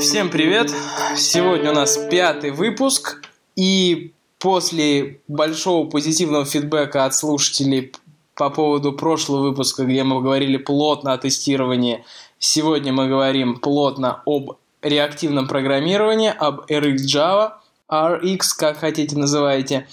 [0.00, 0.72] Всем привет!
[1.14, 3.22] Сегодня у нас пятый выпуск,
[3.54, 7.92] и после большого позитивного фидбэка от слушателей
[8.34, 12.02] по поводу прошлого выпуска, где мы говорили плотно о тестировании,
[12.38, 17.52] сегодня мы говорим плотно об реактивном программировании, об RX Java,
[17.90, 19.86] RX, как хотите называйте.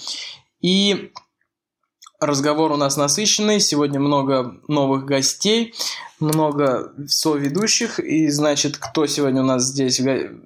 [0.62, 1.12] И
[2.20, 5.74] разговор у нас насыщенный, сегодня много новых гостей
[6.20, 8.00] много соведущих.
[8.00, 9.96] И, значит, кто сегодня у нас здесь?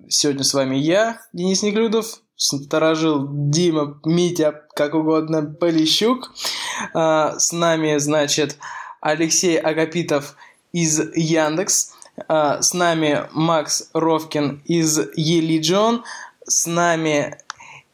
[0.08, 6.32] Сегодня с вами я, Денис Неглюдов, сторожил Дима, Митя, как угодно, Полищук.
[6.94, 8.58] А, с нами, значит,
[9.00, 10.36] Алексей Агапитов
[10.72, 11.92] из Яндекс.
[12.28, 16.04] А, с нами Макс Ровкин из Елиджон.
[16.44, 17.38] С нами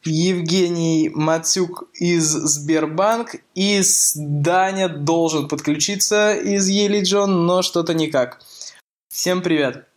[0.05, 3.81] Евгений Мацюк из Сбербанк и
[4.15, 8.39] Даня должен подключиться из Елиджон, но что-то никак.
[9.09, 9.87] Всем привет.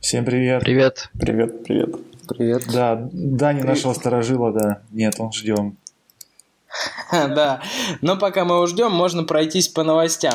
[0.00, 0.62] Всем привет.
[0.62, 1.10] Привет.
[1.18, 1.94] Привет, привет.
[2.28, 2.64] Привет.
[2.72, 3.76] Да, Дани привет.
[3.76, 4.82] нашего сторожила, да.
[4.90, 5.76] Нет, он ждем.
[7.12, 7.60] Да,
[8.00, 10.34] но пока мы его ждем, можно пройтись по новостям.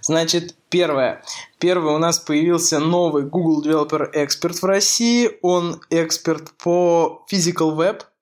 [0.00, 1.22] Значит, первое.
[1.58, 5.30] Первое, у нас появился новый Google Developer Expert в России.
[5.42, 8.00] Он эксперт по Physical Web–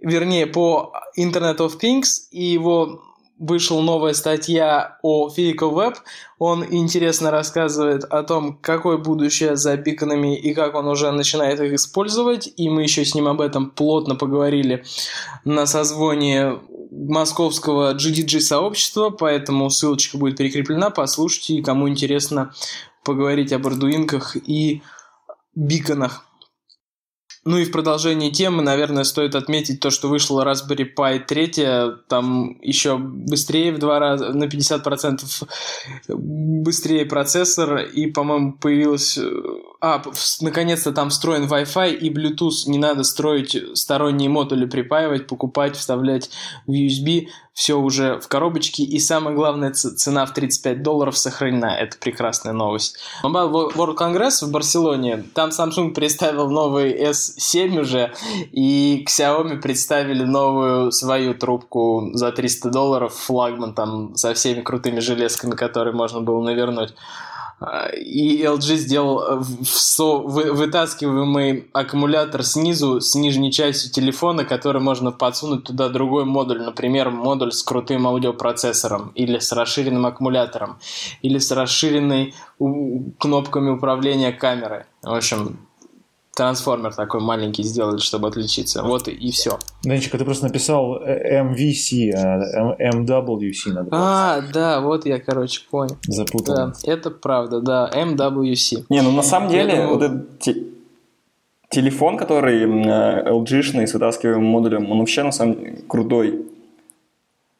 [0.00, 3.02] вернее, по Internet of Things, и его
[3.38, 5.96] вышла новая статья о Physical Web.
[6.38, 11.74] Он интересно рассказывает о том, какое будущее за биконами и как он уже начинает их
[11.74, 12.52] использовать.
[12.56, 14.84] И мы еще с ним об этом плотно поговорили
[15.44, 20.90] на созвоне московского GDG сообщества, поэтому ссылочка будет прикреплена.
[20.90, 22.54] Послушайте, кому интересно
[23.04, 24.82] поговорить об ардуинках и
[25.54, 26.25] биконах.
[27.46, 32.58] Ну и в продолжении темы, наверное, стоит отметить то, что вышла Raspberry Pi 3, там
[32.60, 35.48] еще быстрее в два раза, на 50%
[36.08, 39.16] быстрее процессор, и, по-моему, появилась...
[39.80, 40.02] А,
[40.40, 46.30] наконец-то там встроен Wi-Fi и Bluetooth, не надо строить сторонние модули, припаивать, покупать, вставлять
[46.66, 51.74] в USB все уже в коробочке, и самое главное, цена в 35 долларов сохранена.
[51.74, 52.98] Это прекрасная новость.
[53.24, 58.12] Mobile World Congress в Барселоне, там Samsung представил новый S7 уже,
[58.52, 65.52] и Xiaomi представили новую свою трубку за 300 долларов, флагман там со всеми крутыми железками,
[65.52, 66.94] которые можно было навернуть.
[67.96, 69.42] И LG сделал э,
[69.98, 77.52] вытаскиваемый аккумулятор снизу, с нижней частью телефона, который можно подсунуть туда другой модуль, например, модуль
[77.52, 80.78] с крутым аудиопроцессором, или с расширенным аккумулятором,
[81.22, 82.34] или с расширенной
[83.18, 84.86] кнопками управления камеры.
[85.02, 85.58] В общем,
[86.36, 88.82] трансформер такой маленький сделали, чтобы отличиться.
[88.82, 89.58] Вот и, и все.
[89.82, 93.88] Данечка, ты просто написал э, MVC, а MWC надо.
[93.90, 95.96] А, да, вот я, короче, понял.
[96.06, 96.54] Запутал.
[96.54, 98.84] Да, это правда, да, MWC.
[98.90, 99.94] Не, ну на самом деле, думаю...
[99.94, 100.40] вот этот
[101.70, 106.44] телефон, который LG-шный с вытаскиваемым модулем, он вообще на самом деле крутой.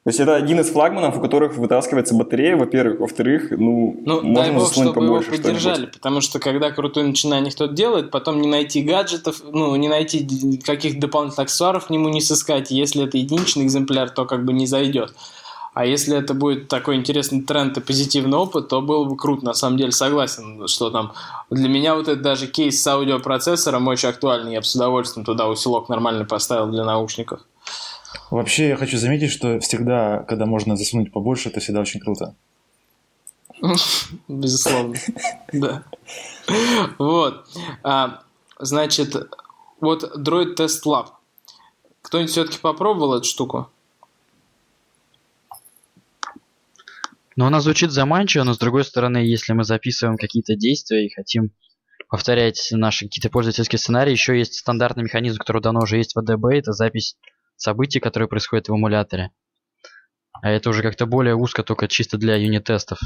[0.07, 3.01] То есть это один из флагманов, у которых вытаскивается батарея, во-первых.
[3.01, 5.33] Во-вторых, ну, ну можно дай бог, чтобы побольше.
[5.33, 9.89] его поддержали, потому что когда крутой начинание кто-то делает, потом не найти гаджетов, ну, не
[9.89, 12.71] найти каких-то дополнительных аксессуаров к нему не сыскать.
[12.71, 15.13] Если это единичный экземпляр, то как бы не зайдет.
[15.75, 19.45] А если это будет такой интересный тренд и позитивный опыт, то было бы круто.
[19.45, 21.15] На самом деле согласен, что там
[21.51, 24.53] для меня вот этот даже кейс с аудиопроцессором очень актуальный.
[24.53, 27.41] Я бы с удовольствием туда усилок нормальный поставил для наушников.
[28.31, 32.35] Вообще, я хочу заметить, что всегда, когда можно засунуть побольше, это всегда очень круто.
[34.29, 34.97] Безусловно,
[35.53, 35.85] да.
[36.99, 37.47] Вот.
[37.83, 38.23] А,
[38.59, 39.15] значит,
[39.81, 41.09] вот Droid Test Lab.
[42.03, 43.71] Кто-нибудь все-таки попробовал эту штуку?
[47.37, 51.51] Ну, она звучит заманчиво, но с другой стороны, если мы записываем какие-то действия и хотим
[52.09, 56.55] повторять наши какие-то пользовательские сценарии, еще есть стандартный механизм, который давно уже есть в ADB,
[56.55, 57.17] это запись
[57.57, 59.31] событий, которые происходят в эмуляторе.
[60.43, 62.99] А это уже как-то более узко, только чисто для юнит-тестов.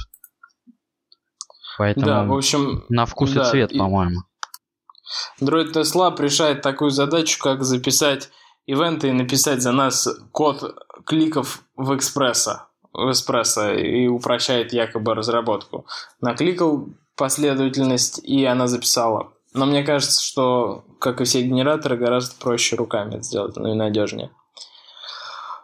[1.79, 3.79] Поэтому да, в общем, на вкус да, и цвет, и...
[3.79, 4.21] по-моему.
[5.41, 8.31] Droid Test Lab решает такую задачу, как записать
[8.67, 10.77] ивенты и написать за нас код
[11.07, 15.87] кликов в экспресса, в эспрессо и упрощает якобы разработку.
[16.21, 19.33] Накликал последовательность, и она записала.
[19.53, 23.75] Но мне кажется, что, как и все генераторы, гораздо проще руками это сделать, ну и
[23.75, 24.31] надежнее.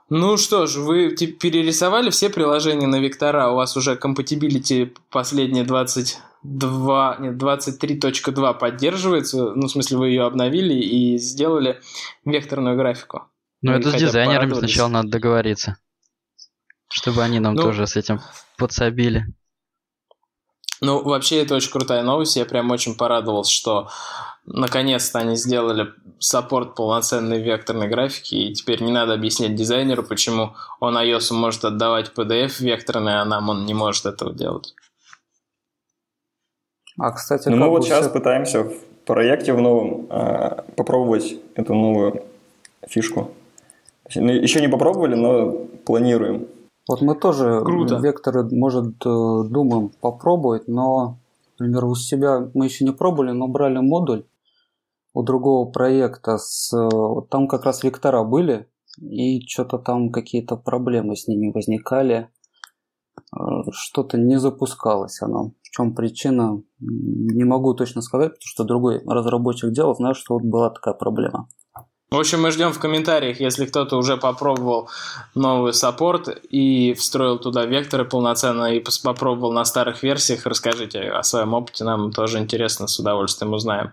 [0.09, 7.17] Ну что ж, вы перерисовали все приложения на вектора, у вас уже compatibility последние 22,
[7.19, 11.81] нет, 23.2 поддерживается, ну в смысле вы ее обновили и сделали
[12.25, 13.25] векторную графику.
[13.63, 15.77] Ну это с дизайнерами сначала надо договориться,
[16.89, 18.21] чтобы они нам ну, тоже с этим
[18.57, 19.27] подсобили.
[20.81, 22.37] Ну, вообще, это очень крутая новость.
[22.37, 23.89] Я прям очень порадовался, что
[24.47, 25.89] наконец-то они сделали
[26.19, 32.13] саппорт полноценной векторной графики, и теперь не надо объяснять дизайнеру, почему он iOS может отдавать
[32.17, 34.75] PDF векторный, а нам он не может этого делать.
[36.99, 38.73] А, кстати, ну, мы вот сейчас пытаемся в
[39.05, 42.23] проекте в новом э, попробовать эту новую
[42.89, 43.33] фишку.
[44.15, 45.53] Ну, Еще не попробовали, но
[45.85, 46.47] планируем.
[46.89, 47.97] Вот мы тоже Круто.
[47.97, 51.19] векторы, может, э, думаем попробовать, но,
[51.59, 54.25] например, у себя мы еще не пробовали, но брали модуль
[55.17, 56.37] у другого проекта.
[56.37, 56.71] С,
[57.31, 58.69] там как раз вектора были,
[59.01, 62.29] и что-то там какие-то проблемы с ними возникали.
[63.35, 63.39] Э,
[63.73, 65.53] Что-то не запускалось оно.
[65.63, 70.43] В чем причина, не могу точно сказать, потому что другой разработчик делал, знаю, что вот
[70.43, 71.49] была такая проблема.
[72.11, 74.89] В общем, мы ждем в комментариях, если кто-то уже попробовал
[75.35, 81.55] новый саппорт и встроил туда векторы полноценно и попробовал на старых версиях, расскажите о своем
[81.55, 83.93] опыте, нам тоже интересно, с удовольствием узнаем.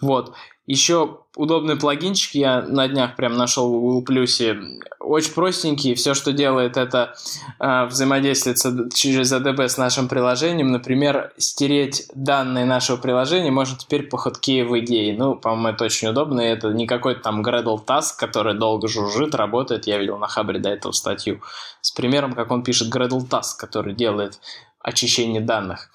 [0.00, 0.34] Вот.
[0.66, 4.56] Еще удобный плагинчик я на днях прям нашел в Google Плюсе.
[5.00, 5.94] Очень простенький.
[5.94, 7.14] Все, что делает, это
[7.58, 10.70] э, взаимодействует с AD через ADB с нашим приложением.
[10.70, 15.16] Например, стереть данные нашего приложения можно теперь по в идее.
[15.18, 16.40] Ну, по-моему, это очень удобно.
[16.40, 19.88] И это не какой-то там Gradle Task, который долго жужжит, работает.
[19.88, 21.40] Я видел на Хабре до этого статью
[21.80, 24.38] с примером, как он пишет Gradle Task, который делает
[24.78, 25.90] очищение данных.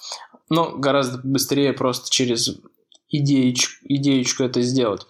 [0.49, 2.59] Но гораздо быстрее просто через
[3.09, 5.05] идеечку, идеечку это сделать.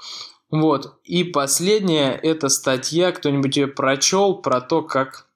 [0.49, 0.99] Вот.
[1.03, 5.27] И последняя это статья, кто-нибудь ее прочел, про то, как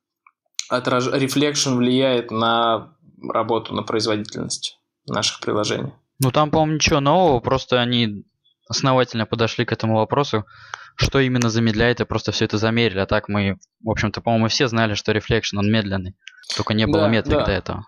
[0.70, 1.08] отраж...
[1.08, 5.94] Reflection влияет на работу, на производительность наших приложений.
[6.22, 8.26] Ну там, по-моему, ничего нового, просто они
[8.70, 10.46] основательно подошли к этому вопросу,
[10.96, 13.00] что именно замедляет, и просто все это замерили.
[13.00, 16.16] А так мы, в общем-то, по-моему, все знали, что Reflection, он медленный.
[16.56, 17.46] Только не было Да, метрик да.
[17.46, 17.88] до этого.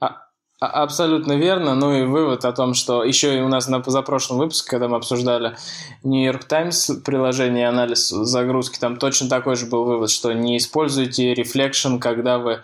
[0.00, 0.16] А-
[0.60, 1.74] Абсолютно верно.
[1.74, 4.98] Ну и вывод о том, что еще и у нас на позапрошлом выпуске, когда мы
[4.98, 5.56] обсуждали
[6.04, 11.32] New York Times приложение анализ загрузки, там точно такой же был вывод, что не используйте
[11.32, 12.62] Reflection, когда вы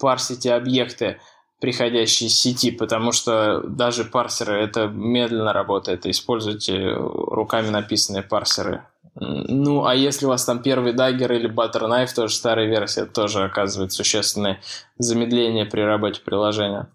[0.00, 1.20] парсите объекты,
[1.60, 6.04] приходящие из сети, потому что даже парсеры это медленно работает.
[6.04, 8.82] Используйте руками написанные парсеры.
[9.14, 13.92] Ну, а если у вас там первый даггер или Butterknife, тоже старая версия, тоже оказывает
[13.92, 14.60] существенное
[14.98, 16.88] замедление при работе приложения.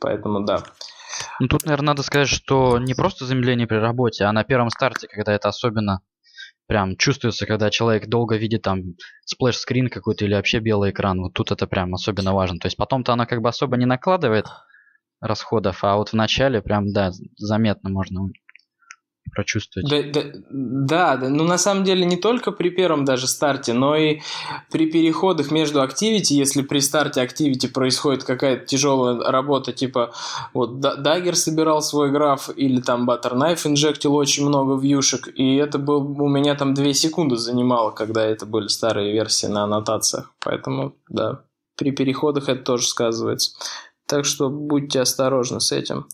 [0.00, 0.62] Поэтому да.
[1.38, 5.06] Ну тут, наверное, надо сказать, что не просто замедление при работе, а на первом старте,
[5.08, 6.00] когда это особенно
[6.66, 8.94] прям чувствуется, когда человек долго видит там
[9.24, 11.20] splash screen какой-то или вообще белый экран.
[11.20, 12.58] Вот тут это прям особенно важно.
[12.58, 14.46] То есть потом-то оно как бы особо не накладывает
[15.20, 18.30] расходов, а вот в начале прям, да, заметно можно
[19.30, 19.88] прочувствовать.
[19.88, 23.96] Да, да, да, да, ну на самом деле не только при первом даже старте, но
[23.96, 24.20] и
[24.70, 30.12] при переходах между activity, если при старте activity происходит какая-то тяжелая работа, типа
[30.54, 36.20] вот Dagger собирал свой граф или там Butterknife инжектил очень много вьюшек, и это был
[36.20, 41.42] у меня там 2 секунды занимало, когда это были старые версии на аннотациях, поэтому да,
[41.76, 43.52] при переходах это тоже сказывается.
[44.06, 46.06] Так что будьте осторожны с этим.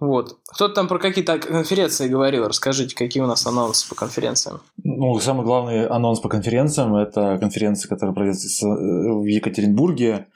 [0.00, 0.38] Вот.
[0.48, 2.46] Кто-то там про какие-то конференции говорил.
[2.46, 4.60] Расскажите, какие у нас анонсы по конференциям.
[4.82, 10.26] Ну, самый главный анонс по конференциям– это конференция, которая пройдет э, в Екатеринбурге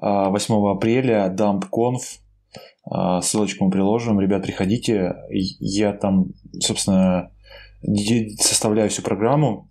[0.00, 2.00] а, 8 апреля, DumpConf.
[2.90, 4.20] А, Ссылочку мы приложим.
[4.20, 5.16] Ребят, приходите.
[5.30, 7.30] Я там, собственно,
[8.38, 9.68] составляю всю программу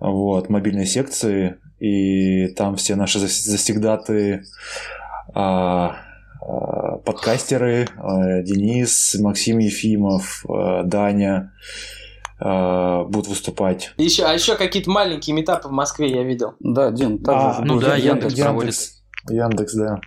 [0.00, 4.42] вот, мобильной секции, и там все наши зас- завсегдаты
[5.34, 5.96] а, а,
[7.04, 11.52] подкастеры а, Денис, Максим Ефимов, а, Даня
[12.44, 13.92] будут выступать.
[13.98, 16.54] Еще, а еще какие-то маленькие метапы в Москве я видел.
[16.58, 18.34] Да, также А, же ну да, Яндекс.
[18.34, 18.74] Яндекс проводит.
[19.30, 20.00] Яндекс, да.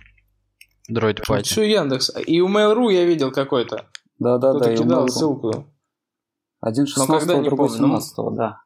[0.88, 1.48] Дроид пати.
[1.48, 2.12] Все Яндекс.
[2.26, 3.86] И у Mail.ru я видел какой-то.
[4.18, 4.76] Да, да, Кто-то да.
[4.76, 5.66] кидал ссылку.
[6.60, 8.00] Один Но 16 когда, не другой помню, ну.
[8.00, 8.60] 17 да.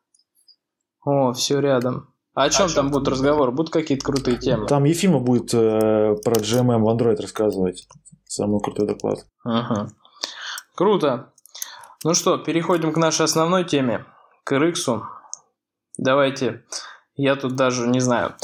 [1.04, 2.09] О, все рядом.
[2.40, 3.52] А о чем чем там будут разговоры?
[3.52, 4.66] Будут какие-то крутые темы?
[4.66, 7.86] Там Ефима будет э, про GMM в Android рассказывать.
[8.26, 9.26] Самый крутой доклад.
[9.44, 9.90] Ага.
[10.74, 11.34] Круто.
[12.02, 14.06] Ну что, переходим к нашей основной теме,
[14.44, 15.02] к RX.
[15.98, 16.64] Давайте,
[17.14, 18.36] я тут даже не знаю,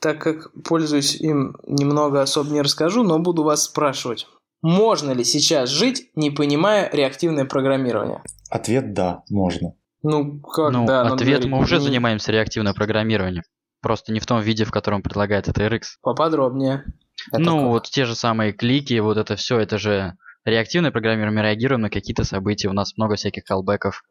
[0.00, 4.28] так как пользуюсь им, немного особо не расскажу, но буду вас спрашивать.
[4.62, 8.22] Можно ли сейчас жить, не понимая реактивное программирование?
[8.48, 9.74] Ответ– да, можно.
[10.04, 11.02] Ну, как, Ну, да.
[11.02, 13.42] ответ говорить мы уже занимаемся реактивным программированием.
[13.80, 15.82] Просто не в том виде, в котором предлагает это RX.
[16.02, 16.84] Поподробнее.
[17.32, 17.68] Это ну, как?
[17.68, 21.90] вот те же самые клики, вот это все, это же реактивное программирование, мы реагируем на
[21.90, 24.02] какие-то события, у нас много всяких колбеков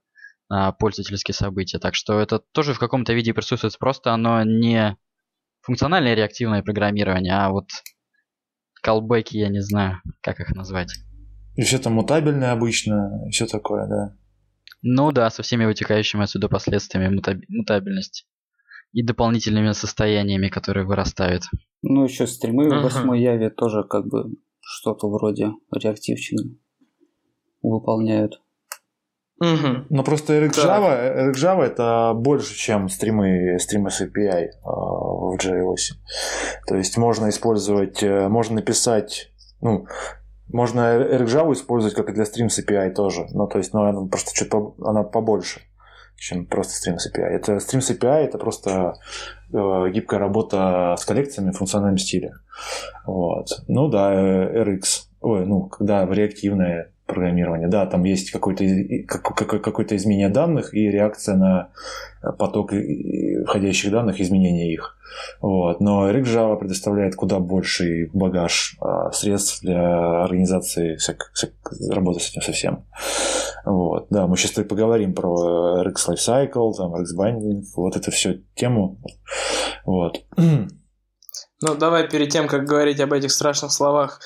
[0.49, 4.97] на пользовательские события, так что это тоже в каком-то виде присутствует, просто оно не
[5.61, 7.69] функциональное реактивное программирование, а вот
[8.81, 10.91] колбеки, я не знаю, как их назвать.
[11.55, 14.15] И все там мутабельное обычно, все такое, да.
[14.83, 18.25] Ну да, со всеми вытекающими отсюда последствиями мутабельности.
[18.91, 21.43] И дополнительными состояниями, которые вырастают.
[21.81, 22.79] Ну, еще стримы Ага.
[22.79, 24.25] в восьмой яве тоже как бы
[24.59, 26.57] что-то вроде реактивщины
[27.63, 28.39] выполняют.
[29.39, 29.87] Мгм.
[29.89, 35.95] Но просто RxJava, RxJava это больше, чем стримы, стримы с API а, в J8.
[36.67, 39.87] То есть можно использовать, э, можно написать, ну,
[40.51, 43.25] можно RxJava использовать как и для Stream с API тоже.
[43.33, 45.61] Ну, то есть, ну, она просто чуть по- она побольше,
[46.17, 47.23] чем просто Stream с API.
[47.23, 48.93] Это Stream с API это просто
[49.53, 52.33] э, гибкая работа с коллекциями в функциональном стиле.
[53.05, 53.47] Вот.
[53.67, 54.83] Ну да, RX.
[55.21, 57.67] Ой, ну, когда реактивное программирование.
[57.67, 61.69] Да, там есть какое-то и- как- как- какое-то изменение данных и реакция на
[62.39, 62.71] поток
[63.45, 64.97] входящих данных, изменение их.
[65.41, 65.79] Вот.
[65.79, 71.53] Но RxJava предоставляет куда больший багаж а, средств для организации всяк- всяк-
[71.91, 72.85] работы с этим совсем.
[73.65, 74.07] Вот.
[74.09, 78.99] Да, мы сейчас и поговорим про RX Lifecycle, там, RX Binding, вот это все тему.
[79.85, 80.23] Вот.
[81.65, 84.19] Ну, давай перед тем, как говорить об этих страшных словах,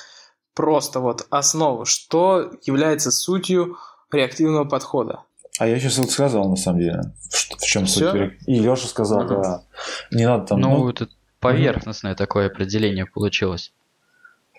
[0.55, 1.85] просто вот основу.
[1.85, 3.75] Что является сутью
[4.11, 5.19] реактивного подхода?
[5.59, 8.11] А я сейчас вот сказал, на самом деле, в, в чем Всё?
[8.11, 8.33] суть.
[8.45, 9.63] И Леша сказал, да.
[10.11, 10.59] Не надо там...
[10.59, 11.09] ну, ну, это
[11.39, 13.73] поверхностное такое определение получилось.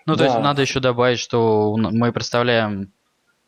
[0.05, 0.25] Ну, то Да.
[0.25, 2.91] есть надо еще добавить, что мы представляем...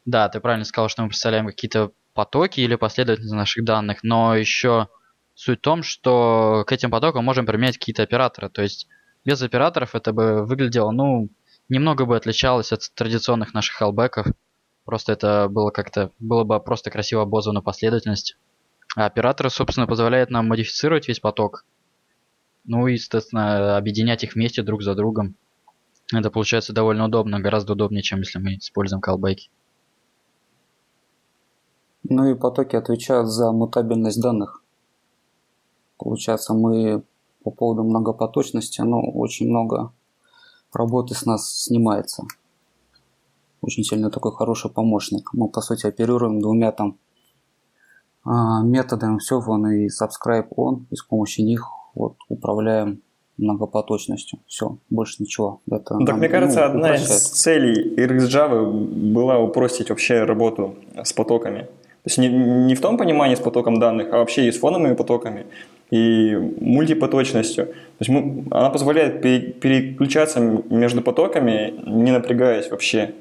[0.05, 4.88] Да, ты правильно сказал, что мы представляем какие-то потоки или последовательность наших данных, но еще
[5.36, 8.50] суть в том, что к этим потокам можем применять какие-то операторы.
[8.50, 8.88] То есть
[9.25, 11.29] без операторов это бы выглядело, ну,
[11.70, 14.27] немного бы отличалось от традиционных наших хеллбеков.
[14.85, 18.38] Просто это было как-то, было бы просто красиво обозвано последовательность.
[18.95, 21.65] А операторы, собственно, позволяют нам модифицировать весь поток.
[22.65, 25.35] Ну и, естественно, объединять их вместе друг за другом.
[26.13, 29.50] Это получается довольно удобно, гораздо удобнее, чем если мы используем колбеки.
[32.03, 34.61] Ну и потоки отвечают за мутабельность данных.
[35.97, 37.03] Получается, мы
[37.43, 39.93] по поводу многопоточности, ну, очень много
[40.73, 42.23] работы с нас снимается.
[43.62, 45.30] Очень сильно такой хороший помощник.
[45.34, 46.98] Мы, по сути, оперируем двумя там
[48.24, 53.01] а, методами все on и subscribe on, и с помощью них вот управляем
[53.38, 54.39] многопоточностью.
[54.48, 55.62] Все, больше ничего.
[55.70, 58.72] Это так нам, мне кажется, ну, одна из целей RxJava
[59.13, 61.68] была упростить вообще работу с потоками.
[62.03, 64.96] То есть не, не в том понимании с потоком данных, а вообще и с фоновыми
[64.96, 65.46] потоками,
[65.91, 67.65] и мультипоточностью.
[67.65, 73.13] То есть мы, она позволяет пере- переключаться между потоками, не напрягаясь вообще.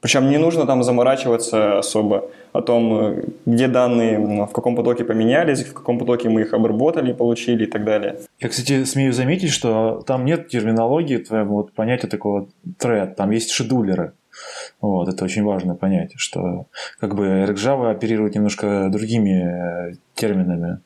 [0.00, 5.04] Причем не нужно там заморачиваться особо о том, э, где данные м, в каком потоке
[5.04, 8.20] поменялись, в каком потоке мы их обработали, получили и так далее.
[8.38, 13.50] Я, кстати, смею заметить, что там нет терминологии твоего вот понятия такого тред, там есть
[13.50, 14.12] шедулеры.
[14.80, 16.66] Вот, это очень важное понятие, что
[16.98, 20.78] как бы RxJava оперирует немножко другими э, терминами,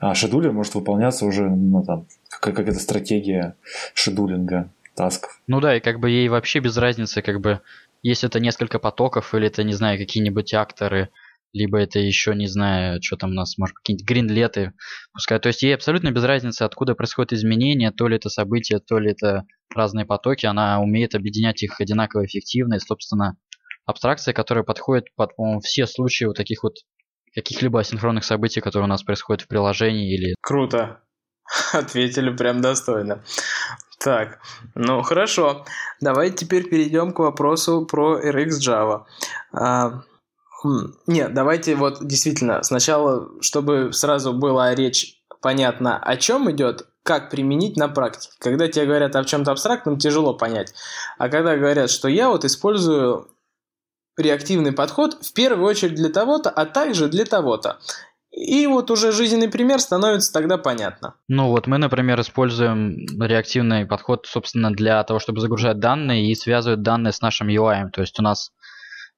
[0.00, 2.06] а шедулер может выполняться уже, ну, там,
[2.40, 3.54] как, как это стратегия
[3.94, 5.40] шедулинга тасков.
[5.46, 7.60] Ну да, и как бы ей вообще без разницы, как бы,
[8.02, 11.10] если это несколько потоков, или это, не знаю, какие-нибудь акторы,
[11.52, 14.72] либо это еще, не знаю, что там у нас, может, какие-нибудь гринлеты,
[15.12, 15.38] пускай.
[15.38, 19.12] То есть ей абсолютно без разницы, откуда происходит изменение, то ли это события, то ли
[19.12, 23.36] это разные потоки, она умеет объединять их одинаково эффективно, и, собственно,
[23.86, 26.74] абстракция, которая подходит под, по-моему, все случаи вот таких вот
[27.34, 31.00] каких-либо асинхронных событий, которые у нас происходят в приложении или Круто.
[31.72, 33.22] Ответили прям достойно.
[34.06, 34.38] Так,
[34.76, 35.64] ну хорошо.
[36.00, 39.02] Давайте теперь перейдем к вопросу про RxJava.
[39.52, 40.02] А,
[40.62, 47.30] хм, нет, давайте вот действительно сначала, чтобы сразу была речь понятна, о чем идет, как
[47.30, 48.32] применить на практике.
[48.38, 50.72] Когда тебе говорят о чем-то абстрактном, тяжело понять.
[51.18, 53.26] А когда говорят, что я вот использую
[54.16, 57.80] реактивный подход в первую очередь для того-то, а также для того-то.
[58.36, 61.14] И вот уже жизненный пример становится тогда понятно.
[61.26, 66.82] Ну вот мы, например, используем реактивный подход, собственно, для того, чтобы загружать данные и связывать
[66.82, 67.88] данные с нашим UI.
[67.92, 68.52] То есть у нас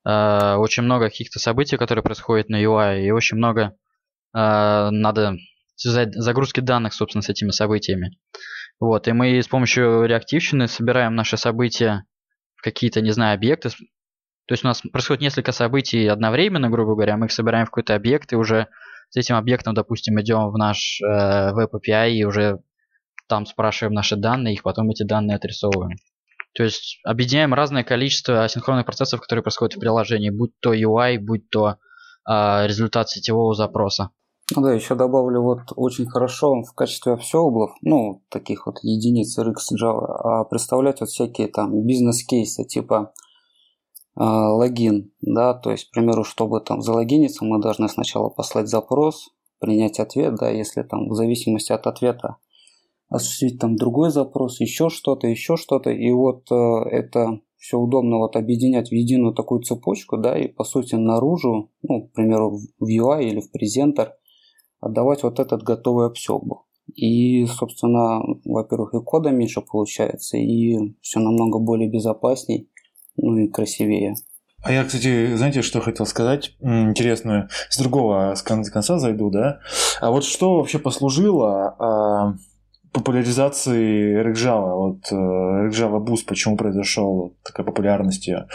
[0.06, 3.74] э, очень много каких-то событий, которые происходят на UI, и очень много
[4.34, 5.34] э, надо
[5.74, 8.16] связать загрузки данных, собственно, с этими событиями.
[8.78, 12.04] Вот, и мы с помощью реактивщины собираем наши события
[12.54, 13.70] в какие-то, не знаю, объекты.
[13.70, 17.96] То есть у нас происходит несколько событий одновременно, грубо говоря, мы их собираем в какой-то
[17.96, 18.68] объект, и уже
[19.10, 22.60] с этим объектом, допустим, идем в наш э, веб API и уже
[23.28, 25.96] там спрашиваем наши данные, их потом эти данные отрисовываем.
[26.54, 31.48] То есть объединяем разное количество асинхронных процессов, которые происходят в приложении, будь то UI, будь
[31.50, 31.76] то
[32.28, 34.10] э, результат сетевого запроса.
[34.56, 39.76] Ну да, еще добавлю, вот очень хорошо в качестве обсеблов, ну, таких вот единиц RX
[39.78, 43.12] Java, а представлять вот всякие там бизнес-кейсы, типа
[44.24, 50.00] логин, да, то есть, к примеру, чтобы там залогиниться, мы должны сначала послать запрос, принять
[50.00, 52.36] ответ, да, если там в зависимости от ответа
[53.08, 56.54] осуществить там другой запрос, еще что-то, еще что-то, и вот э,
[56.90, 62.08] это все удобно вот объединять в единую такую цепочку, да, и по сути наружу, ну,
[62.08, 64.14] к примеру, в UI или в презентер
[64.80, 66.66] отдавать вот этот готовый обсебл.
[66.94, 72.70] И, собственно, во-первых, и кода меньше получается, и все намного более безопасней,
[73.18, 74.14] ну и красивее.
[74.62, 76.56] А я, кстати, знаете, что хотел сказать?
[76.60, 77.48] Интересную.
[77.70, 79.60] С другого с конца зайду, да?
[80.00, 82.34] А вот что вообще послужило а,
[82.92, 88.46] популяризации RxJava, вот RxJava Boost, почему произошел такая популярность ее.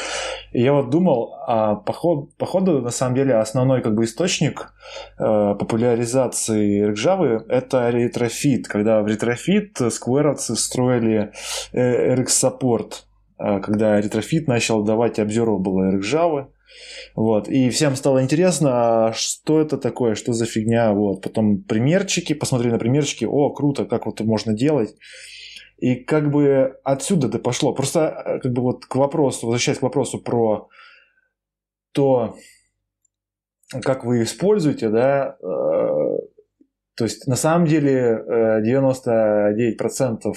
[0.52, 4.74] И я вот думал, а поход, походу, на самом деле, основной как бы источник
[5.18, 11.32] э, популяризации RxJava это Retrofit, когда в Retrofit скверовцы строили
[11.72, 16.48] э, RX Support, э, когда Retrofit начал давать observable RxJava,
[17.16, 17.48] вот.
[17.48, 20.92] И всем стало интересно, а что это такое, что за фигня.
[20.94, 21.22] Вот.
[21.22, 24.96] Потом примерчики, посмотрели на примерчики, о, круто, как вот можно делать.
[25.78, 27.74] И как бы отсюда это пошло.
[27.74, 30.70] Просто э, как бы вот к вопросу, возвращаясь к вопросу про
[31.92, 32.38] то,
[33.82, 36.18] как вы используете, да, э,
[36.96, 40.34] то есть на самом деле 99%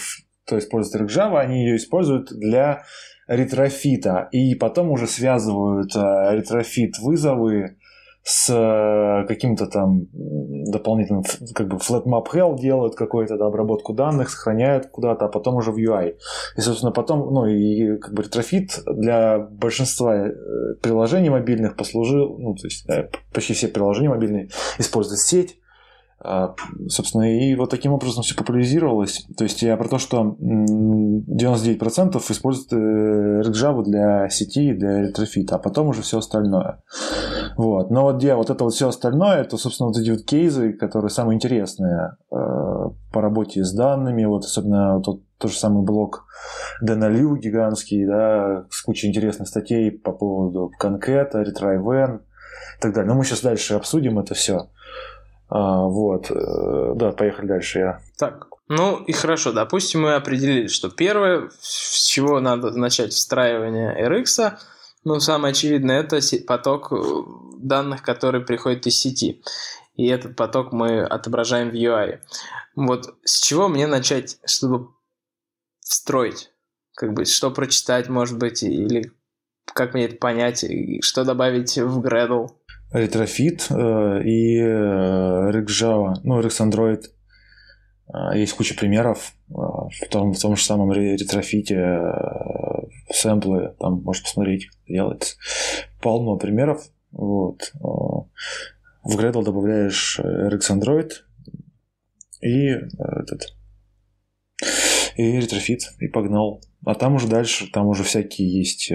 [0.47, 2.85] кто использует Java, они ее используют для
[3.27, 7.77] Retrofit а, и потом уже связывают э, Retrofit вызовы
[8.23, 14.87] с э, каким-то там дополнительным, как бы flatmap hell делают какую-то да, обработку данных, сохраняют
[14.87, 16.15] куда-то, а потом уже в UI.
[16.57, 20.33] И, собственно, потом, ну, и как бы Retrofit для большинства э,
[20.81, 22.87] приложений мобильных послужил, ну, то есть
[23.33, 25.59] почти все приложения мобильные используют сеть,
[26.89, 29.27] собственно, и вот таким образом все популяризировалось.
[29.37, 35.57] То есть я про то, что 99% используют RxJava э, для сети, для Retrofit а,
[35.57, 36.83] а потом уже все остальное.
[37.57, 37.91] Вот.
[37.91, 41.11] Но вот где вот это вот все остальное, это, собственно, вот эти вот кейсы, которые
[41.11, 42.37] самые интересные э,
[43.13, 46.27] по работе с данными, вот особенно тот, тот же самый блог
[46.81, 52.23] Дэна гигантский, да, с кучей интересных статей по поводу concat а, retryWhen
[52.79, 53.09] и так далее.
[53.09, 54.69] Но мы сейчас дальше обсудим это все.
[55.49, 56.31] А, вот.
[56.31, 57.79] Э, да, поехали дальше.
[57.79, 58.01] Я.
[58.19, 64.59] Так, ну и хорошо, допустим, мы определили, что первое, с чего надо начать встраивание RX,
[65.05, 66.97] ну, самое очевидное, это поток э,
[67.59, 69.41] данных, который приходит из сети.
[69.95, 72.19] И этот поток мы отображаем в UI.
[72.75, 74.89] Вот с чего мне начать, чтобы
[75.81, 76.51] встроить?
[76.95, 79.13] Как бы, что прочитать, может быть, или
[79.65, 80.65] как мне это понять,
[81.03, 82.49] что добавить в Gradle?
[82.93, 87.03] Retrofit э, и э, RxJava, ну, RxAndroid.
[88.13, 92.01] Э, есть куча примеров в том, в том же самом Retrofit е,
[93.11, 95.37] сэмплы, там можешь посмотреть, делается.
[96.01, 96.85] Полно примеров.
[97.13, 97.73] Вот.
[97.81, 101.13] В Gradle добавляешь RxAndroid
[102.41, 103.55] и этот
[105.17, 106.61] и Retrofit, и погнал.
[106.85, 108.93] А там уже дальше, там уже всякие есть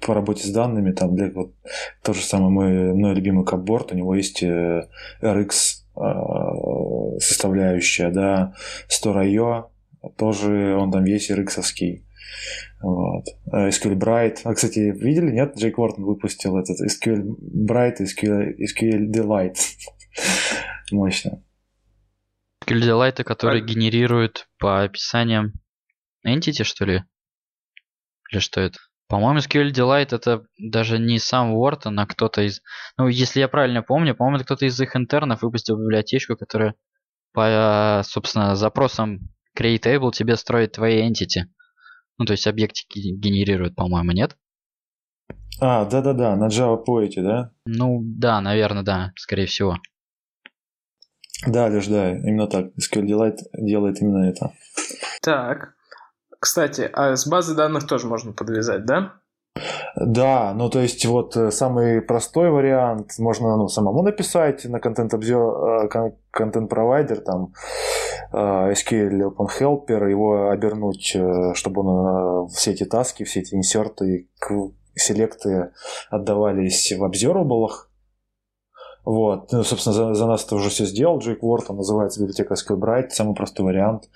[0.00, 1.54] по работе с данными, там для вот
[2.02, 4.88] то же самое мой, мой любимый Cupboard, у него есть э,
[5.22, 5.50] RX
[5.96, 8.54] э, составляющая, да,
[8.88, 9.66] StorIO,
[10.16, 12.04] тоже он там весь RX-овский.
[12.82, 13.24] Вот.
[13.52, 14.38] Э, SQLBrite.
[14.44, 15.56] А, кстати, видели, нет?
[15.56, 19.56] Джейк Уортон выпустил этот SQLBrite и SQL, SQLDelight.
[20.90, 21.42] Мощно.
[22.66, 23.64] SQL Delight, который а...
[23.64, 25.54] генерирует по описаниям
[26.26, 27.04] Entity, что ли?
[28.30, 28.78] Или что это?
[29.08, 32.62] По-моему, SQL Delight это даже не сам Уортон, а кто-то из...
[32.96, 36.74] Ну, если я правильно помню, по-моему, это кто-то из их интернов выпустил библиотечку, которая
[37.32, 41.42] по, собственно, запросам createable тебе строит твои entity.
[42.16, 44.36] Ну, то есть объектики генерирует, по-моему, нет?
[45.60, 47.50] А, да-да-да, на Java Poet, да?
[47.66, 49.78] Ну, да, наверное, да, скорее всего.
[51.46, 52.66] Да, Леш, да, именно так.
[52.80, 54.52] SQL Delight делает именно это.
[55.20, 55.74] Так,
[56.44, 59.14] кстати, а с базы данных тоже можно подвязать, да?
[59.96, 65.14] Да, ну то есть вот э, самый простой вариант можно ну, самому написать на контент
[65.14, 65.88] обзор
[66.30, 67.54] контент провайдер там
[68.32, 74.28] э, SQL Open Helper, его обернуть, э, чтобы он все эти таски, все эти инсерты,
[74.96, 75.70] селекты
[76.10, 77.68] отдавались в observable
[79.04, 79.52] вот.
[79.52, 81.18] Ну, собственно, за, за нас это уже все сделал.
[81.18, 84.08] Джейк Уортон называется библиотека SQLBright, самый простой вариант.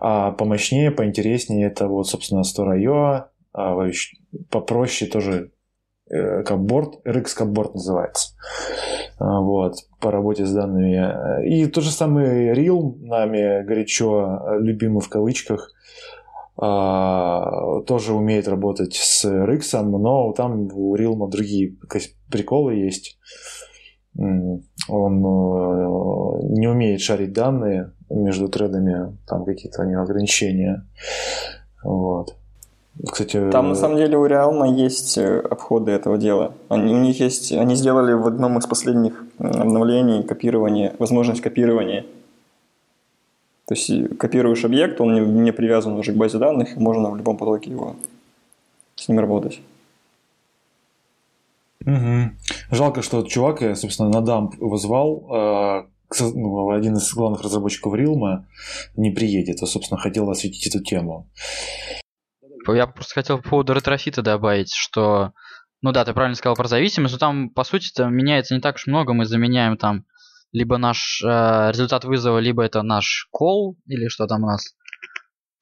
[0.00, 3.24] А помощнее, поинтереснее это вот, собственно, Store.io,
[3.54, 3.90] а
[4.50, 5.52] попроще тоже
[6.10, 8.34] э, капборд, RX капборд называется.
[9.18, 11.46] а, вот, по работе с данными.
[11.46, 15.70] И тот же самый Real, нами горячо любимый в кавычках,
[16.56, 21.76] а, тоже умеет работать с RX, но там у Realm другие
[22.30, 23.18] приколы есть.
[24.16, 30.84] Он э, не умеет шарить данные между тредами, там какие-то у него ограничения.
[31.82, 32.34] Вот.
[33.10, 36.52] Кстати, там на самом деле у Realm есть э, обходы этого дела.
[36.68, 42.04] Они, у них есть, они сделали в одном из последних обновлений копирование, возможность копирования.
[43.66, 47.38] То есть копируешь объект, он не, не привязан уже к базе данных, можно в любом
[47.38, 47.96] потоке его
[48.96, 49.60] с ним работать.
[51.84, 52.76] Угу.
[52.76, 55.82] Жалко, что чувак, я, собственно, на дамп его звал, э,
[56.20, 58.46] ну, один из главных разработчиков Рилма
[58.96, 61.30] не приедет, а, собственно, хотел осветить эту тему.
[62.68, 65.32] Я просто хотел по поводу ретрофита добавить, что,
[65.80, 68.86] ну да, ты правильно сказал про зависимость, но там, по сути, меняется не так уж
[68.86, 70.04] много, мы заменяем там
[70.52, 74.76] либо наш э, результат вызова, либо это наш call, или что там у нас,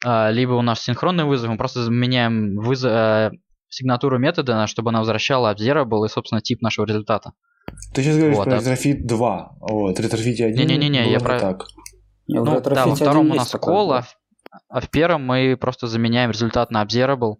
[0.04, 3.30] э, либо у нас синхронный вызов, мы просто меняем вызов, э,
[3.70, 7.32] сигнатуру метода, чтобы она возвращала observable и, собственно, тип нашего результата.
[7.94, 11.38] Ты сейчас говоришь вот, про Retrofit 2, вот, Retrofit 1 Не-не-не, я про...
[11.38, 11.66] так.
[12.26, 14.16] Ну, да, во втором у нас call, а в,
[14.68, 17.36] а в первом мы просто заменяем результат на observable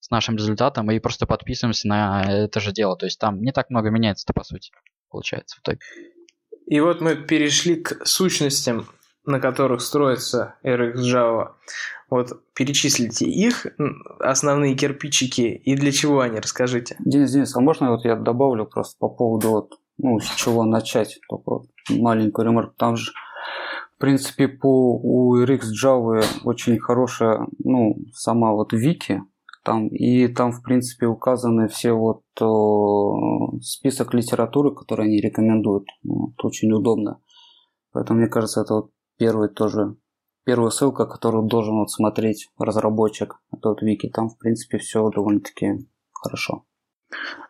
[0.00, 2.96] с нашим результатом и просто подписываемся на это же дело.
[2.96, 4.70] То есть там не так много меняется-то, по сути,
[5.10, 5.80] получается в итоге.
[6.66, 8.86] И вот мы перешли к сущностям,
[9.24, 11.52] на которых строится RX Java.
[12.10, 13.66] Вот перечислите их,
[14.18, 16.96] основные кирпичики, и для чего они, расскажите.
[17.00, 21.18] Денис, Денис, а можно вот я добавлю просто по поводу вот, ну, с чего начать,
[21.28, 22.74] только маленькую ремарку.
[22.78, 23.12] Там же,
[23.96, 29.22] в принципе, по у RX Java очень хорошая, ну, сама вот вики,
[29.62, 35.84] там, и там, в принципе, указаны все вот э, список литературы, которые они рекомендуют.
[36.02, 37.20] Вот, очень удобно.
[37.92, 39.96] Поэтому, мне кажется, это вот первый тоже
[40.48, 43.36] первая ссылка, которую должен вот смотреть разработчик.
[43.52, 44.08] Это вот вики.
[44.08, 46.64] Там, в принципе, все довольно-таки хорошо.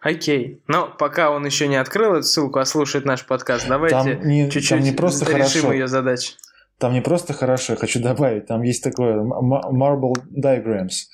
[0.00, 0.64] Окей.
[0.66, 4.50] Но пока он еще не открыл эту ссылку, а слушает наш подкаст, давайте там не,
[4.50, 5.72] чуть-чуть там не просто решим хорошо.
[5.72, 6.32] ее задачу.
[6.78, 11.06] Там не просто хорошо, я хочу добавить, там есть такое marble diagrams.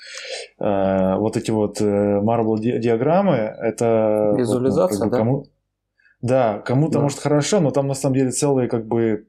[0.60, 4.34] Э, вот эти вот э, marble диаграммы, это...
[4.38, 5.18] Визуализация, вот, ну, как бы, да?
[5.18, 5.44] Кому...
[6.22, 7.00] Да, кому-то да.
[7.00, 9.26] может хорошо, но там на самом деле целые как бы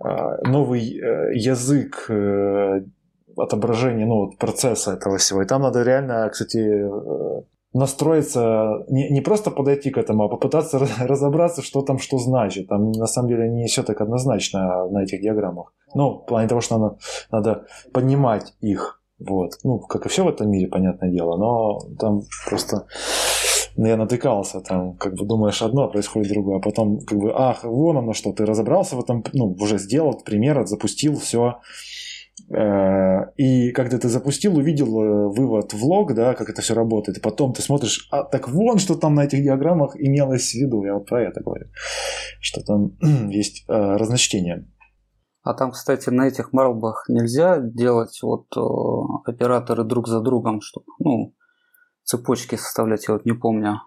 [0.00, 0.82] новый
[1.34, 2.10] язык
[3.36, 5.42] отображения ну, вот, процесса этого всего.
[5.42, 6.84] И там надо реально, кстати,
[7.72, 12.68] настроиться, не, не просто подойти к этому, а попытаться разобраться, что там что значит.
[12.68, 15.72] Там на самом деле не все так однозначно на этих диаграммах.
[15.94, 16.98] Ну, в плане того, что надо,
[17.30, 19.02] надо понимать их.
[19.18, 19.52] Вот.
[19.64, 22.86] Ну, как и все в этом мире, понятное дело, но там просто
[23.76, 27.64] я натыкался, там, как бы думаешь одно, а происходит другое, а потом, как бы, ах,
[27.64, 31.56] вон оно что, ты разобрался в этом, ну, уже сделал пример, запустил, все,
[32.50, 37.18] Э, и когда ты запустил, увидел э, вывод в лог, да, как это все работает,
[37.18, 40.84] и потом ты смотришь, а так вон, что там на этих диаграммах имелось в виду,
[40.84, 41.66] я вот про это говорю,
[42.40, 42.96] что там
[43.30, 44.66] есть э, разночтение.
[45.42, 48.46] А там, кстати, на этих марблах нельзя делать вот
[49.24, 51.34] операторы друг за другом, чтобы, ну,
[52.10, 53.80] цепочки составлять, я вот не помню.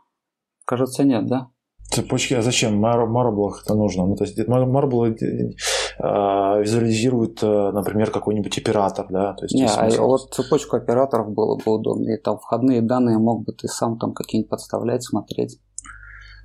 [0.66, 1.50] Кажется, нет, да?
[1.92, 2.78] Цепочки, а зачем?
[2.78, 4.06] Мар марблах это нужно.
[4.06, 9.34] Ну, то есть марблы э, визуализируют, э, например, какой-нибудь оператор, да?
[9.34, 12.18] То есть, Не, а вот цепочку операторов было бы удобнее.
[12.18, 15.60] Там входные данные мог бы ты сам там какие-нибудь подставлять, смотреть.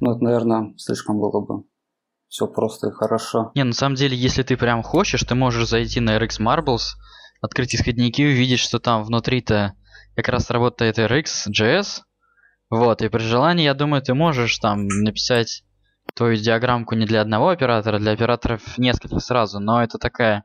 [0.01, 1.65] Ну, это, наверное, слишком было бы
[2.29, 3.53] все просто и хорошо.
[3.55, 6.97] Не, на самом деле, если ты прям хочешь, ты можешь зайти на RX Marbles,
[7.41, 9.75] открыть исходники и увидеть, что там внутри-то
[10.19, 12.03] как раз работает RX.js,
[12.71, 15.63] вот, и при желании, я думаю, ты можешь там написать
[16.15, 20.45] твою диаграммку не для одного оператора, а для операторов нескольких сразу, но это такая,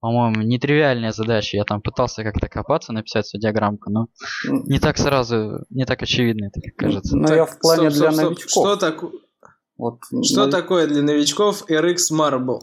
[0.00, 1.56] по-моему, нетривиальная задача.
[1.56, 4.08] Я там пытался как-то копаться, написать свою диаграммку, но
[4.44, 7.16] не так сразу, не так очевидно, это как кажется.
[7.16, 8.50] Ну, я в плане стоп, для стоп, новичков.
[8.50, 9.04] Что, так...
[9.78, 10.50] вот, что на...
[10.50, 12.58] такое для новичков RX Marble?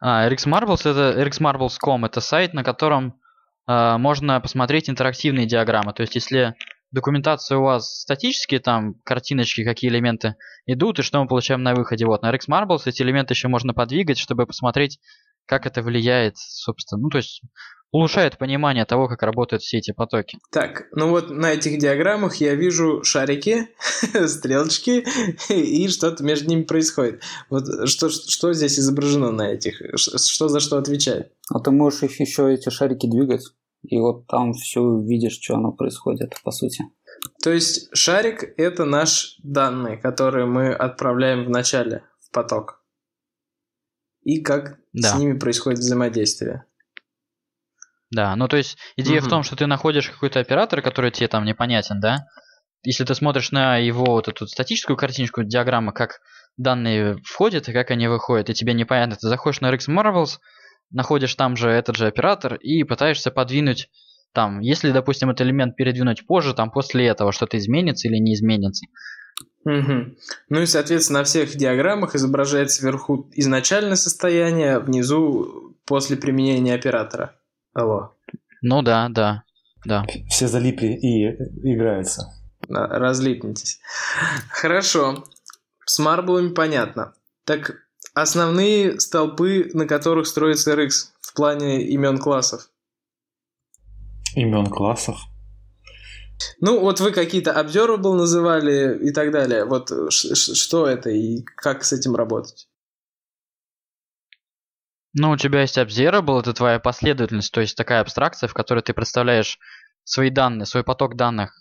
[0.00, 3.20] А, RX Marbles это rxmarbles.com, это сайт, на котором
[3.68, 5.92] можно посмотреть интерактивные диаграммы.
[5.92, 6.54] То есть, если
[6.90, 12.06] документация у вас статические, там картиночки, какие элементы идут и что мы получаем на выходе.
[12.06, 14.98] Вот на RX Marbles эти элементы еще можно подвигать, чтобы посмотреть,
[15.48, 17.02] как это влияет, собственно.
[17.02, 17.42] Ну, то есть
[17.90, 20.38] улучшает понимание того, как работают все эти потоки.
[20.52, 23.68] Так, ну вот на этих диаграммах я вижу шарики,
[24.26, 25.06] стрелочки,
[25.52, 27.22] и что-то между ними происходит.
[27.48, 29.80] Вот что, что здесь изображено на этих?
[29.96, 31.32] Что за что отвечает?
[31.50, 33.44] А ты можешь их еще эти шарики двигать?
[33.82, 36.84] и вот там все видишь, что оно происходит, по сути.
[37.42, 42.77] То То есть шарик– это наш данные, которые мы отправляем в начале в поток.
[44.28, 45.08] И как Да.
[45.08, 46.66] с ними происходит взаимодействие.
[48.10, 49.30] Да, ну то есть идея в Мгм.
[49.30, 52.26] том, что ты находишь какой-то оператор, который тебе там непонятен, да?
[52.82, 56.20] Если ты смотришь на его вот эту статическую картиночку, диаграмма, как
[56.58, 60.40] данные входят и как они выходят, и тебе непонятно, ты заходишь на RX Marvels,
[60.90, 63.88] находишь там же этот же оператор и пытаешься подвинуть
[64.34, 68.84] там, если, допустим, этот элемент передвинуть позже, там после этого что-то изменится или не изменится.
[69.68, 70.16] Мгм.
[70.48, 77.34] Ну и, соответственно, на всех диаграммах изображается вверху изначальное состояние, внизу после применения оператора.
[77.74, 78.14] Алло.
[78.62, 79.42] Ну да, да,
[79.84, 80.06] да.
[80.30, 81.26] Все залипли и
[81.74, 82.32] играются.
[82.66, 83.78] Да, Разлипнитесь.
[84.48, 85.24] Хорошо.
[85.84, 87.12] С марблами понятно.
[87.44, 87.76] Так,
[88.14, 92.70] основные столпы, на которых строится RX в плане имен классов.
[94.34, 95.18] Имен классов.
[96.60, 99.64] Ну, вот вы какие-то observable называли и так далее.
[99.64, 102.68] Вот ш- что это и как с этим работать?
[105.14, 108.92] Ну, у тебя есть observable, это твоя последовательность, то есть такая абстракция, в которой ты
[108.92, 109.58] представляешь
[110.04, 111.54] свои данные, свой поток данных.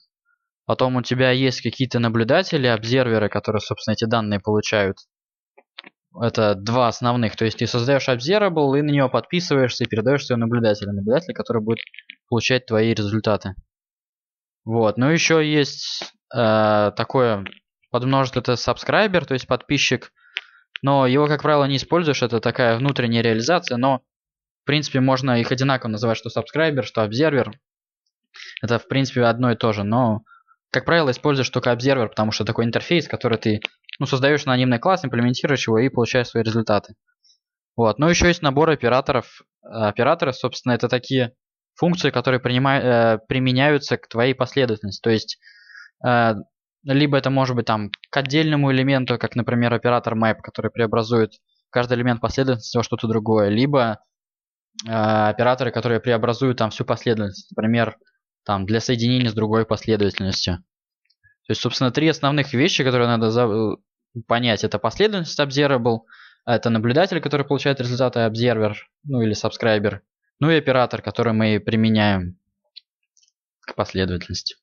[0.66, 4.98] Потом у тебя есть какие-то наблюдатели, обсерверы, которые, собственно, эти данные получают.
[6.20, 7.36] Это два основных.
[7.36, 10.92] То есть ты создаешь observable и на него подписываешься и передаешь своего наблюдателя.
[10.92, 11.80] Наблюдателя, который будет
[12.28, 13.56] получать твои результаты.
[14.68, 14.98] Вот.
[14.98, 17.46] Ну, еще есть э, такое
[17.90, 20.12] подмножество, это subscriber, то есть подписчик.
[20.82, 24.00] Но его, как правило, не используешь, это такая внутренняя реализация, но
[24.64, 27.54] в принципе можно их одинаково называть, что subscriber, что observer.
[28.62, 30.24] Это в принципе одно и то же, но
[30.70, 33.62] как правило используешь только observer, потому что такой интерфейс, который ты
[34.00, 36.96] ну, создаешь анонимный класс, имплементируешь его и получаешь свои результаты.
[37.78, 38.00] Вот.
[38.00, 39.44] Но еще есть набор операторов.
[39.62, 41.32] Операторы, собственно, это такие
[41.78, 45.02] функции, которые принима- э, применяются к твоей последовательности.
[45.02, 45.38] То есть
[46.06, 46.34] э,
[46.84, 51.34] либо это может быть там к отдельному элементу, как, например, оператор map, который преобразует
[51.70, 54.00] каждый элемент последовательности во что-то другое, либо
[54.86, 57.98] э, операторы, которые преобразуют там всю последовательность, например,
[58.44, 60.58] там для соединения с другой последовательностью.
[61.48, 63.78] То есть, собственно, три основных вещи, которые надо за-
[64.28, 66.00] понять, это последовательность observable,
[66.46, 70.00] это наблюдатель, который получает результаты observer, ну или subscriber,
[70.40, 72.38] ну и оператор, который мы применяем
[73.62, 74.56] к последовательности.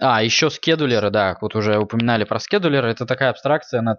[0.00, 2.90] А, еще скедулеры, да, вот уже упоминали про скедулеры.
[2.90, 3.98] Это такая абстракция над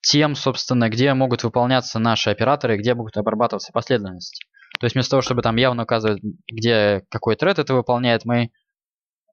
[0.00, 4.44] тем, собственно, где могут выполняться наши операторы, где могут обрабатываться последовательности.
[4.78, 8.50] То есть вместо того, чтобы там явно указывать, где какой тред это выполняет, мы,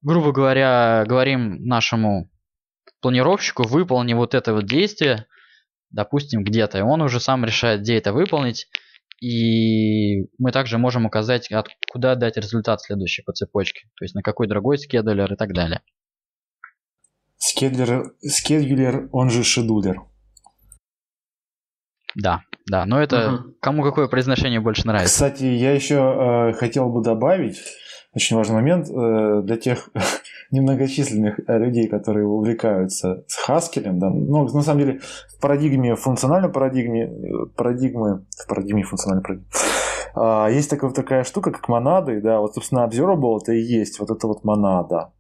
[0.02, 2.32] грубо говоря, говорим нашему
[3.00, 5.28] планировщику, выполни вот это вот действие,
[5.92, 6.80] допустим, где-то.
[6.80, 8.68] И он уже сам решает, где это выполнить.
[9.22, 13.88] И мы также можем указать, от- куда дать результат следующий по цепочке.
[13.96, 15.82] То есть на какой другой скедулер и так далее.
[17.38, 20.02] Скедлер, скедулер, он же шедулер.
[22.16, 22.86] Да, да.
[22.86, 23.56] Но это Мгм.
[23.62, 25.14] кому какое произношение больше нравится.
[25.14, 27.58] Кстати, я еще э, хотел бы добавить
[28.16, 29.90] очень важный момент э, для тех
[30.52, 34.00] немногочисленных э, людей, которые увлекаются с Хаскелем.
[34.00, 39.50] Да, ну, на самом деле, в парадигме, функциональной парадигме, э, парадигмы, в парадигме функциональной парадигмы,
[40.16, 44.10] а, есть такая, такая штука, как монады, да, вот, собственно, observable это и есть вот
[44.10, 45.12] это вот монада.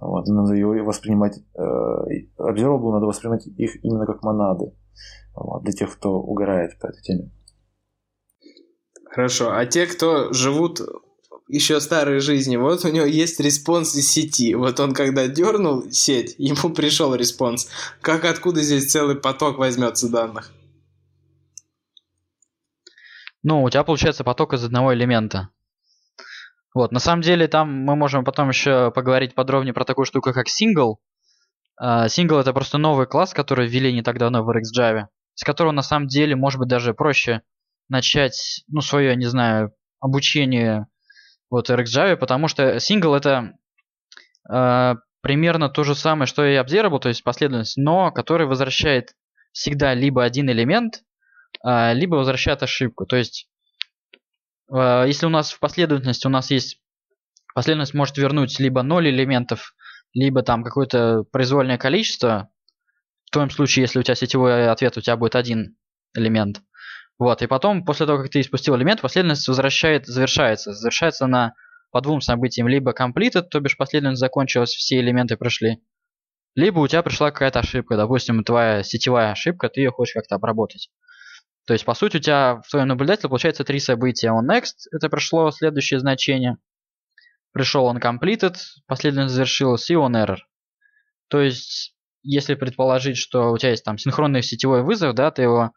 [0.00, 1.62] Вот, надо ее воспринимать, э,
[2.38, 4.72] observable надо воспринимать их именно как монады.
[5.34, 7.30] Вот, для тех, кто угорает по этой теме.
[9.10, 9.52] Хорошо.
[9.52, 10.80] А те, кто живут
[11.48, 14.54] еще старой жизни, вот у него есть response из сети.
[14.54, 17.68] Вот он когда дернул сеть, ему пришел response.
[18.00, 20.52] Как откуда здесь целый поток возьмется данных?
[23.42, 25.50] Ну, у тебя получается поток из одного элемента.
[26.74, 30.46] Вот, на самом деле там мы можем потом еще поговорить подробнее про такую штуку, как
[30.48, 30.96] single.
[31.78, 35.72] А, Single это просто новый класс, который ввели не так давно в RxJava, с которого
[35.72, 37.42] на самом деле может быть даже проще
[37.88, 40.86] начать, ну, свое, не знаю, обучение
[41.50, 43.52] вот RxJava, потому что single это
[44.50, 49.14] э, примерно то же самое, что и observable, то есть последовательность, но который возвращает
[49.52, 51.02] всегда либо один элемент,
[51.62, 53.06] а, либо возвращает ошибку.
[53.06, 53.48] То есть,
[54.70, 56.80] э, если у нас в последовательности у нас есть
[57.54, 59.74] последовательность может вернуть либо 0 элементов,
[60.12, 62.50] либо там какое-то произвольное количество.
[63.24, 65.76] В твоем случае, если у тебя сетевой ответ, у тебя будет один
[66.14, 66.62] элемент.
[67.18, 70.72] Вот, и потом, после того, как ты испустил элемент, последовательность возвращает, завершается.
[70.72, 71.54] Завершается она
[71.90, 72.68] по двум событиям.
[72.68, 75.80] Либо completed, то бишь последовательность закончилась, все элементы прошли.
[76.54, 77.96] Либо у тебя пришла какая-то ошибка.
[77.96, 80.90] Допустим, твоя сетевая ошибка, ты ее хочешь как-то обработать.
[81.66, 84.28] То есть, по сути, у тебя в твоем наблюдателе получается три события.
[84.28, 86.58] On next, это пришло следующее значение.
[87.52, 90.38] пришел он completed, последовательность завершилась, и он error.
[91.28, 95.72] То есть, если предположить, что у тебя есть там синхронный сетевой вызов, да, ты его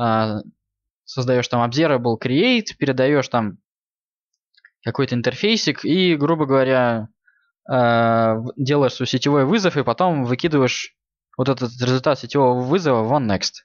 [0.00, 0.36] э,
[1.08, 3.58] создаешь там observable create, передаешь там
[4.84, 7.08] какой-то интерфейсик и, грубо говоря,
[7.70, 10.94] э, делаешь свой сетевой вызов и потом выкидываешь
[11.38, 13.64] вот этот результат сетевого вызова в OneNext.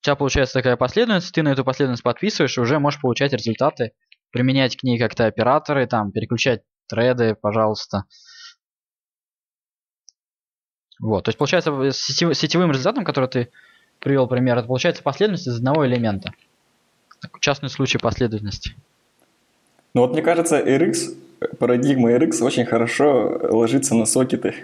[0.00, 3.92] У тебя получается такая последовательность, ты на эту последовательность подписываешь и уже можешь получать результаты,
[4.30, 8.04] применять к ней как-то операторы, там, переключать треды, пожалуйста.
[11.00, 13.50] Вот, то есть получается сетевым результатом, который ты
[14.06, 16.30] привел пример, это получается последовательность из одного элемента.
[17.40, 18.76] Частный случай последовательности.
[19.94, 21.16] Ну вот мне кажется, RX,
[21.58, 24.54] парадигма RX очень хорошо ложится на сокеты.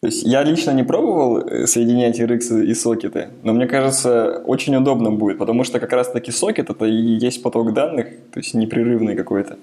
[0.00, 4.74] То есть я лично не пробовал э, соединять RX и сокеты, но мне кажется, очень
[4.74, 9.14] удобно будет, потому что как раз-таки сокет это и есть поток данных, то есть непрерывный
[9.14, 9.56] какой-то.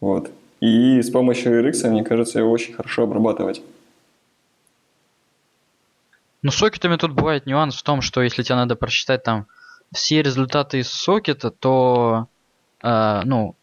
[0.00, 0.30] Вот.
[0.60, 3.60] И с помощью RX, мне кажется, его очень хорошо обрабатывать.
[6.42, 9.46] Ну, сокетами тут бывает нюанс в том, что если тебе надо просчитать там
[9.92, 12.28] все результаты из сокета, то
[12.82, 13.54] э, ну,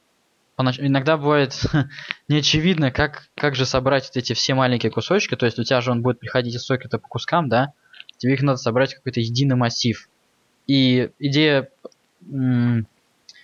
[0.58, 1.60] иногда бывает
[2.28, 5.36] не очевидно, как, как же собрать вот эти все маленькие кусочки.
[5.36, 7.74] То есть у тебя же он будет приходить из сокета по кускам, да?
[8.18, 10.10] Тебе их надо собрать в какой-то единый массив.
[10.68, 11.70] И идея
[12.32, 12.82] э,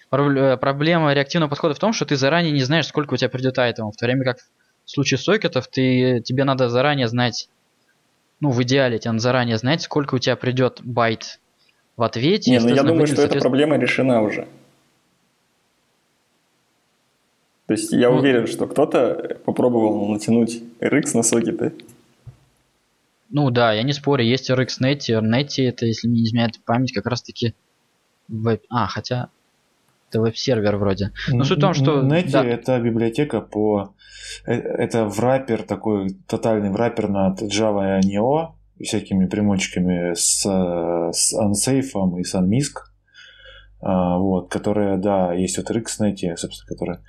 [0.10, 3.95] проблема реактивного подхода в том, что ты заранее не знаешь, сколько у тебя придет айтемов.
[3.95, 4.38] В то время как
[4.86, 7.50] в случае сокетов ты, тебе надо заранее знать,
[8.45, 11.39] ну, в идеале тебе надо заранее знать, сколько у тебя придет байт
[11.97, 12.51] в ответе.
[12.51, 14.47] Не, ну я думаю, что эта проблема решена уже.
[17.65, 21.73] То есть я ну, уверен, что кто-то попробовал натянуть RX на сокеты.
[23.31, 25.19] Ну да, я не спорю, есть RX Netty.
[25.21, 27.55] Netty это, если мне не изменяет память, как раз таки.
[28.69, 29.29] А, хотя
[30.15, 31.12] это веб-сервер вроде.
[31.30, 32.01] Но суть в том, что...
[32.01, 32.45] Netty да.
[32.45, 33.93] это библиотека по...
[34.45, 40.41] Э, это враппер, такой тотальный враппер над Java и Neo, всякими примочками с,
[41.12, 42.94] с Unsafe и с Unmisk.
[43.81, 47.03] А, вот, которая, да, есть вот RxNet, собственно, которая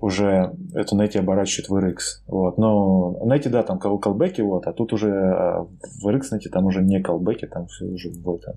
[0.00, 1.98] уже эту NET оборачивает в RX.
[2.28, 5.66] Вот, но NET, да, там колбеки, вот, а тут уже а,
[6.00, 8.54] в RxNet там уже не колбеки, там все уже в этом.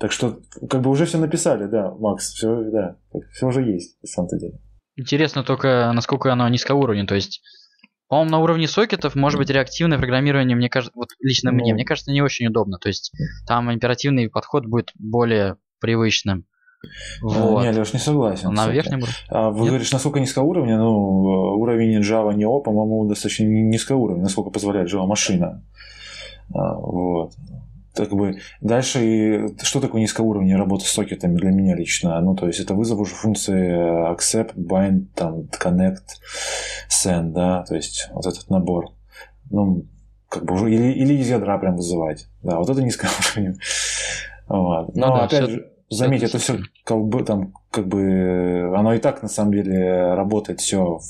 [0.00, 0.38] Так что,
[0.70, 2.96] как бы уже все написали, да, Макс, все, да,
[3.32, 4.60] все уже есть, на самом деле.
[4.96, 7.42] Интересно только, насколько оно низкоуровневое, то есть
[8.08, 11.84] по-моему, на уровне сокетов, может быть, реактивное программирование, мне кажется, вот лично ну, мне, мне
[11.84, 12.78] кажется, не очень удобно.
[12.78, 13.12] То есть
[13.48, 16.46] там императивный подход будет более привычным.
[17.22, 17.62] Вот.
[17.62, 18.52] Не, Леш, не согласен.
[18.52, 19.14] На верхнем уровне?
[19.28, 19.68] А, вы Нет?
[19.68, 20.78] говоришь, насколько низкоуровня?
[20.78, 25.62] Ну, уровень Java NEO, по-моему, достаточно низкоуровень, насколько позволяет Java машина.
[26.54, 27.32] А, вот.
[27.96, 32.20] Так бы дальше что такое низкоуровневая работа с сокетами для меня лично?
[32.20, 36.04] Ну, то есть это вызов уже функции accept, bind, там, connect,
[36.90, 38.90] send, да, то есть вот этот набор.
[39.50, 39.86] Ну,
[40.28, 42.26] как бы уже или, или из ядра прям вызывать.
[42.42, 43.58] Да, вот это низкоуровневое.
[44.48, 44.94] Вот.
[44.94, 45.50] Но, ну, да, опять все...
[45.50, 50.14] же, Заметь, это все как бы там, как бы, оно и так на самом деле
[50.14, 51.00] работает все,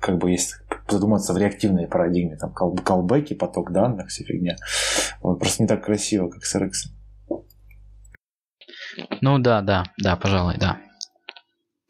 [0.00, 0.56] как бы, есть
[0.88, 4.56] задуматься в реактивной парадигме, там, колбеки, поток данных, вся фигня.
[5.22, 6.70] Вот, просто не так красиво, как с RX.
[9.20, 10.78] Ну да, да, да, пожалуй, да.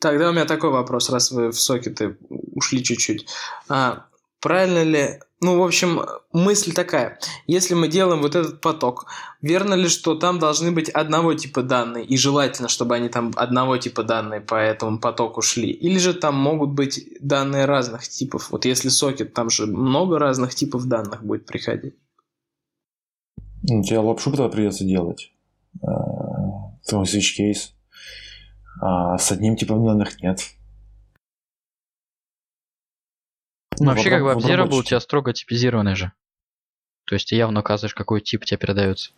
[0.01, 3.27] Тогда у меня такой вопрос, раз вы в сокеты ушли чуть-чуть.
[3.69, 4.05] А,
[4.41, 6.01] правильно ли ну, в общем,
[6.33, 7.19] мысль такая.
[7.47, 9.07] Если мы делаем вот этот поток,
[9.43, 13.77] верно ли, что там должны быть одного типа данные, и желательно, чтобы они там одного
[13.77, 15.71] типа данные по этому потоку шли?
[15.71, 18.51] Или же там могут быть данные разных типов?
[18.51, 21.95] Вот если сокет, там же много разных типов данных будет приходить.
[23.69, 25.33] Ну, тебе лапшу тогда придется делать.
[25.83, 25.87] Э,
[26.87, 27.73] твой switch case.
[28.81, 30.56] А с одним типом данных нет.
[33.79, 36.13] Ну, вообще, как бы Observable у тебя строго типизированный же.
[37.07, 39.13] То есть ты явно указываешь, какой тип тебе передается.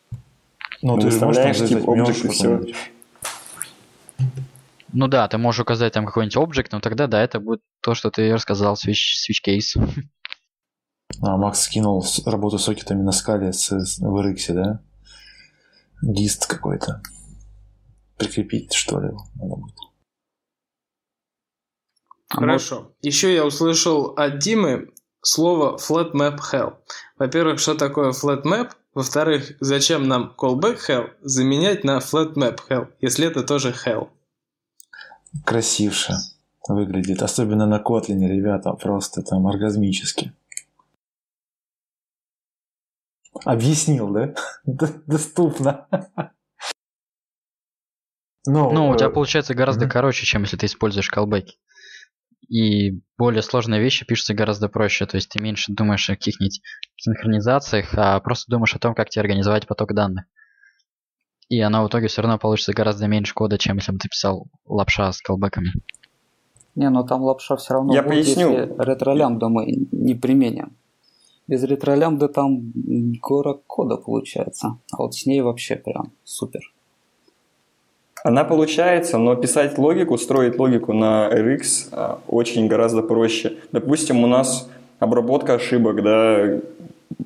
[0.82, 2.60] Ну, ну ты выставляешь тип объект и все.
[4.92, 8.10] Ну да, ты можешь указать там какой-нибудь объект, но тогда да, это будет то, что
[8.10, 9.80] ты рассказал, switch, switch case.
[11.20, 14.80] А, Макс скинул работу с сокетами на скале с, с, в RX, да?
[16.02, 17.02] Гист какой-то.
[18.18, 19.74] Прикрепить, что ли, надо будет.
[22.28, 22.76] Хорошо.
[22.76, 22.96] Вот.
[23.02, 26.76] Еще я услышал от Димы слово flat map hell.
[27.18, 28.72] Во-первых, что такое flat map?
[28.94, 34.08] Во-вторых, зачем нам callback hell заменять на flat map hell, если это тоже hell?
[35.44, 36.14] Красивше
[36.68, 37.22] выглядит.
[37.22, 40.32] Особенно на Kotlin, ребята, просто там оргазмически.
[43.44, 44.34] Объяснил, да?
[45.06, 45.86] Доступно.
[48.50, 51.48] Ну, ну, у тебя получается гораздо короче, чем если ты используешь callback.
[52.48, 55.06] И более сложные вещи пишутся гораздо проще.
[55.06, 56.60] То есть ты меньше думаешь о каких-нибудь
[56.96, 60.24] синхронизациях, а просто думаешь о том, как тебе организовать поток данных.
[61.48, 64.46] И оно в итоге все равно получится гораздо меньше кода, чем если бы ты писал
[64.66, 65.72] лапша с колбеками.
[66.74, 68.50] Не, но там лапша все равно Я будет, поясню.
[68.50, 70.76] если ретролямбда мы не применим.
[71.46, 72.72] Без ретролямбды там
[73.22, 74.78] город кода получается.
[74.92, 76.60] А вот с ней вообще прям супер.
[78.24, 83.54] Она получается, но писать логику, строить логику на RX а, очень гораздо проще.
[83.72, 86.60] Допустим, у нас обработка ошибок, да, э,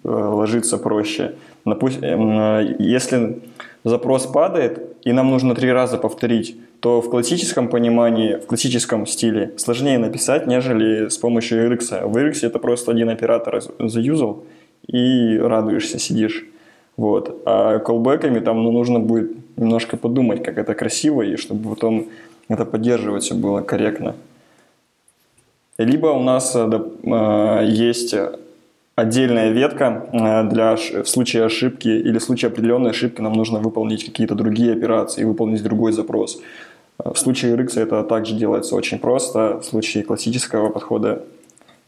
[0.05, 1.35] ложится проще.
[1.65, 3.41] Допустим, э, если
[3.85, 9.53] запрос падает, и нам нужно три раза повторить, то в классическом понимании, в классическом стиле
[9.57, 12.07] сложнее написать, нежели с помощью RX.
[12.07, 14.45] В RX это просто один оператор заюзал
[14.87, 16.45] и радуешься, сидишь.
[16.97, 17.43] Вот.
[17.47, 22.09] А колбеками там ну, нужно будет немножко подумать, как это красиво, и чтобы потом
[22.49, 24.15] это поддерживать все было корректно.
[25.79, 26.71] Либо у нас э,
[27.03, 28.15] э, есть
[28.95, 34.05] отдельная ветка э, для в случае ошибки или в случае определенной ошибки нам нужно выполнить
[34.05, 36.41] какие-то другие операции, выполнить другой запрос.
[36.99, 41.25] В случае RX это также делается очень просто, в случае классического подхода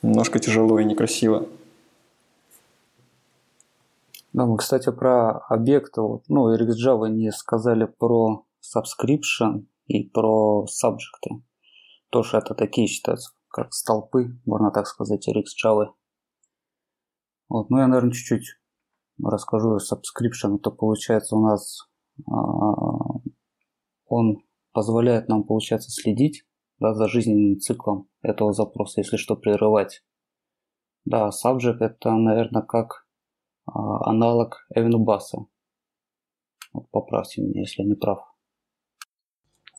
[0.03, 1.47] немножко тяжело и некрасиво.
[4.35, 11.43] Да, мы, кстати, про объекты, ну, RxJava не сказали про subscription и про subject.
[12.11, 15.95] Тоже это такие считаются, как столпы, можно так сказать, RxJava.
[17.49, 18.59] Вот, ну, я, наверное, чуть-чуть
[19.23, 20.57] расскажу о subscription.
[20.57, 21.89] Это получается у нас
[22.29, 23.21] а,
[24.07, 24.39] он
[24.73, 26.45] позволяет нам, получается, следить
[26.81, 30.03] да, за жизненным циклом этого запроса, если что, прерывать.
[31.05, 33.04] Да, subject это, наверное, как
[33.67, 35.47] аналог Эвенбаса.
[36.73, 38.21] Вот поправьте меня, если я не прав.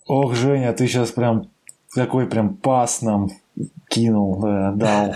[0.07, 1.51] Ох, Женя, ты сейчас прям
[1.93, 3.29] такой прям пас нам
[3.89, 5.15] кинул, да, дал.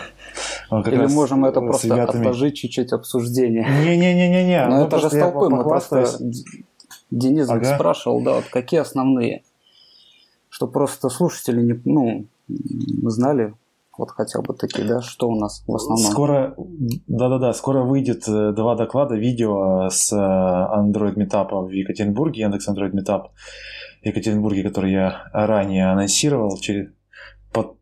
[0.86, 2.22] Или можем это просто ребятами...
[2.22, 3.64] отложить чуть-чуть обсуждение.
[3.64, 4.66] Не-не-не-не-не.
[4.70, 6.06] Но ну, это же столпы, мы просто...
[7.12, 7.76] Денис ага.
[7.76, 9.44] спрашивал, да, вот какие основные,
[10.48, 12.28] что просто слушатели не, ну,
[13.10, 13.56] знали,
[14.00, 16.12] вот хотя бы такие, да, что у нас в основном?
[16.12, 16.56] Скоро,
[17.08, 22.94] да-да-да, скоро выйдет э, два доклада, видео с э, Android Meetup в Екатеринбурге, Яндекс Android
[22.94, 23.28] Meetup
[24.02, 26.92] в Екатеринбурге, который я ранее анонсировал через
[27.52, 27.76] под,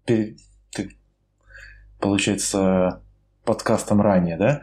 [1.99, 3.03] получается,
[3.45, 4.61] подкастом ранее, да?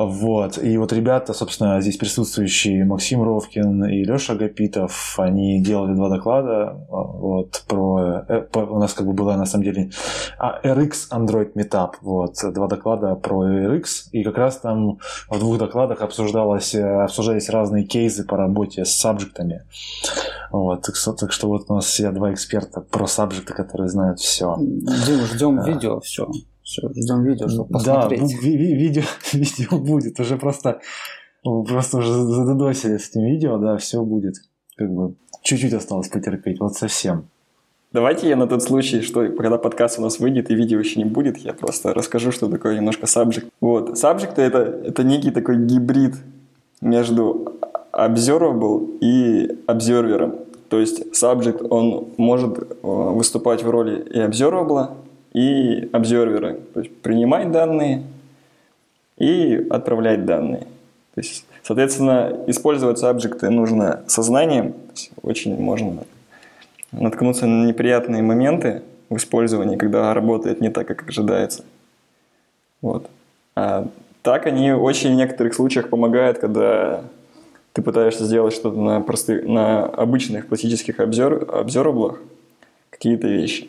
[0.00, 0.62] Вот.
[0.62, 6.86] И вот ребята, собственно, здесь присутствующие Максим Ровкин и Леша Гапитов, они делали два доклада
[6.88, 8.24] вот, про...
[8.28, 9.90] Э, у нас как бы была на самом деле
[10.38, 11.94] а, RX Android Meetup.
[12.02, 14.10] Вот, два доклада про RX.
[14.12, 18.94] И как раз там в двух докладах обсуждалось, э, обсуждались разные кейсы по работе с
[18.94, 19.64] сабжектами.
[20.52, 24.54] Вот, так, так что вот у нас все два эксперта про сабжекты, которые знают все.
[24.60, 26.28] Дим, ждем видео, все.
[26.68, 28.20] Все, ждем видео, чтобы посмотреть.
[28.20, 29.02] Да, ви- ви- видео,
[29.32, 30.20] видео будет.
[30.20, 30.80] Уже просто,
[31.42, 34.34] просто уже задодосили с этим видео, да, все будет.
[34.76, 37.22] Как бы чуть-чуть осталось потерпеть, вот совсем.
[37.92, 41.06] Давайте я на тот случай, что когда подкаст у нас выйдет и видео еще не
[41.06, 43.46] будет, я просто расскажу, что такое немножко subject.
[43.60, 46.16] Вот, subject это, это некий такой гибрид
[46.82, 47.54] между
[47.92, 50.46] observable и observer.
[50.68, 54.88] То есть subject, он может э, выступать в роли и observable,
[55.32, 56.60] и обзерверы.
[56.74, 58.04] То есть принимать данные
[59.16, 60.66] и отправлять данные.
[61.14, 64.74] То есть, соответственно, использовать объекты нужно сознанием.
[65.22, 66.04] Очень можно
[66.92, 71.64] наткнуться на неприятные моменты в использовании, когда работает не так, как ожидается.
[72.80, 73.08] Вот.
[73.56, 73.88] А
[74.22, 77.02] так они очень в некоторых случаях помогают, когда
[77.72, 82.20] ты пытаешься сделать что-то на, простых, на обычных классических обзор, обзораблах,
[82.90, 83.68] какие-то вещи.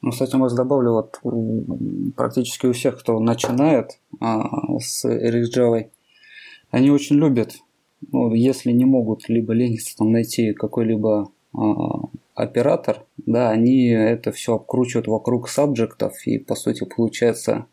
[0.00, 1.20] Ну, кстати, я добавлю, вот
[2.14, 5.90] практически у всех, кто начинает а, с RxJava,
[6.70, 7.56] они очень любят,
[8.12, 11.60] ну, если не могут либо лениться там найти какой-либо а,
[12.34, 17.66] оператор, да, они это все обкручивают вокруг сабжектов, и по сути получается,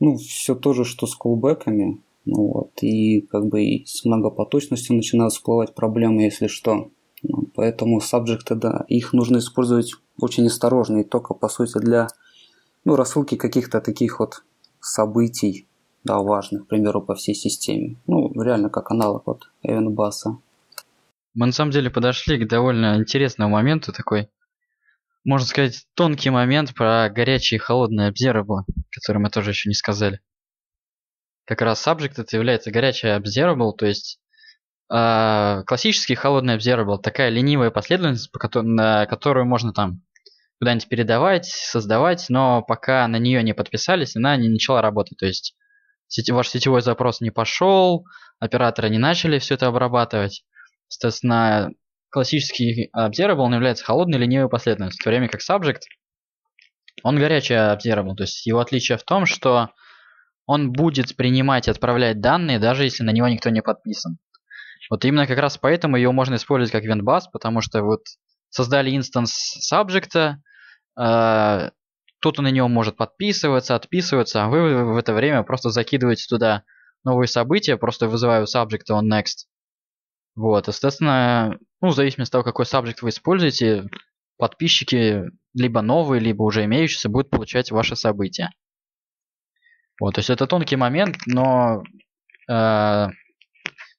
[0.00, 4.96] ну, все то же, что с колбеками, ну вот, и как бы и с многопоточностью
[4.96, 6.90] начинают всплывать проблемы, если что.
[7.54, 12.08] Поэтому сабжекты, да, их нужно использовать очень осторожно и только, по сути, для
[12.84, 14.42] ну, рассылки каких-то таких вот
[14.80, 15.68] событий,
[16.04, 17.96] да, важных, к примеру, по всей системе.
[18.06, 20.38] Ну, реально как аналог вот Эвенбаса.
[21.34, 24.30] Мы на самом деле подошли к довольно интересному моменту, такой,
[25.24, 30.20] можно сказать, тонкий момент про горячие и холодные observable, который мы тоже еще не сказали.
[31.44, 34.20] Как раз subject это является горячий observable, то есть
[34.90, 40.02] классический холодный observable, такая ленивая последовательность, по которой, на которую можно там
[40.58, 45.16] куда-нибудь передавать, создавать, но пока на нее не подписались, она не начала работать.
[45.18, 45.54] То есть
[46.08, 48.04] сети, ваш сетевой запрос не пошел,
[48.40, 50.44] операторы не начали все это обрабатывать.
[50.88, 51.70] Соответственно,
[52.10, 55.82] классический observable он является холодной ленивой последовательностью, в то время как subject,
[57.04, 58.16] он горячий observable.
[58.16, 59.70] То есть его отличие в том, что
[60.46, 64.18] он будет принимать и отправлять данные, даже если на него никто не подписан.
[64.90, 68.02] Вот именно как раз поэтому ее можно использовать как вендбас, потому что вот
[68.50, 70.34] создали инстанс subject,
[70.98, 71.70] э,
[72.18, 76.64] кто-то на него может подписываться, отписываться, а вы в это время просто закидываете туда
[77.04, 79.46] новые события, просто вызываю subject on next.
[80.34, 83.88] Вот, естественно, ну, в зависимости от того, какой subject вы используете,
[84.36, 85.24] подписчики
[85.54, 88.50] либо новые, либо уже имеющиеся будут получать ваши события.
[90.00, 91.82] Вот, то есть это тонкий момент, но,
[92.48, 93.06] э,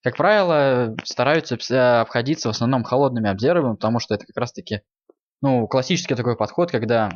[0.04, 4.82] как правило, стараются обходиться в основном холодными обзервами, потому что это как раз-таки,
[5.42, 7.12] ну, классический такой подход, когда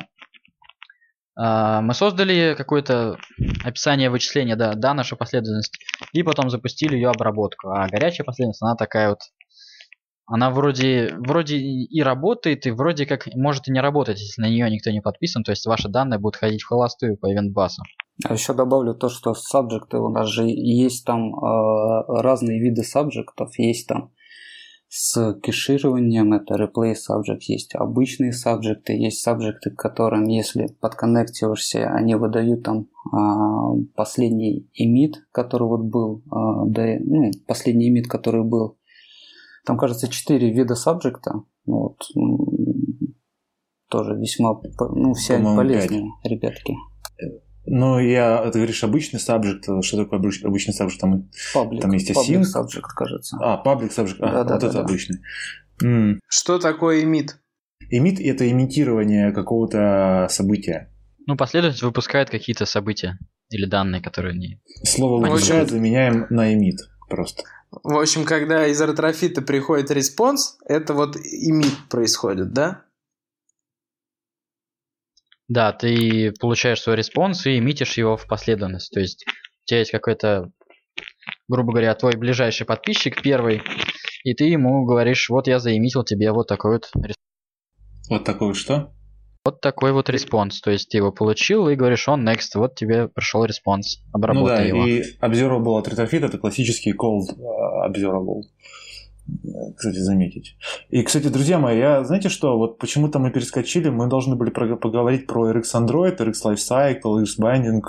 [1.38, 3.18] э, мы создали какое-то
[3.64, 5.78] описание вычисления, да, да, наша последовательность,
[6.12, 7.70] и потом запустили ее обработку.
[7.70, 9.20] А горячая последовательность, она такая вот
[10.26, 14.68] она вроде, вроде и работает, и вроде как может и не работать, если на нее
[14.70, 17.82] никто не подписан, то есть ваши данные будут ходить в холостую по ивентбасу.
[18.24, 23.56] А еще добавлю то, что сабжекты у нас же есть там э, разные виды сабжектов,
[23.58, 24.10] есть там
[24.88, 32.14] с кешированием, это replay subject, есть обычные сабжекты, есть сабжекты, к которым, если подконнективаешься, они
[32.14, 38.78] выдают там э, последний emit, который вот был, э, да, ну, последний emit, который был.
[39.66, 41.42] Там, кажется, четыре вида сабжекта.
[41.66, 41.98] Вот,
[43.88, 44.60] тоже весьма,
[44.94, 46.32] ну, все они полезные, 5.
[46.32, 46.74] ребятки.
[47.66, 50.98] Ну, я, ты говоришь обычный subject, что такое обычный subject?
[51.00, 52.42] Там, public, там есть async.
[52.42, 53.36] Public subject, кажется.
[53.40, 54.80] А, public subject, а, да, вот да, это да.
[54.82, 55.18] обычный.
[55.82, 56.18] Mm.
[56.28, 57.30] Что такое emit?
[57.92, 60.92] Emit– это имитирование какого-то события.
[61.26, 63.18] Ну, последовательность выпускает какие-то события
[63.50, 64.60] или данные, которые не...
[64.84, 66.76] Слово выпускает заменяем на emit
[67.08, 67.42] просто.
[67.82, 72.84] В общем, когда из Retrofit а приходит response, это вот emit происходит, да?
[75.48, 78.92] Да, ты получаешь свой response и эмитишь его в последовательность.
[78.92, 80.50] То есть у тебя есть какой-то,
[81.48, 83.62] грубо говоря, твой ближайший подписчик первый,
[84.24, 87.14] и ты ему говоришь, вот я заэмитил тебе вот такой вот response.
[88.08, 88.95] Вот такой вот что?
[89.46, 90.60] Вот такой вот response.
[90.60, 94.00] То есть ты его получил и говоришь, onNext, вот тебе пришел response.
[94.12, 94.86] Обработай ну да, его.
[94.88, 97.26] и observable от retrofit это классический cold
[97.86, 98.42] observable
[99.76, 100.56] кстати, заметить.
[100.90, 105.28] И, кстати, друзья мои, я, знаете что, вот почему-то мы перескочили, мы должны были поговорить
[105.28, 107.82] про RX Android, RX Lifecycle, RX Binding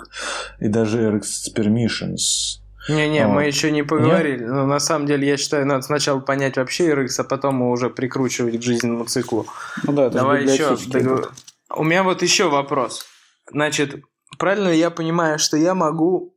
[0.60, 1.24] и даже RX
[1.56, 2.60] Permissions.
[2.90, 4.40] Не-не, а, мы еще не поговорили.
[4.40, 4.50] Нет?
[4.50, 8.58] Но на самом деле, я считаю, надо сначала понять вообще RX, а потом уже прикручивать
[8.60, 9.46] к жизненному циклу.
[9.84, 10.78] Ну да, это Давай еще.
[10.88, 11.32] Договор...
[11.70, 13.06] У меня вот еще вопрос.
[13.52, 14.04] Значит,
[14.38, 16.36] правильно я понимаю, что я могу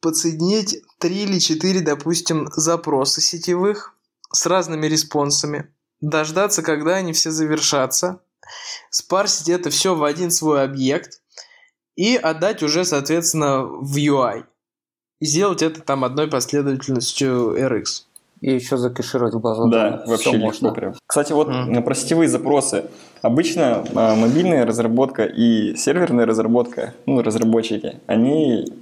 [0.00, 3.94] подсоединить три или четыре, допустим, запроса сетевых
[4.32, 8.22] с разными респонсами, дождаться, когда они все завершатся,
[8.90, 11.20] спарсить это все в один свой объект
[11.96, 14.44] и отдать уже, соответственно, в UI.
[15.20, 18.04] И сделать это там одной последовательностью RX.
[18.40, 20.06] И еще закешировать в базу Да, данных.
[20.06, 20.72] вообще легко можно.
[20.72, 20.94] прям.
[21.06, 21.66] Кстати, вот mm.
[21.66, 22.84] на простевые запросы.
[23.20, 28.72] Обычно а, мобильная разработка и серверная разработка, ну, разработчики, они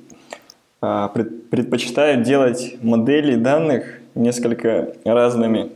[0.81, 5.73] а, пред, предпочитают делать модели данных несколько разными.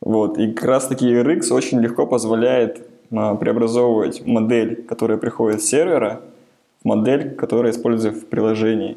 [0.00, 0.38] Вот.
[0.38, 6.22] И как раз таки RX очень легко позволяет а, преобразовывать модель, которая приходит с сервера,
[6.82, 8.96] в модель, которая используется в приложении.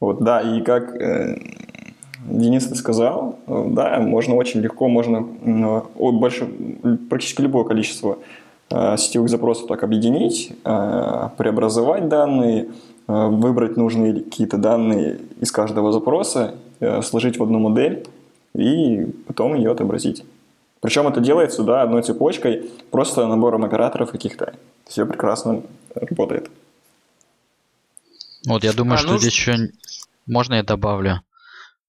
[0.00, 1.38] Вот, да, и как э,
[2.24, 6.48] Денис ты сказал, да, можно очень легко, можно больше,
[7.08, 8.18] практически любое количество
[8.70, 12.68] э, сетевых запросов так объединить, э, преобразовать данные,
[13.08, 18.08] э, выбрать нужные какие-то данные из каждого запроса Э, сложить в одну модель
[18.56, 20.24] и потом ее отобразить.
[20.80, 24.54] Причем это делается, да, одной цепочкой, просто набором операторов каких-то.
[24.88, 25.62] Все прекрасно
[25.94, 26.50] работает.
[28.44, 29.18] Вот я думаю, а, что ну...
[29.18, 29.70] здесь еще
[30.26, 31.20] можно я добавлю.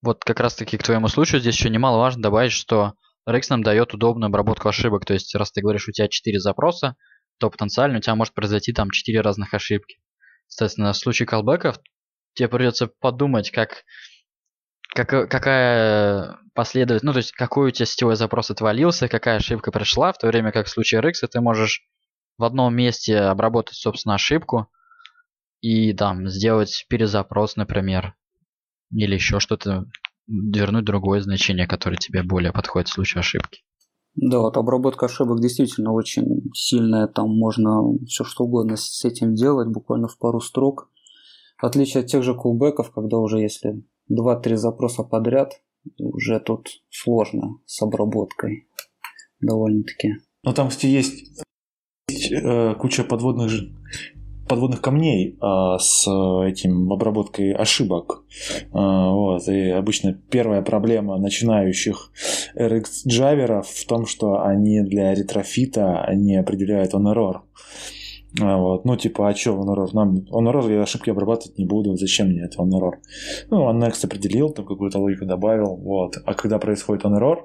[0.03, 2.93] Вот как раз таки к твоему случаю здесь еще немаловажно добавить, что
[3.27, 5.05] Rex нам дает удобную обработку ошибок.
[5.05, 6.97] То есть, раз ты говоришь, у тебя 4 запроса,
[7.39, 9.99] то потенциально у тебя может произойти там 4 разных ошибки.
[10.47, 11.79] Соответственно, в случае колбеков
[12.33, 13.83] тебе придется подумать, как
[14.93, 20.13] как, какая последовательность, ну то есть какой у тебя сетевой запрос отвалился, какая ошибка пришла,
[20.13, 21.81] в то время как в случае RX ты можешь
[22.37, 24.67] в одном месте обработать, собственно, ошибку
[25.61, 28.15] и там сделать перезапрос, например,
[28.93, 29.85] или еще что-то,
[30.27, 33.61] вернуть другое значение, которое тебе более подходит в случае ошибки.
[34.15, 39.67] Да, вот обработка ошибок действительно очень сильная, там можно все что угодно с этим делать,
[39.69, 40.89] буквально в пару строк.
[41.59, 45.53] В отличие от тех же кулбеков, когда уже если 2-3 запроса подряд,
[45.97, 48.67] уже тут сложно с обработкой
[49.41, 50.15] довольно-таки.
[50.43, 51.41] Ну там, кстати, есть,
[52.09, 53.49] есть э, куча подводных
[54.47, 56.07] подводных камней а, с
[56.45, 58.23] этим обработкой ошибок.
[58.71, 59.47] А, вот.
[59.47, 62.11] И обычно первая проблема начинающих
[62.55, 67.41] RX джаверов в том, что они для ретрофита не определяют on error.
[68.41, 68.85] А, вот.
[68.85, 69.89] Ну, типа, а что on error?
[69.93, 72.93] Нам on error я ошибки обрабатывать не буду, зачем мне это on error?
[73.49, 76.17] Ну, он next определил, там какую-то логику добавил, вот.
[76.25, 77.37] А когда происходит on error,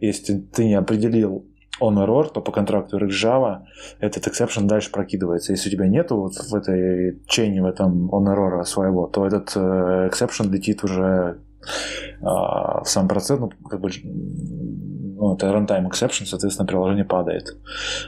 [0.00, 1.44] если ты не определил
[1.80, 3.58] on error, то по контракту RX Java
[4.00, 5.52] этот exception дальше прокидывается.
[5.52, 9.52] Если у тебя нету вот в этой чейне, в этом on error своего, то этот
[9.56, 11.38] э, exception летит уже
[12.20, 13.90] э, в сам процесс, ну, как бы
[15.34, 17.56] это runtime exception, соответственно, приложение падает.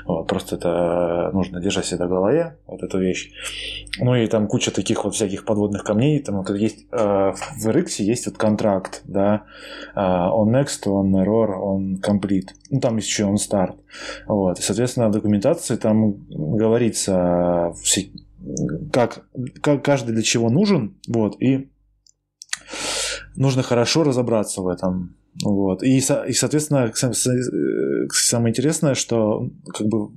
[0.05, 3.33] Вот, просто это нужно держать всегда в голове, вот эту вещь.
[3.99, 6.21] Ну и там куча таких вот всяких подводных камней.
[6.21, 9.45] Там вот есть э, в RX есть вот контракт, да,
[9.95, 12.49] э, on next, on error, on complete.
[12.71, 13.77] Ну там еще on start.
[14.27, 14.59] Вот.
[14.59, 17.75] И, соответственно, в документации там говорится,
[18.93, 19.25] как,
[19.61, 21.71] как каждый для чего нужен, вот, и
[23.37, 25.17] нужно хорошо разобраться в этом.
[25.45, 25.83] Вот.
[25.83, 30.11] И, и, соответственно, самое интересное, что как бы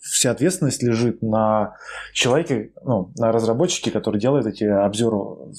[0.00, 1.76] вся ответственность лежит на
[2.12, 5.52] человеке, ну, на разработчике, который делает эти обзоры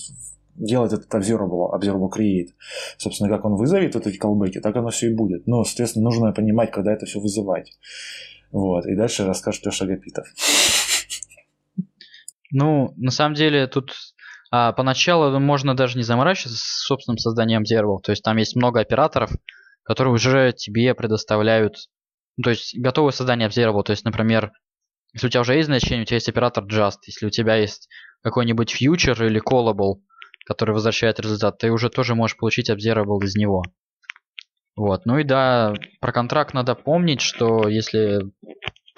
[0.56, 2.50] делает этот observable, observable create.
[2.98, 5.48] Собственно, как он вызовет вот эти колбеки, так оно все и будет.
[5.48, 7.80] Но, соответственно, нужно понимать, когда это все вызывать.
[8.52, 8.86] Вот.
[8.86, 10.28] И дальше расскажет Леша Гапитов.
[12.52, 13.94] Ну, на самом деле, тут
[14.52, 18.02] а, поначалу можно даже не заморачиваться с собственным созданием Observable.
[18.04, 19.32] То есть там есть много операторов,
[19.84, 21.78] которые уже тебе предоставляют,
[22.44, 23.84] то есть готовое создание Observable.
[23.84, 24.52] То есть, например,
[25.14, 27.00] если у тебя уже есть значение, у тебя есть оператор just.
[27.08, 27.88] Если у тебя есть
[28.24, 30.02] какой-нибудь future или callable,
[30.46, 33.64] который возвращает результат, ты уже тоже можешь получить Observable из него.
[34.76, 35.06] Вот.
[35.06, 38.22] Ну и да, про контракт надо помнить, что если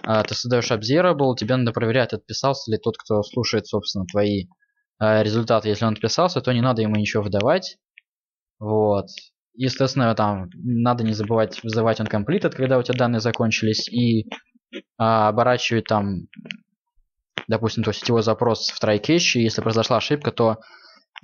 [0.02, 4.46] а, ты создаешь Observable, тебе надо проверять, отписался ли тот, кто слушает, собственно, твои
[5.00, 7.78] результат, если он отписался, то не надо ему ничего выдавать.
[8.60, 9.08] Вот.
[9.56, 14.28] Естественно, там надо не забывать вызывать он completed, когда у тебя данные закончились, и
[14.98, 16.28] а, оборачивать там,
[17.48, 20.60] допустим, то сетевой запрос в и если произошла ошибка, то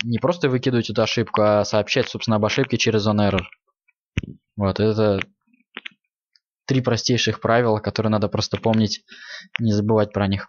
[0.03, 3.41] не просто выкидывать эту ошибку, а сообщать, собственно, об ошибке через onError.
[4.55, 5.19] Вот, это
[6.65, 9.03] три простейших правила, которые надо просто помнить,
[9.59, 10.47] не забывать про них.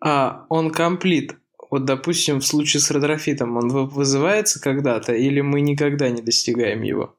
[0.00, 1.36] А onComplete.
[1.70, 6.82] Вот, допустим, в случае с Retrofit ом, он вызывается когда-то или мы никогда не достигаем
[6.82, 7.16] его?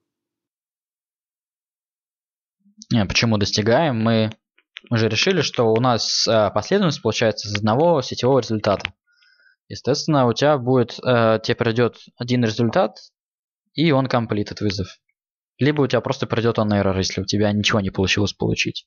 [2.92, 3.98] Не, почему достигаем?
[4.02, 4.32] Мы,
[4.90, 8.94] мы же решили, что у нас э, последовательность получается из одного сетевого результата.
[9.70, 12.98] Естественно, у тебя будет, э, тебе придет один результат,
[13.74, 14.90] и onComplete этот вызов.
[15.60, 18.86] Либо у тебя просто придет onError, если у тебя ничего не получилось получить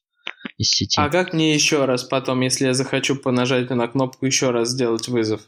[0.57, 1.01] из сети.
[1.01, 4.70] А как мне еще раз потом, если я захочу по нажатию на кнопку еще раз
[4.70, 5.42] сделать вызов?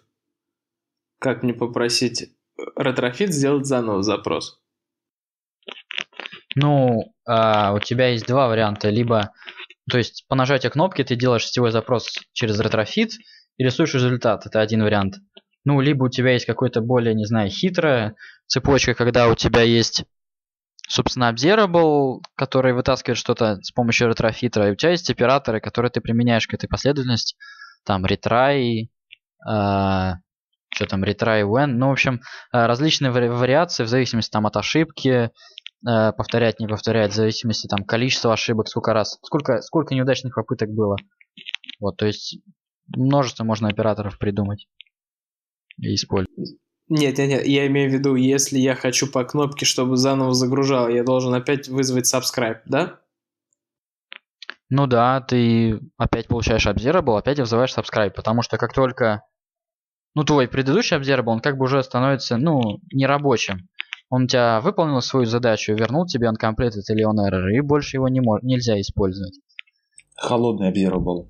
[1.18, 2.30] Как мне попросить
[2.76, 4.60] Retrofit сделать заново запрос?
[6.54, 8.88] Ну, а, у тебя есть два варианта.
[8.88, 9.32] Либо,
[9.90, 13.12] то есть по нажатию кнопки ты делаешь сетевой запрос через Retrofit
[13.58, 14.46] и рисуешь результат.
[14.46, 15.16] Это один вариант.
[15.64, 18.14] Ну, либо у тебя есть какой-то более, не знаю, хитрая
[18.46, 20.04] цепочка, когда у тебя есть
[20.88, 25.90] собственно, observable, который вытаскивает что-то с помощью Retrofit а, и у тебя есть операторы, которые
[25.90, 27.36] ты применяешь к этой последовательности,
[27.84, 28.88] там retry,
[29.48, 30.12] э,
[30.74, 32.20] что там, retryWhen, ну, в общем,
[32.52, 35.30] э, различные вари- вариации в зависимости там от ошибки,
[35.88, 40.70] э, повторять, не повторять, в зависимости там количества ошибок, сколько раз, сколько, сколько неудачных попыток
[40.70, 40.96] было.
[41.80, 42.38] Вот, то есть
[42.88, 44.66] множество можно операторов придумать
[45.78, 46.56] и использовать.
[46.88, 50.88] Нет, нет, нет, я имею в виду, если я хочу по кнопке, чтобы заново загружал,
[50.88, 53.00] я должен опять вызвать subscribe, да?
[54.68, 59.22] Ну да, ты опять получаешь observable, опять вызываешь subscribe, потому что как только
[60.16, 63.68] ну, твой предыдущий observable, он как бы уже становится, ну, нерабочим.
[64.08, 67.96] Он у тебя выполнил свою задачу, вернул тебе он completed или он error, и больше
[67.96, 69.38] его не мож- нельзя использовать.
[70.16, 71.28] Холодный observable.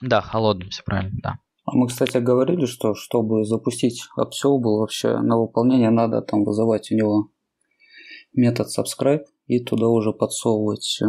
[0.00, 1.38] Да, холодный, все правильно, да.
[1.64, 6.94] А мы, кстати, говорили, что чтобы запустить Observable, вообще на выполнение надо там вызывать у
[6.94, 7.30] него
[8.34, 11.06] метод subscribe и туда уже подсовывать э,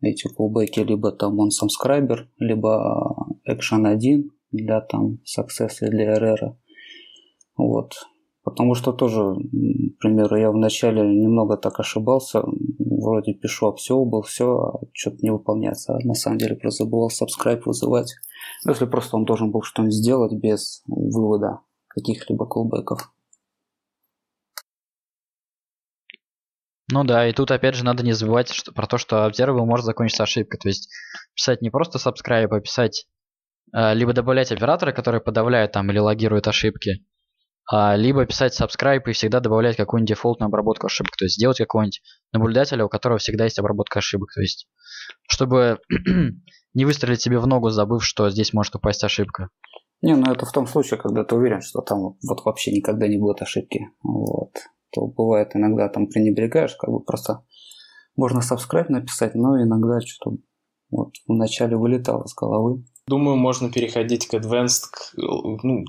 [0.00, 6.56] эти callbacks либо там он subscriber, либо action 1 для там success или error.
[7.56, 7.94] Вот.
[8.44, 12.42] Потому что тоже, например, я вначале немного так ошибался,
[12.78, 15.94] вроде пишу обсеобл, все, а что-то не выполняется.
[15.94, 18.12] А на самом деле просто забывал subscribe вызывать.
[18.66, 23.12] Если просто он должен был что-нибудь сделать без вывода каких-либо колбеков.
[26.90, 29.86] Ну да, и тут опять же надо не забывать что, про то, что observable может
[29.86, 30.58] закончиться ошибкой.
[30.58, 30.90] То есть
[31.34, 33.06] писать не просто subscribe, а писать
[33.72, 37.11] э, либо добавлять операторы, которые подавляют там или логируют ошибки, а,
[37.70, 41.16] либо писать subscribe и всегда добавлять какую-нибудь дефолтную обработку ошибок.
[41.16, 42.02] То есть сделать какого-нибудь
[42.32, 44.30] наблюдателя, у которого всегда есть обработка ошибок.
[44.34, 44.68] То есть,
[45.28, 45.78] чтобы
[46.74, 49.48] не выстрелить себе в ногу, забыв, что здесь может упасть ошибка.
[50.02, 53.18] Не, ну это в том случае, когда ты уверен, что там вот вообще никогда не
[53.18, 53.90] будет ошибки.
[54.02, 54.52] Вот.
[54.90, 57.44] То бывает иногда там пренебрегаешь, как бы просто
[58.16, 60.36] можно subscribe написать, но иногда что-то
[60.90, 62.84] вот вначале вылетало с головы.
[63.06, 65.84] Думаю, можно переходить к Advanced, к, ну,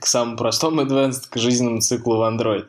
[0.00, 2.68] к самому простому Advanced, к жизненному циклу в Android.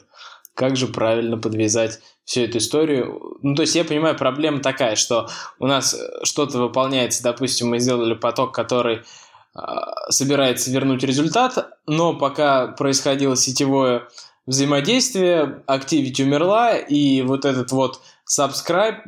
[0.56, 3.38] Как же правильно подвязать всю эту историю?
[3.42, 5.30] Ну, то есть я понимаю, проблема такая, что
[5.60, 9.60] у нас что-то выполняется, допустим, мы сделали поток, который э,
[10.10, 14.08] собирается вернуть результат, но пока происходило сетевое
[14.46, 19.02] взаимодействие, Activity умерла, и вот этот вот subscribe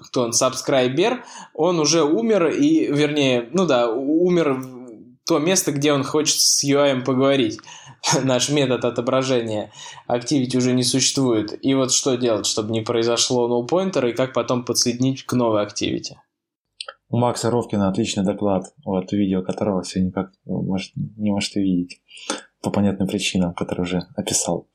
[0.00, 1.24] кто он, сабскрайбер,
[1.54, 4.62] он уже умер, и, вернее, ну да, умер
[5.26, 7.58] то место, где он хочет с UI поговорить.
[8.24, 9.70] Наш метод отображения
[10.08, 11.58] Activity уже не существует.
[11.62, 15.64] И вот что делать, чтобы не произошло null pointer, и как потом подсоединить к новой
[15.64, 16.14] Activity?
[17.10, 22.02] У Макса Ровкина отличный доклад, вот видео которого все никак не можете видеть
[22.62, 24.66] по понятным причинам, которые уже описал.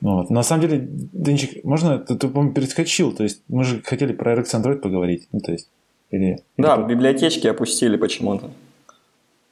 [0.00, 0.30] Ну вот.
[0.30, 4.34] На самом деле, Денчик, можно, ты, ты по-моему, перескочил, то есть мы же хотели про
[4.34, 5.68] RX Android поговорить, ну то есть,
[6.10, 6.42] или...
[6.56, 6.94] Да, или...
[6.94, 8.50] библиотечки опустили почему-то.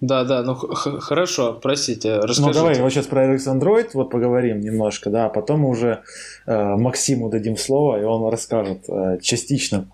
[0.01, 2.43] Да, да, ну хорошо, простите, расскажите.
[2.43, 6.03] Ну давай вот сейчас про RX Android вот поговорим немножко, да, а потом мы уже
[6.47, 9.89] э, Максиму дадим слово, и он расскажет э, частично,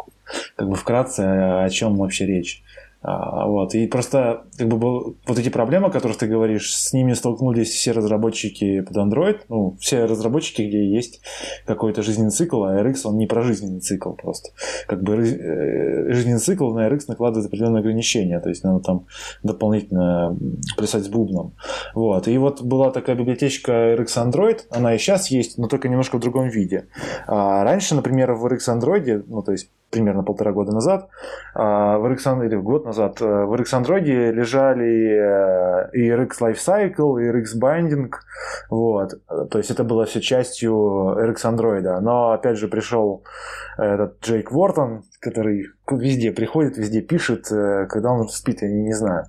[0.57, 2.63] как бы вкратце, о чем вообще речь.
[3.05, 3.75] А, вот.
[3.75, 7.93] И просто как бы, вот эти проблемы, о которых ты говоришь, с ними столкнулись все
[7.93, 11.21] разработчики под Android, ну, все разработчики, где есть
[11.67, 14.51] какой-то жизненный цикл, а RX, он не про жизненный цикл просто.
[14.87, 19.07] Как бы э, жизненный цикл на RX накладывает определенные ограничения, то есть надо там
[19.43, 20.35] дополнительно
[20.79, 21.53] плясать с бубном.
[21.95, 22.27] Вот.
[22.27, 26.21] И вот была такая библиотечка RX Android, она и сейчас есть, но только немножко в
[26.21, 26.87] другом виде.
[27.27, 31.09] А раньше, например, в RX Android, ну, то есть примерно полтора года назад,
[31.55, 37.31] а, в RX, или год назад, э, в Android лежали э, и RX Lifecycle, и
[37.31, 38.11] RX Binding,
[38.71, 39.13] вот,
[39.51, 43.25] то есть это было все частью RX Android, но опять же пришел
[43.79, 49.27] этот Джейк Вортон, который везде приходит, везде пишет, э, когда он спит, я не знаю.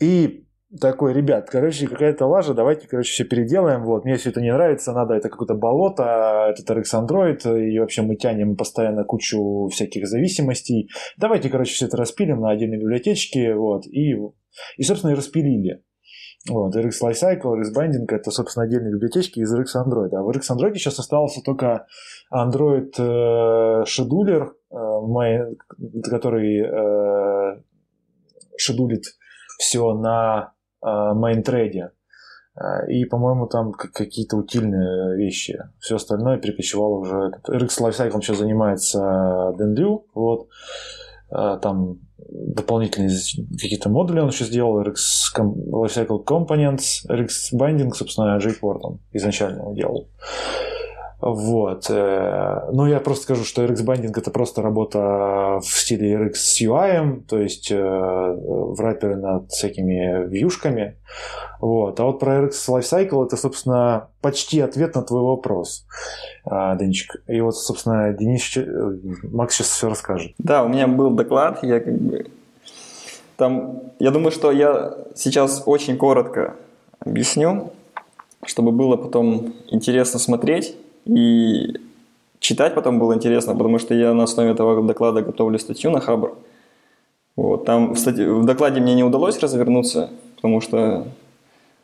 [0.00, 0.46] И
[0.80, 4.92] такой, ребят, короче, какая-то лажа, давайте, короче, все переделаем, вот, мне все это не нравится,
[4.92, 10.90] надо, это какое-то болото, этот RX Android, и вообще мы тянем постоянно кучу всяких зависимостей,
[11.16, 14.14] давайте, короче, все это распилим на отдельной библиотечке, вот, и,
[14.76, 15.82] и собственно, и распилили.
[16.48, 20.14] Вот, RX Lifecycle, RX Binding– это, собственно, отдельные библиотечки из RX Android.
[20.14, 21.86] А в RX Android сейчас остался только
[22.32, 25.54] Android э, Scheduler, э,
[26.08, 27.62] который э,
[28.56, 29.02] шедулит
[29.58, 30.54] все на
[31.14, 31.90] мейнтрейде.
[32.54, 35.58] А, и, по-моему, там какие-то утильные вещи.
[35.78, 37.32] Все остальное перекочевало уже.
[37.48, 40.06] RX Lifecycle сейчас занимается Денлю.
[40.14, 40.48] Вот.
[41.30, 43.10] А, там дополнительные
[43.60, 44.82] какие-то модули он еще сделал.
[44.82, 44.96] RX
[45.36, 50.08] Lifecycle Components, RX Binding, собственно, jQuery он изначально делал.
[51.20, 51.86] Вот.
[51.90, 56.60] Э, ну, я просто скажу, что RX Binding это просто работа в стиле RX с
[56.62, 60.96] UI, то есть э, в раппере над всякими вьюшками.
[61.60, 61.98] Вот.
[61.98, 65.86] А вот про RX Lifecycle это, собственно, почти ответ на твой вопрос,
[66.48, 67.22] э, Денчик.
[67.26, 68.56] И вот, собственно, Денис,
[69.24, 70.32] Макс сейчас все расскажет.
[70.38, 72.26] Да, у меня был доклад, я как бы
[73.38, 76.56] там, я думаю, что я сейчас очень коротко
[76.98, 77.70] объясню,
[78.44, 80.76] чтобы было потом интересно смотреть.
[81.08, 81.76] И
[82.38, 86.34] читать потом было интересно, потому что я на основе этого доклада готовлю статью на Хабр.
[87.36, 91.06] Вот, там в, статье, в докладе мне не удалось развернуться, потому что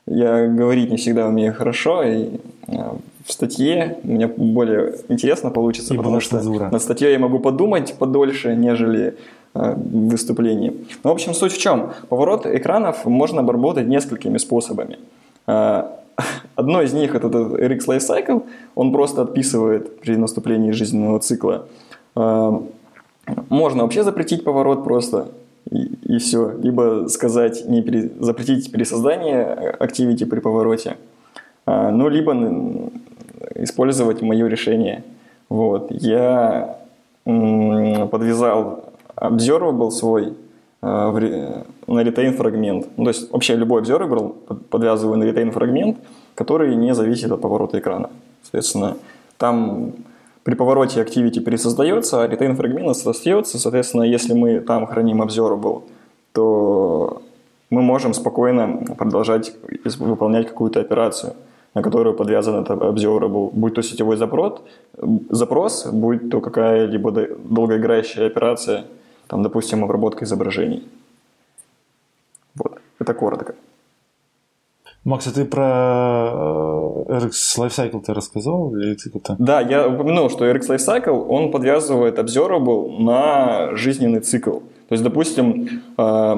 [0.06, 2.28] я говорить не всегда умею хорошо, и
[2.68, 6.70] а, в статье мне более интересно получится, и потому что цензура.
[6.70, 9.16] на статье я могу подумать подольше, нежели
[9.54, 10.74] э, в выступлении.
[11.04, 11.92] Ну, в общем, суть в чем?
[12.08, 14.98] Поворот экранов можно обработать несколькими способами.
[15.46, 16.00] А,
[16.56, 18.44] Одно из них это RX Lifecycle,
[18.74, 21.66] он просто отписывает при наступлении жизненного цикла.
[22.14, 22.62] А,
[23.48, 25.28] можно вообще запретить поворот просто
[25.70, 26.52] и, и все.
[26.62, 30.96] Либо сказать, не пере, запретить пересоздание Activity при повороте.
[31.66, 32.34] а, ну, либо
[33.54, 35.04] использовать мое решение.
[35.48, 35.90] Вот.
[35.90, 36.78] Я
[37.24, 40.34] подвязал observable свой
[40.84, 42.86] на retain фрагмент.
[42.96, 44.34] Ну, то есть вообще любой observable
[44.70, 45.96] подвязываю на retain фрагмент,
[46.34, 48.10] который не зависит от поворота экрана.
[48.42, 48.96] Соответственно,
[49.38, 49.92] там
[50.42, 53.58] при повороте activity пересоздается, а retain фрагмент остается.
[53.58, 55.82] Соответственно, если мы там храним observable,
[56.32, 57.22] то
[57.70, 59.54] мы можем спокойно продолжать
[59.98, 61.32] выполнять какую-то операцию,
[61.74, 64.60] на которую подвязан этот observable, будь то сетевой запрос,
[65.30, 67.10] запрос будь то какая-либо
[67.50, 68.84] долгоиграющая операция,
[69.26, 70.86] там, допустим, обработка изображений.
[72.54, 73.54] Вот, это коротко.
[75.04, 78.74] Макс, а ты про э, RX Lifecycle ты рассказал?
[78.74, 79.36] Или ты это...
[79.38, 84.60] Да, я упомянул, что RX Lifecycle, он подвязывает Observable на жизненный цикл.
[84.88, 86.36] То есть, допустим, э,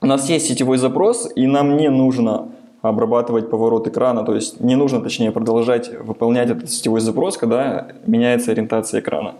[0.00, 2.48] у нас есть сетевой запрос, и нам не нужно
[2.82, 8.52] обрабатывать поворот экрана, то есть не нужно, точнее, продолжать выполнять этот сетевой запрос, когда меняется
[8.52, 9.34] ориентация экрана.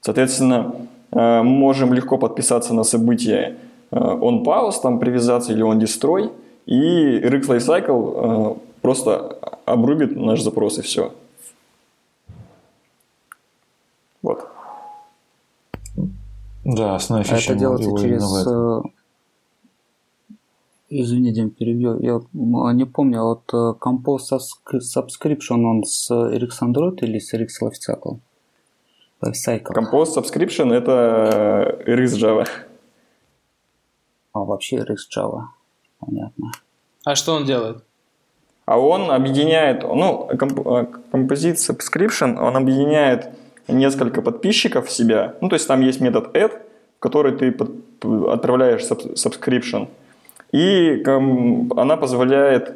[0.00, 3.56] Соответственно, э, мы можем легко подписаться на событие
[3.90, 6.30] on pause, там привязаться или on destroy–
[6.70, 11.12] и RX Lifecycle э, просто обрубит наш запрос и все.
[14.22, 14.46] Вот.
[16.64, 18.46] Да, основная фича а это делается через...
[18.46, 18.82] Э,
[20.90, 21.98] извини, Дим, перебью.
[22.00, 22.20] Я
[22.72, 24.38] не помню, а вот э, Compose
[24.74, 28.18] Subscription, он с RX Android или с RX Lifecycle?
[29.22, 29.74] Lifecycle.
[29.74, 32.48] Compose Subscription– это RX Java.
[34.32, 35.42] А, вообще RX Java.
[35.98, 36.52] Понятно.
[37.04, 37.82] А что он делает?
[38.66, 40.30] А он объединяет, ну,
[41.10, 43.30] композит subscription, он объединяет
[43.66, 45.34] несколько подписчиков в себя.
[45.40, 46.52] Ну, то есть там есть метод add,
[46.96, 47.70] в который ты под,
[48.28, 49.88] отправляешь subscription.
[50.52, 52.74] И она позволяет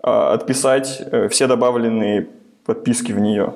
[0.00, 2.28] а, отписать э, все добавленные
[2.64, 3.54] подписки в нее.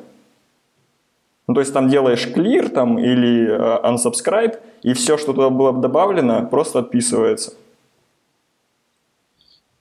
[1.51, 5.73] Ну, то есть там делаешь clear там, или а, unsubscribe, и все, что туда было
[5.73, 7.55] добавлено, просто отписывается.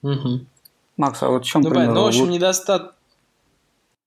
[0.02, 0.40] Угу.
[0.96, 1.94] Макс, а вот в чем Давай, пример?
[1.94, 2.30] ну, в общем, вот...
[2.30, 2.96] недостаток...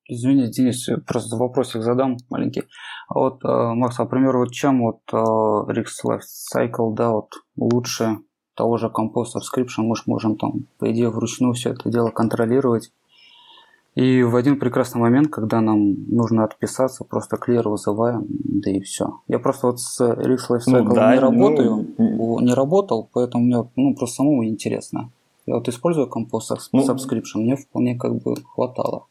[0.09, 2.63] Извини, Денис, просто вопросик задам маленький.
[3.07, 7.29] А вот, э, Макс, а, например, вот чем вот э, Rix Life Cycle, да, вот
[7.55, 8.17] лучше
[8.55, 12.91] того же Compose Subscription, мы же можем там, по идее, вручную все это дело контролировать.
[13.95, 19.19] И в один прекрасный момент, когда нам нужно отписаться, просто клир вызываем, да и все.
[19.27, 22.39] Я просто вот с Rix Life Cycle ну, да, не работаю, ну...
[22.39, 25.11] не работал, поэтому мне ну, просто самому интересно.
[25.45, 29.05] Я вот использую Compose ну, Subscription, мне вполне как бы хватало.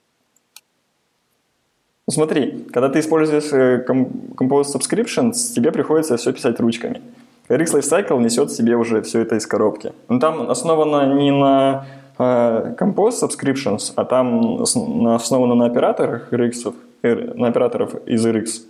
[2.08, 7.00] Ну, смотри, когда ты используешь э, Compose Subscription, тебе приходится все писать ручками.
[7.48, 9.92] RX Lifecycle несет в себе уже все это из коробки.
[10.08, 17.48] Но там основано не на э, Compose Subscriptions, а там основано на операторах RX, на
[17.48, 18.62] операторов из RX.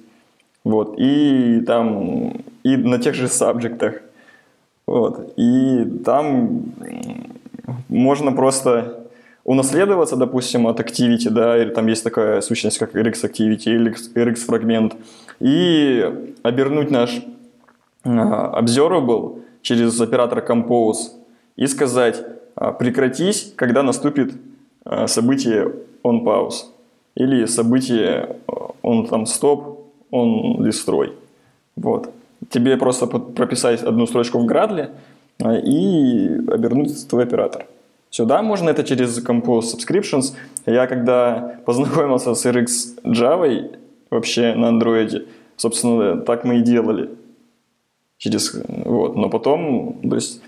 [0.64, 0.94] Вот.
[0.98, 2.32] И там
[2.62, 4.02] и на тех же сабжектах.
[4.86, 5.32] Вот.
[5.36, 6.72] И там
[7.88, 9.02] можно просто
[9.44, 14.36] унаследоваться, допустим, от Activity, да, или там есть такая сущность, как RX Activity или RX
[14.36, 14.94] фрагмент,
[15.40, 17.22] и обернуть наш
[18.04, 21.10] uh, observable через оператор compose
[21.56, 22.24] и сказать
[22.56, 24.34] uh, прекратись, когда наступит
[24.84, 25.72] uh, событие
[26.02, 26.66] on pause
[27.14, 28.36] или событие
[28.82, 29.78] on там stop,
[30.10, 31.12] on destroy.
[31.76, 32.10] Вот.
[32.50, 34.52] Тебе просто прописать одну строчку в
[35.42, 37.66] а, и обернуть твой оператор.
[38.10, 40.34] Сюда можно это через Compose Subscriptions.
[40.66, 43.78] Я когда познакомился с RX Java
[44.10, 45.26] вообще на Android,
[45.56, 47.10] собственно, так мы и делали.
[48.18, 49.16] Через, вот.
[49.16, 50.42] Но потом, то есть,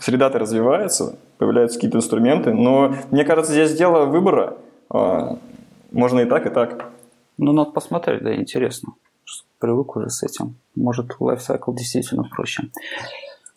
[0.00, 4.56] среда-то развивается, появляются какие-то инструменты, но мне кажется, здесь дело выбора.
[4.88, 5.38] А,
[5.92, 6.90] можно и так, и так.
[7.38, 8.94] Ну, надо посмотреть, да, интересно.
[9.58, 10.56] Привык уже с этим.
[10.74, 12.64] Может, лайфсайкл действительно проще.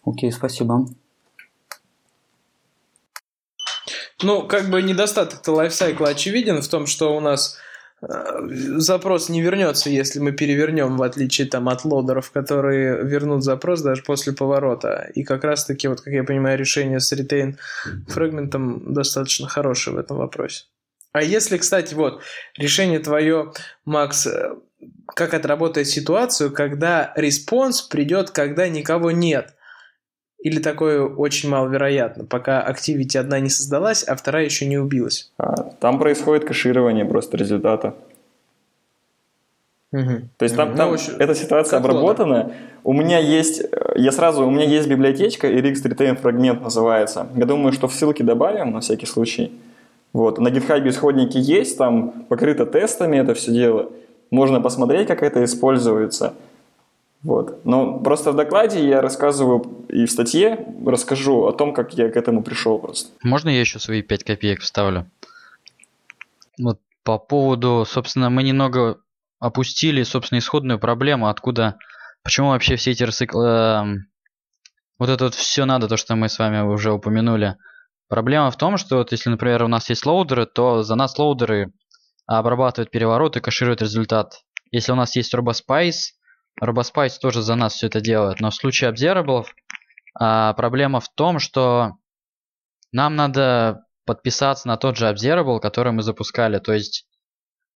[0.05, 0.85] Окей, спасибо.
[4.21, 7.57] Ну, как бы недостаток-то лайфсайкла очевиден в том, что у нас
[8.77, 14.03] запрос не вернется, если мы перевернем, в отличие там, от лодеров, которые вернут запрос даже
[14.03, 15.09] после поворота.
[15.15, 17.55] И как раз-таки, вот, как я понимаю, решение с retain
[18.07, 20.65] фрагментом достаточно хорошее в этом вопросе.
[21.11, 22.21] А если, кстати, вот,
[22.57, 23.53] решение твое,
[23.85, 24.55] Макс, э,
[25.07, 29.53] как отработать ситуацию, когда response придет, когда никого нет–
[30.43, 35.31] или такое очень маловероятно, пока Activity одна не создалась, а вторая еще не убилась?
[35.37, 37.95] А, там происходит кэширование просто результата.
[39.93, 40.11] Угу.
[40.37, 40.77] То есть там, угу.
[40.77, 42.51] там ну, эта ситуация обработана.
[42.83, 43.63] У меня есть,
[43.95, 47.27] я сразу, у меня есть библиотечка, RX Retain фрагмент называется.
[47.35, 49.49] Я думаю, что в ссылке добавим на всякий случай.
[50.11, 50.39] Вот.
[50.39, 53.91] На GitHub исходники есть, там покрыто тестами это все дело.
[54.29, 56.33] Можно посмотреть, как это используется.
[57.23, 57.65] Вот.
[57.65, 62.17] Но просто в докладе я рассказываю и в статье расскажу о том, как я к
[62.17, 63.11] этому пришел просто.
[63.23, 65.09] Можно я еще свои 5 копеек вставлю?
[66.59, 68.99] Вот по поводу, собственно, мы немного
[69.39, 71.77] опустили, собственно, исходную проблему, откуда,
[72.23, 73.83] почему вообще все эти ресиклы, э,
[74.99, 77.57] вот это вот все надо, то, что мы с вами уже упомянули.
[78.07, 81.73] Проблема в том, что вот если, например, у нас есть лоудеры, то за нас лоудеры
[82.25, 84.43] обрабатывают переворот и кэшируют результат.
[84.71, 86.13] Если у нас есть RoboSpice,
[86.61, 88.39] RoboSpice тоже за нас все это делает.
[88.39, 89.45] Но в случае Observable
[90.19, 91.93] а, проблема в том, что
[92.91, 96.59] нам надо подписаться на тот же Observable, который мы запускали.
[96.59, 97.07] То есть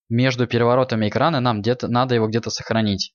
[0.09, 3.13] между переворотами экрана нам где-то надо его где-то сохранить.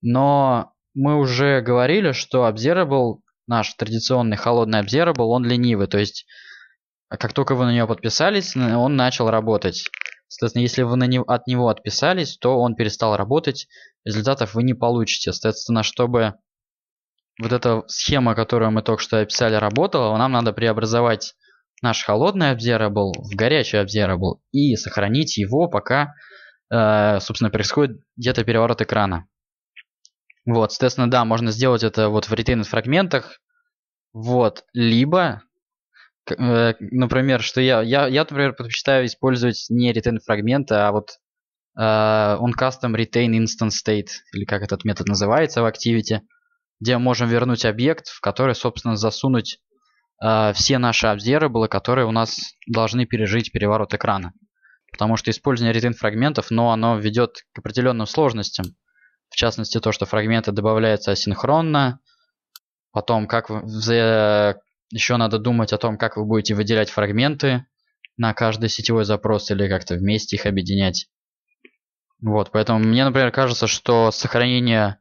[0.00, 5.86] Но мы уже говорили, что Observable, наш традиционный холодный Observable, он ленивый.
[5.86, 6.26] То есть
[7.08, 9.90] как только вы на него подписались, он начал работать.
[10.32, 13.68] Соответственно, если вы на него, от него отписались, то он перестал работать,
[14.02, 15.30] результатов вы не получите.
[15.30, 16.36] Соответственно, чтобы
[17.38, 21.34] вот эта схема, которую мы только что описали, работала, нам надо преобразовать
[21.82, 26.14] наш холодный observable в горячий observable и сохранить его, пока,
[26.70, 29.28] э, собственно, происходит где-то переворот экрана.
[30.46, 33.38] Вот, соответственно, да, можно сделать это вот в retain фрагментах,
[34.14, 35.42] вот, либо
[36.28, 41.18] например, что я, я, я, например, предпочитаю использовать не retain фрагменты, а вот
[41.78, 46.20] uh, on custom retain instance state, или как этот метод называется в Activity,
[46.80, 49.58] где мы можем вернуть объект, в который, собственно, засунуть
[50.24, 54.32] uh, все наши observable, которые у нас должны пережить переворот экрана.
[54.90, 58.66] Потому что использование retain фрагментов, но оно ведет к определенным сложностям.
[59.30, 62.00] В частности, то, что фрагменты добавляются асинхронно,
[62.92, 64.60] потом как вза
[64.92, 67.66] еще надо думать о том, как вы будете выделять фрагменты
[68.16, 71.08] на каждый сетевой запрос или как-то вместе их объединять.
[72.20, 74.98] Вот, поэтому мне, например, кажется, что сохранение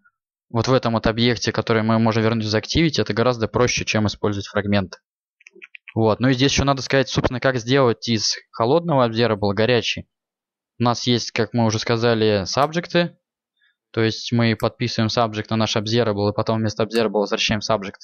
[0.50, 4.08] вот в этом вот объекте, который мы можем вернуть из Activity, это гораздо проще, чем
[4.08, 4.98] использовать фрагменты.
[5.94, 10.08] Вот, ну и здесь еще надо сказать, собственно, как сделать из холодного observable горячий.
[10.80, 13.18] У нас есть, как мы уже сказали, сабжекты,
[13.92, 18.00] то есть мы подписываем subject на наш observable и потом вместо observable возвращаем subject.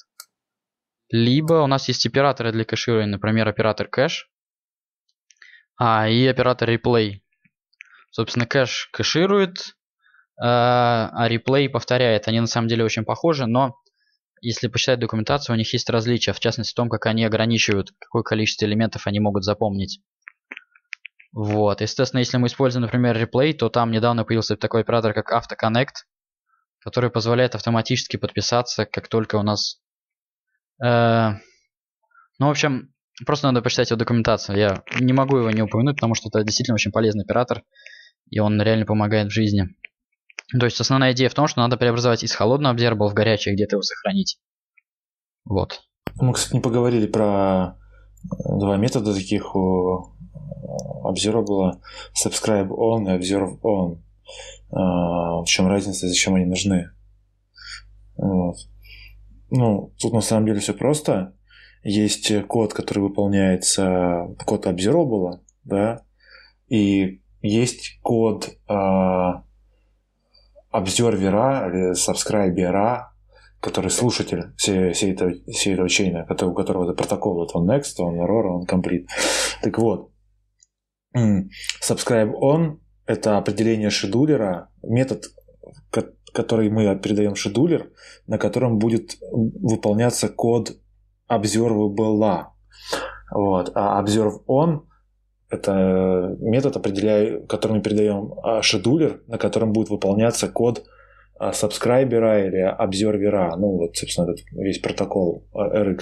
[1.10, 4.30] Либо у нас есть операторы для кэширования, например, оператор кэш
[5.78, 7.22] а, и оператор replay.
[8.12, 9.78] Собственно, кэш кэширует,
[10.42, 12.28] а, а реплей повторяет.
[12.28, 13.76] Они на самом деле очень похожи, но
[14.42, 18.24] если почитать документацию, у них есть различия, в частности в том, как они ограничивают, какое
[18.24, 20.02] количество элементов они могут запомнить.
[21.32, 25.94] Вот, естественно, если мы используем, например, реплей, то там недавно появился такой оператор, как AutoConnect,
[26.80, 29.87] который позволяет автоматически подписаться, как только у нас Э,
[30.80, 31.38] ну,
[32.40, 32.94] в общем,
[33.26, 34.58] просто надо почитать его документацию.
[34.58, 37.64] Я не могу его не упомянуть, потому что это действительно очень полезный оператор,
[38.30, 39.70] и он реально помогает в жизни.
[40.52, 43.76] То есть основная идея в том, что надо преобразовать из холодного observable в горячий, где-то
[43.76, 44.40] его сохранить.
[45.44, 45.82] Вот.
[46.16, 47.78] Мы, кстати, не поговорили про
[48.24, 50.14] два метода таких у
[51.04, 51.80] observable
[52.14, 54.02] subscribe on и observe on.
[54.72, 56.92] А, в чем разница, зачем они нужны?
[58.18, 58.58] Вот.
[59.50, 61.34] Ну, тут на самом деле все просто.
[61.84, 66.02] Есть код, который выполняется, код observable, да,
[66.68, 68.74] и есть код э,
[70.72, 73.14] обзервера или сабскрайбера,
[73.60, 77.70] который слушатель всей, всей, этой, всей этого чейна, который, у которого это протокол, это он
[77.70, 79.08] next, он error, он complete.
[79.62, 80.12] Так вот,
[81.16, 85.26] subscribe on– это определение шедулера, метод,
[86.38, 87.90] который мы передаем шедулер,
[88.28, 90.78] на котором будет выполняться код
[91.28, 92.46] observable.
[93.32, 93.72] Вот.
[93.74, 94.82] А observe on
[95.50, 100.86] это метод, определяя, который мы передаем а, шедулер, на котором будет выполняться код
[101.40, 103.56] сабскрайбера или обзервера.
[103.58, 106.02] Ну, вот, собственно, этот весь протокол а, RX.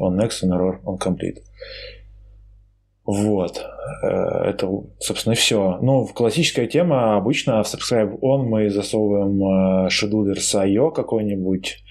[0.00, 1.42] On next, on error, on complete.
[3.08, 3.64] Вот.
[4.02, 4.68] Э, это,
[5.00, 5.78] собственно, все.
[5.80, 7.16] Ну, классическая тема.
[7.16, 11.82] Обычно в Subscribe On мы засовываем э, шедулер с IO какой-нибудь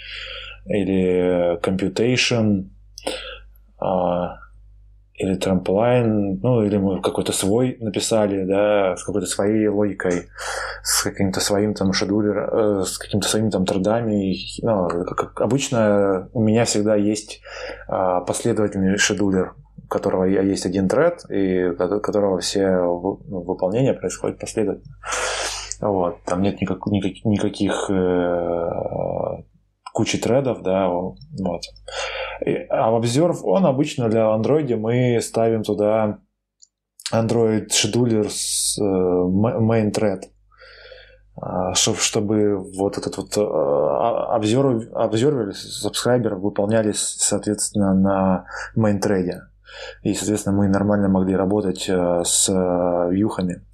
[0.68, 2.66] или Computation
[3.80, 4.38] а,
[5.16, 10.28] или Trampoline, ну, или мы какой-то свой написали, да, с какой-то своей логикой,
[10.84, 14.36] с каким-то своим там шедулер, э, с какими-то своими там трудами.
[14.62, 17.42] Ну, как обычно у меня всегда есть
[17.88, 19.56] а, последовательный шедулер,
[19.90, 24.96] которого есть один тред, и которого все ну, выполнения происходят последовательно.
[25.80, 26.24] Вот.
[26.24, 28.70] Там нет никак, никак, никаких э,
[29.94, 31.62] кучи тредов, да, вот.
[32.46, 36.20] И, а в Observe он обычно для Android мы ставим туда
[37.14, 40.24] Android Scheduler с main thread,
[41.86, 48.46] чтобы вот этот вот observer, observer subscriber выполнялись, соответственно, на
[48.78, 49.30] main thread.
[50.04, 52.50] И, соответственно, мы нормально могли работать с
[53.10, 53.66] вьюхами.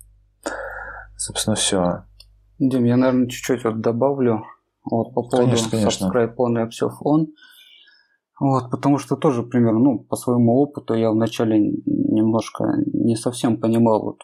[1.17, 2.03] Собственно, все.
[2.59, 4.43] Дим, я, наверное, чуть-чуть вот добавлю
[4.89, 6.07] вот, по поводу конечно, конечно.
[6.07, 7.27] subscribe on и observe on.
[8.39, 14.03] Вот, потому что тоже, примерно, ну, по своему опыту я вначале немножко не совсем понимал,
[14.03, 14.21] вот,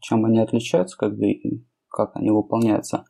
[0.00, 3.04] чем они отличаются, как бы, и как они выполняются.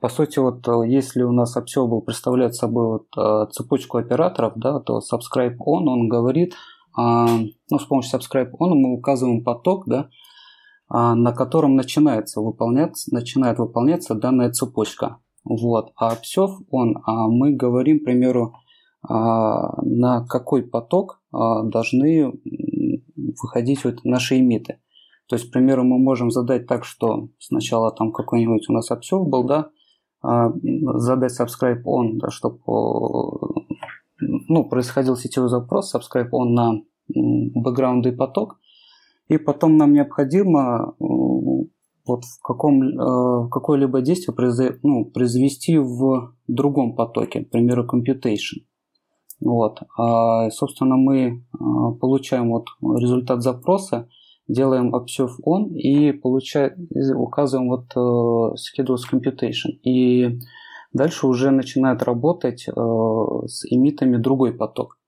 [0.00, 4.98] По сути, вот если у нас Observable представляет собой вот, э, цепочку операторов, да, то
[4.98, 6.54] subscribe on, он говорит,
[6.96, 10.08] ну, с помощью subscribe on мы указываем поток, да,
[10.94, 15.16] а, на котором начинается выполняться, начинает выполняться данная цепочка.
[15.42, 15.92] Вот.
[15.96, 18.52] А обсев он, а мы говорим, к примеру,
[19.08, 22.30] а, на какой поток а, должны
[23.40, 24.80] выходить вот наши имиты.
[25.28, 29.26] То есть, к примеру, мы можем задать так, что сначала там какой-нибудь у нас обсев
[29.26, 29.70] был, да,
[30.22, 32.58] задать subscribe on, да, чтобы
[34.48, 38.58] ну, происходил сетевой запрос, subscribe on на бэкграунды поток,
[39.28, 40.94] и потом нам необходимо
[42.04, 44.34] вот в, каком, э, какое-либо действие
[44.82, 48.64] ну, произвести в другом потоке, к примеру, computation.
[49.40, 49.80] Вот.
[49.96, 51.38] А, собственно, мы э,
[52.00, 54.08] получаем вот результат запроса,
[54.48, 59.70] делаем observe on и получаем, указываем вот uh, schedules computation.
[59.82, 60.40] И
[60.92, 64.98] дальше уже начинает работать uh, с имитами другой поток.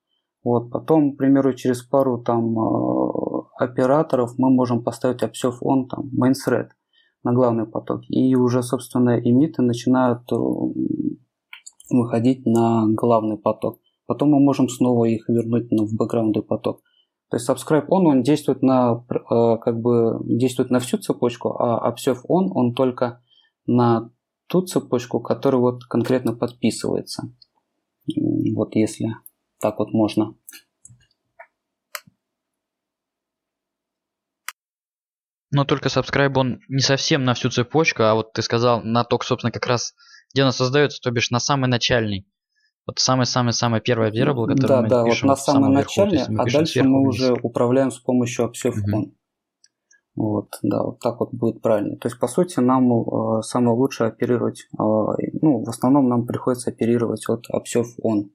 [0.43, 0.69] Вот.
[0.71, 3.15] Потом, к примеру, через пару там uh,
[3.57, 6.69] операторов мы можем поставить observe on там main thread
[7.25, 8.01] на главный поток.
[8.09, 10.35] И уже, собственно, эмиты начинают э,
[11.89, 13.79] выходить на главный поток.
[14.05, 16.81] Потом мы можем снова их вернуть в бэкграунды поток.
[17.31, 21.91] То есть subscribe on, он действует на, э, как бы, действует на всю цепочку, а
[21.91, 23.23] observe on, он только
[23.65, 24.11] на
[24.47, 27.33] ту цепочку, которая вот конкретно подписывается.
[28.55, 29.07] Вот если
[29.59, 30.35] так вот можно.
[35.51, 39.23] Но только subscribe он не совсем на всю цепочку, а вот ты сказал на ток,
[39.23, 39.93] собственно, как раз
[40.33, 42.27] где она создается, то бишь на самый начальный.
[42.85, 46.83] Вот самый-самый-самый первый observable, который да, мы да, пишем вот на самый начальный, а дальше
[46.83, 49.15] мы уже управляем с помощью observe угу.
[50.15, 51.97] Вот, да, вот так вот будет правильно.
[51.97, 56.69] То есть, по сути, нам э, самое лучшее оперировать, э, ну, в основном нам приходится
[56.69, 58.29] оперировать от observe on.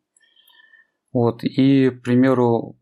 [1.12, 2.76] Вот, и, к примеру,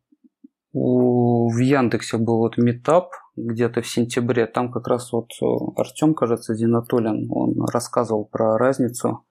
[0.72, 4.46] у, в Яндексе был вот метап где-то в сентябре.
[4.46, 5.46] Там как раз вот э,
[5.76, 9.24] Артем, кажется, Динатулин, он рассказывал про разницу,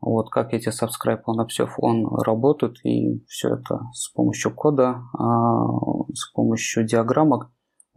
[0.00, 5.66] вот как эти subscribe on observe он работают, и все это с помощью кода, а
[6.14, 7.50] с помощью диаграммок.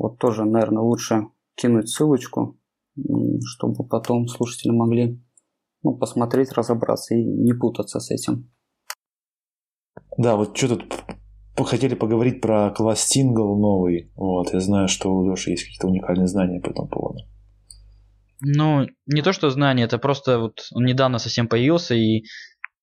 [0.04, 2.60] Вот тоже, наверное, лучше кинуть ссылочку,
[3.46, 5.24] чтобы потом слушатели могли
[5.82, 8.52] ну, посмотреть, разобраться и не путаться с этим.
[10.18, 11.06] Да, вот что тут
[11.56, 14.12] хотели поговорить про класс сингл новый.
[14.18, 17.20] Вот, я знаю, что у Леши есть какие-то уникальные знания по этому поводу.
[18.42, 22.24] Ну, не то, что знания, это просто вот он недавно совсем появился, и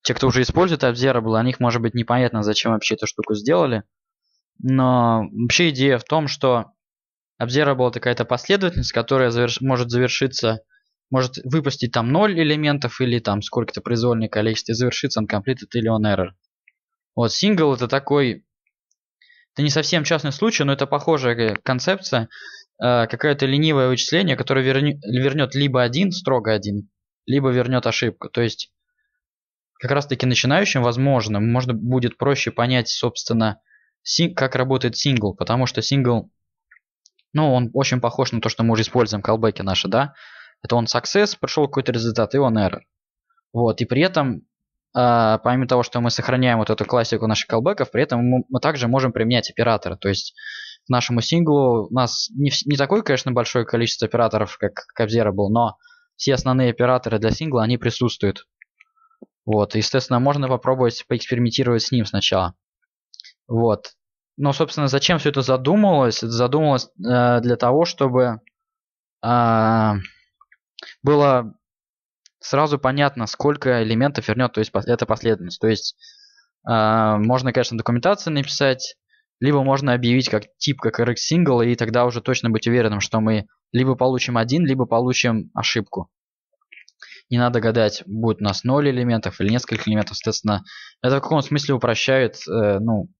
[0.01, 3.83] те, кто уже использует Observable, о них может быть непонятно, зачем вообще эту штуку сделали.
[4.62, 6.73] Но вообще идея в том, что
[7.41, 9.61] Observable это какая-то последовательность, которая заверш...
[9.61, 10.61] может завершиться,
[11.11, 16.02] может выпустить там 0 элементов или там сколько-то произвольное количество и завершиться uncompleted или on
[16.05, 16.31] error.
[17.16, 18.44] Вот single это такой
[19.55, 22.28] это не совсем частный случай, но это похожая концепция.
[22.82, 26.89] Э, какое-то ленивое вычисление, которое вернет либо один, строго один,
[27.27, 28.28] либо вернет ошибку.
[28.28, 28.73] То есть
[29.81, 33.60] как раз таки начинающим, возможно, можно будет проще понять, собственно,
[34.36, 36.31] как работает сингл, потому что сингл,
[37.32, 40.15] ну, он очень похож на то, что мы уже используем в наши, да?
[40.62, 42.81] Это он success, пришел какой-то результат, и он error.
[43.52, 44.43] Вот, и при этом
[44.93, 48.61] а, помимо того, что мы сохраняем вот эту классику наших колбеков, при этом мы, мы
[48.61, 49.97] также можем применять операторы.
[49.97, 50.35] То есть
[50.86, 55.48] к нашему синглу у нас не, не такое, конечно, большое количество операторов, как, как Observable,
[55.48, 55.77] но
[56.16, 58.47] все основные операторы для сингла, они присутствуют.
[59.47, 62.55] Вот, естественно, можно попробовать поэкспериментировать с ним сначала.
[63.48, 63.93] Вот.
[64.41, 66.23] Но, собственно, зачем все это задумывалось?
[66.23, 68.41] Это задумывалось э, для того, чтобы
[69.23, 69.93] э,
[71.03, 71.55] было
[72.39, 75.61] сразу понятно, сколько элементов вернет, то есть эта последовательность.
[75.61, 75.95] То есть
[76.67, 76.73] э,
[77.19, 78.97] можно, конечно, документацию написать,
[79.41, 83.21] либо можно объявить как тип, как RX single, и тогда уже точно быть уверенным, что
[83.21, 86.11] мы либо получим один, либо получим ошибку.
[87.29, 90.65] Не надо гадать, будет у нас 0 элементов или несколько элементов, соответственно.
[91.03, 93.11] Это в каком смысле упрощает э, ну,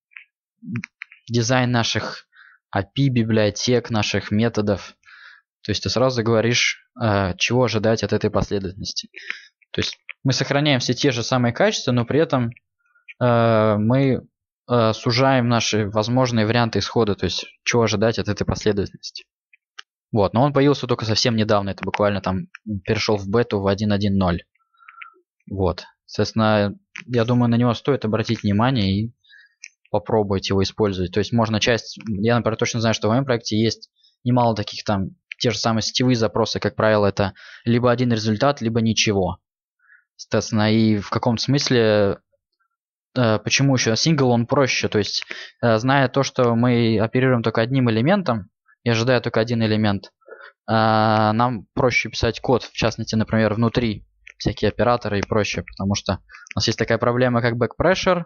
[1.31, 2.27] дизайн наших
[2.77, 4.97] API библиотек наших методов.
[5.63, 9.11] То есть ты сразу говоришь, э, чего ожидать от этой последовательности.
[9.73, 12.51] То есть мы сохраняем все те же самые качества, но при этом
[13.21, 14.23] э, мы
[14.71, 19.25] э, сужаем наши возможные варианты исхода, то есть чего ожидать от этой последовательности.
[20.13, 22.49] Вот, но он появился только совсем недавно, это буквально там
[22.85, 24.39] перешел в бету в 1.1.0.
[25.51, 26.75] Вот, соответственно,
[27.07, 29.15] я думаю, на него стоит обратить внимание и
[29.91, 31.13] попробовать его использовать.
[31.13, 33.91] То есть можно часть, я, например, точно знаю, что в моем проекте есть
[34.25, 37.35] немало таких там, те же самые сетевые запросы, как правило, это
[37.65, 39.39] либо один результат, либо ничего.
[40.17, 42.19] Соответственно, и в каком-то смысле
[43.17, 45.25] э, почему еще сингл он проще, то есть
[45.63, 48.51] э, зная то, что мы оперируем только одним элементом
[48.85, 50.11] и ожидая только один элемент, э,
[50.69, 54.07] нам проще писать код, в частности, например, внутри
[54.37, 56.15] всякие операторы и прочее, потому что
[56.55, 58.25] у нас есть такая проблема, как back pressure,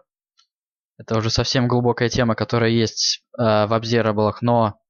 [0.99, 4.81] это уже совсем глубокая тема, которая есть э, в Observable, но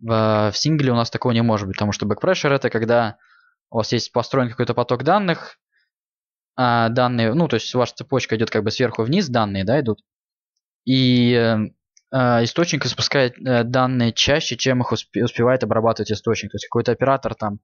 [0.00, 3.18] в, в сингле у нас такого не может быть, потому что backpressure это когда
[3.70, 5.58] у вас есть построен какой-то поток данных,
[6.56, 10.00] а данные, ну, то есть ваша цепочка идет как бы сверху вниз, данные, да, идут,
[10.84, 11.56] и э,
[12.12, 16.50] э источник испускает э, данные чаще, чем их успе- успевает обрабатывать источник.
[16.50, 17.60] То есть какой-то оператор там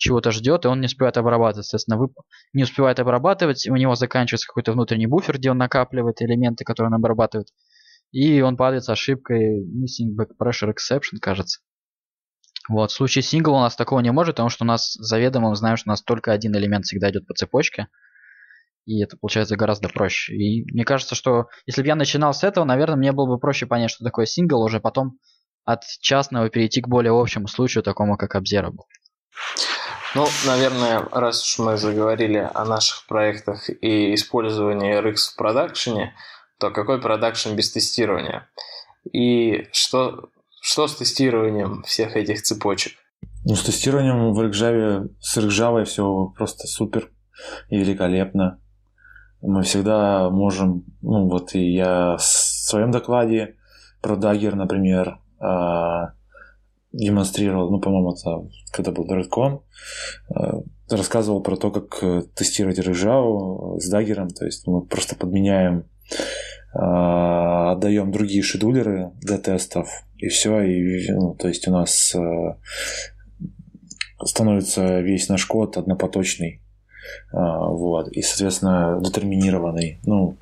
[0.00, 1.66] чего-то ждет, и он не успевает обрабатывать.
[1.66, 2.08] Соответственно, вы
[2.54, 6.94] не успевает обрабатывать, у него заканчивается какой-то внутренний буфер, где он накапливает элементы, которые он
[6.94, 7.48] обрабатывает,
[8.10, 11.60] и он падает с ошибкой missing back pressure exception, кажется.
[12.68, 15.56] Вот, в случае сингла у нас такого не может, потому что у нас заведомо мы
[15.56, 17.88] знаем, что у нас только один элемент всегда идет по цепочке,
[18.86, 20.34] и это получается гораздо проще.
[20.34, 23.66] И мне кажется, что если бы я начинал с этого, наверное, мне было бы проще
[23.66, 25.18] понять, что такое сингл, уже потом
[25.66, 28.84] от частного перейти к более общему случаю, такому как Observable.
[30.14, 36.14] Ну, наверное, раз уж мы заговорили о наших проектах и использовании RX в продакшене,
[36.58, 38.48] то какой продакшн без тестирования?
[39.12, 40.30] И что,
[40.60, 42.94] что с тестированием всех этих цепочек?
[43.44, 47.10] Ну, с тестированием в RxJava, с RxJava все просто супер
[47.68, 48.60] и великолепно.
[49.42, 53.56] Мы всегда можем, ну вот и я в своем докладе
[54.02, 56.14] про Dagger, например, а,
[56.92, 59.60] демонстрировал, ну, по-моему, это когда был DirectCon,
[60.34, 60.60] э,
[60.90, 65.84] рассказывал про то, как э, тестировать рыжау с даггером, то есть мы просто подменяем,
[66.74, 72.14] э, отдаем другие шедулеры для тестов, и все, и, ну, то есть у нас
[74.22, 76.60] становится весь наш код однопоточный,
[77.32, 80.36] вот, и, соответственно, детерминированный, ну,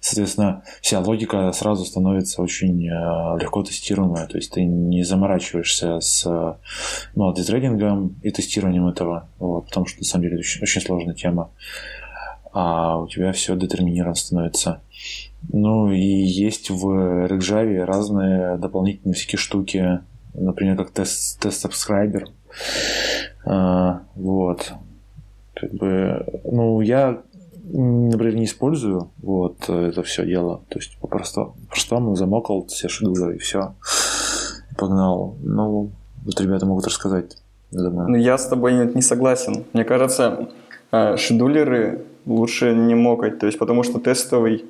[0.00, 4.26] Соответственно, вся логика сразу становится очень э, легко тестируемая.
[4.26, 6.58] То есть ты не заморачиваешься с
[7.14, 11.14] ну, детрейдингом и тестированием этого, вот, потому что на самом деле это очень, очень сложная
[11.14, 11.50] тема.
[12.52, 14.80] А у тебя все детерминировано становится.
[15.52, 16.86] Ну и есть в
[17.26, 20.00] RxJava разные дополнительные всякие штуки,
[20.34, 21.66] например, как тест, тест.
[23.44, 24.72] А, вот.
[25.54, 27.22] Как бы, ну, я
[27.72, 30.62] например, не использую вот это все дело.
[30.68, 33.74] То есть попросту, простому замокал все шедулеры и все.
[34.76, 35.36] Погнал.
[35.42, 35.90] Ну,
[36.24, 37.36] вот ребята могут рассказать.
[37.70, 39.64] Ну, я с тобой не, не согласен.
[39.72, 40.48] Мне кажется,
[40.90, 43.38] а, шедулеры лучше не мокать.
[43.38, 44.64] То есть, потому что тестовый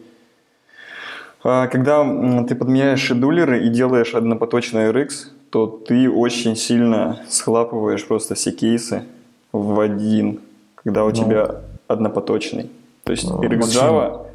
[1.43, 2.05] а, когда
[2.47, 9.05] ты подменяешь шедулеры и делаешь однопоточный RX, то ты очень сильно схлапываешь просто все кейсы
[9.53, 10.41] в один,
[10.75, 12.71] когда у ну, тебя однопоточный.
[13.11, 14.27] То есть RxJava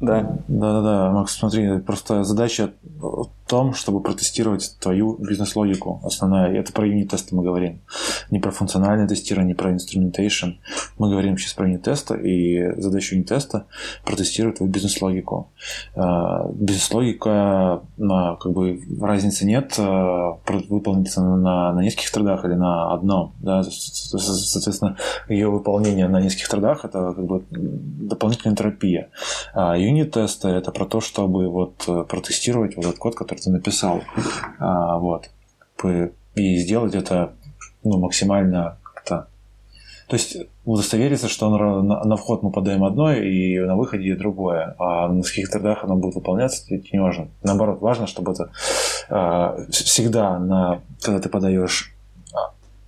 [0.00, 0.36] да.
[0.48, 2.70] Да-да-да, Макс, смотри, просто задача
[3.46, 6.52] том, чтобы протестировать твою бизнес-логику основная.
[6.52, 7.80] Это про юнит-тесты мы говорим.
[8.30, 10.50] Не про функциональное тестирование, не про инструментейшн.
[10.98, 13.66] Мы говорим сейчас про юнит-теста, и задача юнит-теста
[14.04, 15.50] протестировать твою бизнес-логику.
[15.94, 20.38] А, бизнес-логика, как бы разницы нет, а,
[20.68, 23.34] выполнится на, на нескольких трудах или на одном.
[23.40, 23.62] Да?
[23.62, 24.96] Соответственно,
[25.28, 29.10] ее выполнение на нескольких трудах– это как бы дополнительная терапия.
[29.54, 34.02] А юнит-тесты– это про то, чтобы вот э, протестировать вот этот код, который ты написал.
[34.58, 35.30] А, вот.
[36.34, 37.32] И сделать это
[37.84, 39.28] ну, максимально как-то...
[40.08, 44.76] То есть удостовериться, что на, на вход мы подаем одно, и на выходе другое.
[44.78, 47.28] А на каких трудах оно будет выполняться, это не важно.
[47.42, 48.50] Наоборот, важно, чтобы это
[49.08, 51.94] э, всегда, на, когда ты подаешь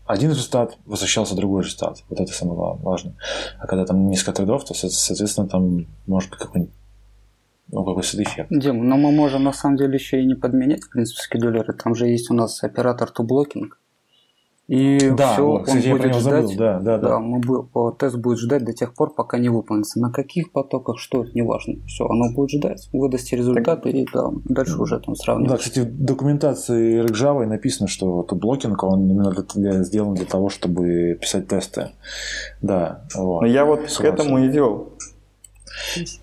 [0.07, 2.03] один результат, возвращался другой результат.
[2.11, 3.15] Вот это самое важное.
[3.59, 6.75] А когда там несколько трудов, то, соответственно, там может быть какой-нибудь
[7.71, 8.49] ну, какой эффект.
[8.51, 11.73] Дим, но мы можем на самом деле еще и не подменять, в принципе, скедулеры.
[11.73, 13.71] Там же есть у нас оператор to blocking.
[14.67, 16.23] И Да, все, вот, он будет ждать.
[16.23, 16.53] забыл.
[16.57, 17.19] Да, да, да.
[17.19, 20.01] мы бу- по- тест будет ждать до тех пор, пока не выполнится.
[20.01, 21.85] На каких потоках, что, это неважно.
[21.87, 25.61] Все, оно будет ждать, выдасте результаты и да, дальше уже там Да, сравнивать.
[25.61, 30.49] кстати, в документации Java написано, что вот блокинг, он именно для- для- сделан для того,
[30.49, 31.91] чтобы писать тесты.
[32.63, 33.43] Да, вот.
[33.43, 34.15] Но я вот к Согласен.
[34.15, 34.95] этому и вел.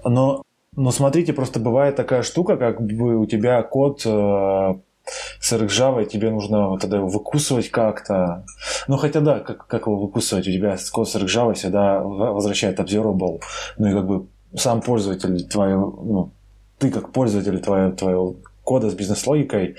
[0.03, 0.41] Но,
[0.75, 4.75] но смотрите, просто бывает такая штука, как бы у тебя код э,
[5.39, 8.45] с RxJava, и тебе нужно тогда его выкусывать как-то.
[8.87, 10.47] Ну, хотя да, как, как его выкусывать?
[10.47, 13.41] У тебя код с RxJava всегда возвращает observable.
[13.77, 16.31] Ну и как бы сам пользователь твоего, ну,
[16.79, 19.75] ты как пользователь твоего, твоего кода с бизнес-логикой,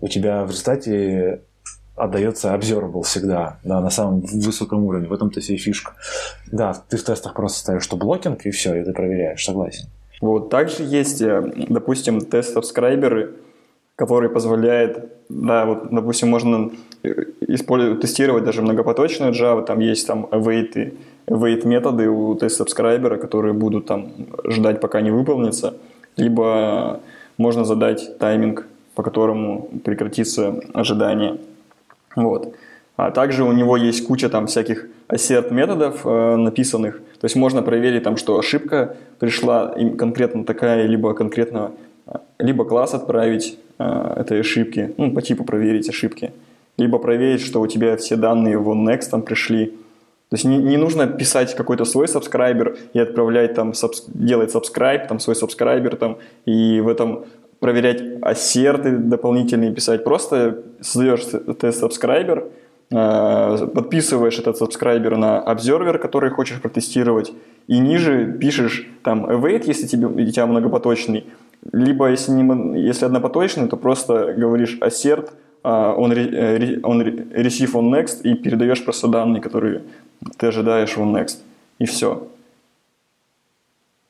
[0.00, 1.42] у тебя в результате
[1.96, 5.08] отдается observable всегда, да, на самом высоком уровне.
[5.08, 5.94] В этом-то вся и фишка.
[6.52, 9.88] Да, ты в тестах просто ставишь, что блокинг, и все, и ты проверяешь, согласен.
[10.20, 10.50] Вот.
[10.50, 13.34] Также есть, э, допустим, тест-сабскрайберы,
[13.96, 16.70] который позволяет, да, вот, допустим, можно
[17.02, 20.94] э, использовать, тестировать даже многопоточную Java, там есть там await,
[21.26, 24.12] await методы у тест-сабскрайбера, которые будут там
[24.44, 25.74] ждать, пока не выполнится,
[26.16, 27.00] либо
[27.38, 31.38] можно задать тайминг, по которому прекратится ожидание.
[32.16, 32.54] Вот.
[32.96, 37.00] А также у него есть куча там всяких assert методов э, написанных.
[37.20, 41.72] То есть можно проверить там, что ошибка пришла им конкретно такая, либо конкретно
[42.06, 46.32] э, либо класс отправить э, этой ошибки, ну, по типу проверить ошибки,
[46.78, 49.66] либо проверить, что у тебя все данные в OnNext там пришли.
[50.30, 55.06] То есть не, не нужно писать какой-то свой сабскрайбер и отправлять там, сабс- делать subscribe,
[55.06, 57.26] там свой сабскрайбер там, и в этом
[57.58, 60.04] проверять ассерты дополнительные писать.
[60.04, 61.26] Просто создаешь
[61.58, 62.46] тест сабскрайбер,
[62.90, 67.32] подписываешь этот сабскрайбер на обзервер, который хочешь протестировать,
[67.68, 71.24] и ниже пишешь там await, если тебе, у тебя многопоточный,
[71.72, 75.30] либо если, не, если однопоточный, то просто говоришь assert,
[75.62, 79.82] а, он, э, он receive on next и передаешь просто данные, которые
[80.38, 81.38] ты ожидаешь on next.
[81.78, 82.28] И все.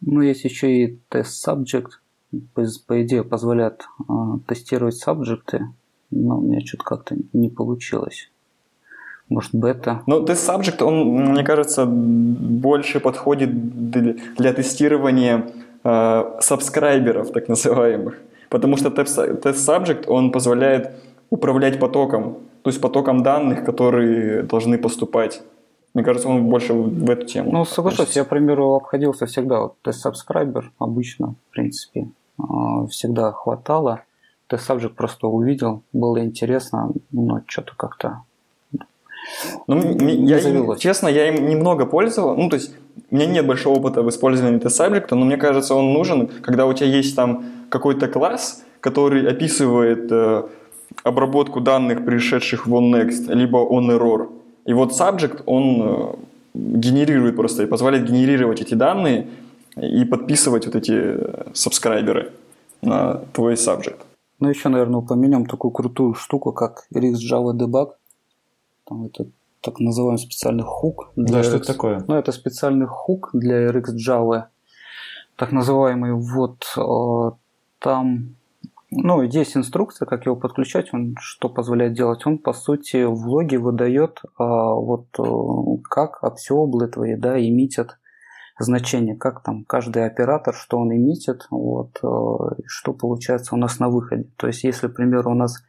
[0.00, 1.88] Ну, есть еще и тест subject.
[2.54, 4.12] По, идее, позволяет э,
[4.46, 5.66] тестировать сабжекты,
[6.10, 8.30] но у меня что-то как-то не получилось.
[9.30, 10.02] Может, бета.
[10.06, 15.46] Но тест subject, он, мне кажется, больше подходит для, для тестирования
[15.84, 18.18] э, сабскрайберов, так называемых.
[18.48, 20.90] Потому что тест, subject, он позволяет
[21.30, 25.42] управлять потоком, то есть потоком данных, которые должны поступать.
[25.94, 27.52] Мне кажется, он больше в эту тему.
[27.52, 29.60] Ну, соглашусь, я, к примеру, обходился всегда.
[29.60, 32.08] Вот тест subscriber обычно, в принципе,
[32.38, 32.42] э,
[32.90, 34.02] всегда хватало.
[34.48, 38.22] Тест subject просто увидел, было интересно, но что-то как-то
[39.66, 40.80] Ну, я завелось.
[40.80, 42.36] честно, я им немного пользовал.
[42.36, 42.72] Ну, то есть,
[43.10, 46.72] у меня нет большого опыта в использовании тест-сабжекта, но мне кажется, он нужен, когда у
[46.72, 50.42] тебя есть там какой-то класс, который описывает э,
[51.04, 54.28] обработку данных, пришедших в onNext, либо onError.
[54.66, 56.14] И вот subject, он э,
[56.54, 59.28] генерирует просто, и позволяет генерировать эти данные
[59.76, 62.32] и подписывать вот эти э, сабскрайберы
[62.82, 64.00] на твой subject.
[64.40, 67.90] Ну, еще, наверное, упомянем такую крутую штуку, как RX Java Debug.
[68.90, 69.26] Там это
[69.60, 71.12] так называемый специальный хук.
[71.14, 71.58] Да, для что RX.
[71.58, 72.04] это такое?
[72.08, 74.46] Ну, это специальный хук для RX Java.
[75.36, 77.36] Так называемый вот э,
[77.78, 78.34] там...
[78.90, 82.26] Ну, есть инструкция, как его подключать, он что позволяет делать.
[82.26, 87.98] Он, по сути, в логе выдает э, вот э, как обсеоблы твои, да, эмитят
[88.58, 91.96] значение, как там каждый оператор, что он эмитит, вот,
[92.66, 94.28] что получается у нас на выходе.
[94.36, 95.62] То есть, если, к примеру, у нас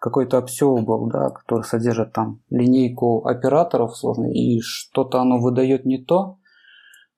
[0.00, 6.38] какой-то observable, да, который содержит там линейку операторов сложной, и что-то оно выдает не то,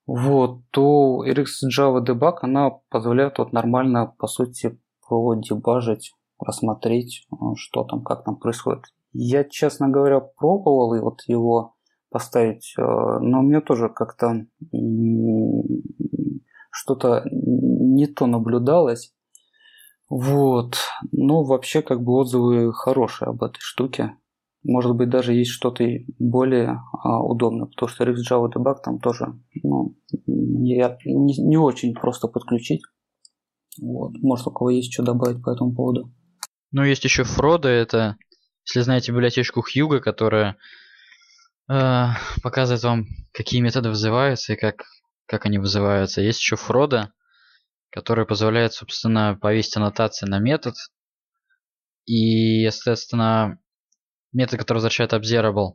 [0.06, 7.84] вот, то RX Java Debug, она позволяет вот нормально, по сути, продебажить, рассмотреть, э, что
[7.84, 8.84] там, как там происходит.
[9.12, 11.74] Я, честно говоря, пробовал и вот его
[12.10, 14.46] поставить, э, но мне тоже как-то
[16.70, 19.12] что-то не то наблюдалось.
[20.08, 20.78] Вот.
[21.12, 24.16] Но вообще как бы отзывы хорошие об этой штуке.
[24.64, 25.84] Может быть, даже есть что-то
[26.18, 29.26] более а, удобное, потому что RxJava Debug там тоже
[29.62, 32.82] ну, не, не, не очень просто подключить.
[33.80, 34.12] Вот.
[34.20, 36.12] Может, у кого есть что добавить по этому поводу?
[36.72, 38.16] Ну, есть еще Фрода, это,
[38.66, 40.56] если знаете библиотечку Хьюга, которая
[41.70, 42.06] э,
[42.42, 44.82] показывает вам, какие методы вызываются и как,
[45.26, 46.20] как они вызываются.
[46.20, 47.12] Есть еще Фрода,
[47.90, 50.74] который позволяет, собственно, повесить аннотации на метод.
[52.04, 53.58] И, естественно,
[54.32, 55.72] метод, который возвращает observable.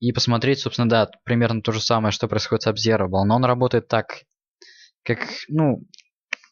[0.00, 3.24] И посмотреть, собственно, да, примерно то же самое, что происходит с observable.
[3.24, 4.24] Но он работает так,
[5.02, 5.80] как, ну,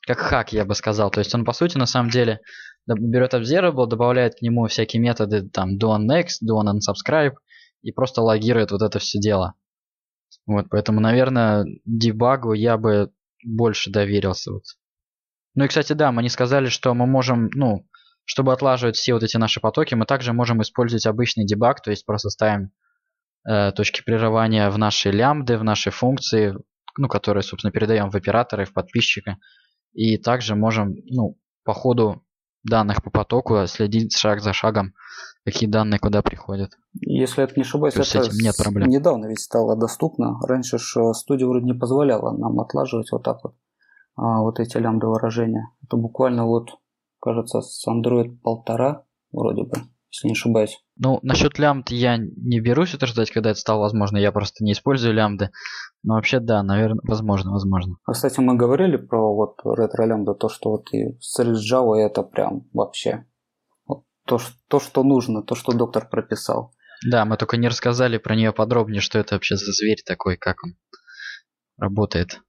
[0.06, 1.10] как хак, я бы сказал.
[1.10, 2.40] То есть он, по сути, на самом деле,
[2.86, 7.34] берет observable, добавляет к нему всякие методы, там, do on next, do on unsubscribe,
[7.82, 9.54] и просто логирует вот это все дело.
[10.46, 13.12] Вот, поэтому, наверное, дебагу я бы
[13.44, 14.52] больше доверился.
[14.52, 14.64] Вот.
[15.54, 17.86] Ну и, кстати, да, мы не сказали, что мы можем, ну,
[18.24, 22.06] чтобы отлаживать все вот эти наши потоки, мы также можем использовать обычный дебаг, то есть
[22.06, 22.72] просто ставим
[23.48, 26.56] э, точки прерывания в наши лямбды, в наши функции,
[26.96, 29.38] ну, которые, собственно, передаем в операторы, в подписчика.
[29.92, 32.24] И также можем, ну, по ходу
[32.64, 34.94] данных по потоку следить шаг за шагом,
[35.44, 36.72] какие данные куда приходят.
[37.00, 38.88] Если это не ошибаюсь, это с этим нет проблем.
[38.88, 40.38] недавно ведь стало доступно.
[40.46, 43.54] Раньше же студия вроде не позволяла нам отлаживать вот так вот
[44.16, 45.68] а, вот эти лямбда выражения.
[45.82, 46.70] Это буквально вот,
[47.20, 49.78] кажется, с Android полтора вроде бы,
[50.10, 50.78] если не ошибаюсь.
[50.96, 54.18] Ну, насчет лямбд я не берусь утверждать, когда это стало возможно.
[54.18, 55.50] Я просто не использую лямбды.
[56.04, 57.96] Но вообще, да, наверное, возможно, возможно.
[58.04, 62.68] А, кстати, мы говорили про вот ретро-лямбда, то, что вот и с Java это прям
[62.72, 63.24] вообще
[64.26, 64.38] то,
[64.68, 66.72] то, что нужно, то, что доктор прописал.
[67.04, 70.62] Да, мы только не рассказали про нее подробнее, что это вообще за зверь такой, как
[70.64, 70.76] он
[71.76, 72.40] работает.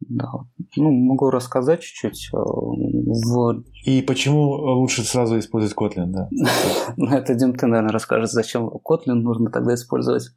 [0.00, 0.28] Да.
[0.76, 2.30] Ну, могу рассказать чуть-чуть.
[2.32, 3.64] Э, в...
[3.84, 6.28] И почему лучше сразу использовать Kotlin, да?
[6.96, 10.30] Ну, это Дим, ты, наверное, расскажешь, зачем Kotlin нужно тогда использовать.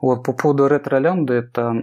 [0.00, 1.74] Вот, по поводу ретро-лямбды, это...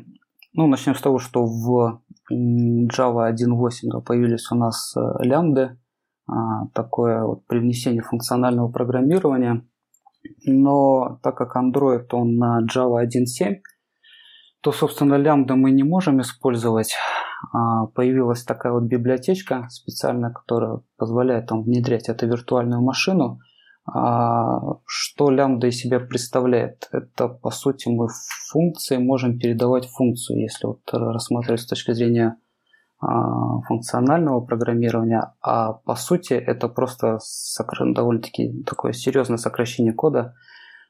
[0.56, 5.80] Ну, начнем с того, что в Java 1.8 появились у нас э, лямбды,
[6.74, 9.66] такое вот привнесение функционального программирования.
[10.46, 13.58] Но так как Android, он на Java 1.7,
[14.62, 16.96] то, собственно, лямбда мы не можем использовать.
[17.52, 23.40] А, появилась такая вот библиотечка специальная, которая позволяет там внедрять эту виртуальную машину.
[23.86, 26.88] А, что лямбда из себя представляет?
[26.94, 28.08] Это, по сути, мы
[28.50, 32.43] функции можем передавать функцию, если вот рассматривать с точки зрения а,
[33.68, 37.20] функционального программирования, а по сути это просто
[37.80, 40.36] довольно-таки такое серьезное сокращение кода,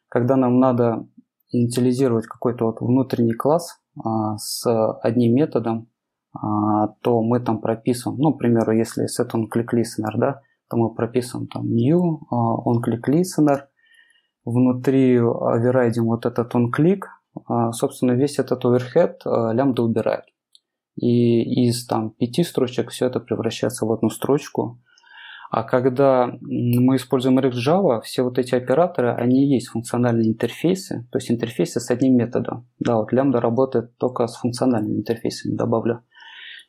[0.10, 1.08] когда нам надо
[1.54, 4.66] инициализировать какой-то вот внутренний класс а, с
[5.02, 5.88] одним методом,
[6.34, 10.78] а, то мы там прописываем, ну, к примеру, если set on click listener, да, то
[10.78, 13.66] мы прописываем там new а, on click listener,
[14.46, 17.02] внутри оверрайдим вот этот on click,
[17.48, 20.26] а, собственно, весь этот overhead а, лямбда убирает.
[20.96, 24.80] И из там пяти строчек все это превращается в одну строчку,
[25.54, 31.20] а когда мы используем RxJava, все вот эти операторы, они и есть функциональные интерфейсы, то
[31.20, 32.68] есть интерфейсы с одним методом.
[32.80, 36.02] Да, вот лямбда работает только с функциональными интерфейсами, добавлю.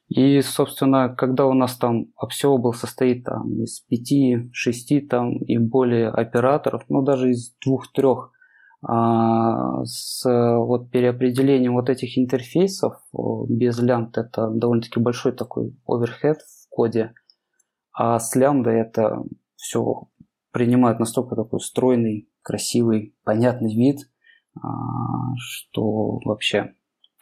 [0.08, 6.84] И, собственно, когда у нас там обсеобл состоит там, из 5-6 там, и более операторов,
[6.90, 8.33] ну даже из двух-трех, а,
[8.86, 12.94] с вот, переопределением вот этих интерфейсов
[13.48, 17.12] без лямбд это довольно-таки большой такой оверхед в коде–
[17.94, 19.22] а с лямбда это
[19.54, 20.08] все
[20.50, 24.00] принимает настолько такой стройный, красивый, понятный вид,
[24.60, 24.68] а,
[25.38, 26.74] что вообще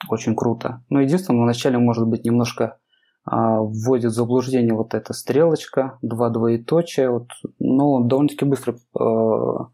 [0.09, 0.82] очень круто.
[0.89, 2.78] Но единственное, вначале может быть немножко
[3.24, 7.28] а, вводит в заблуждение вот эта стрелочка, два двоеточия, вот,
[7.59, 9.64] но довольно-таки быстро э,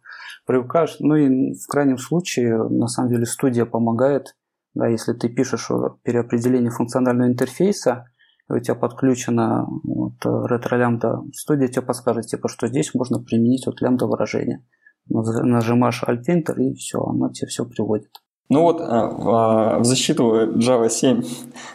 [0.49, 0.97] привыкаешь.
[0.99, 4.35] Ну и в крайнем случае, на самом деле, студия помогает,
[4.75, 5.69] да, если ты пишешь
[6.03, 8.07] переопределение функционального интерфейса,
[8.49, 14.07] у тебя подключена вот, ретро-лямбда студия, тебе подскажет, типа, что здесь можно применить вот лямбда
[14.07, 14.65] выражение.
[15.11, 18.11] Нажимаешь Alt-Enter и все, оно тебе все приводит.
[18.49, 21.29] Ну вот, а, а, в защиту Java 7, то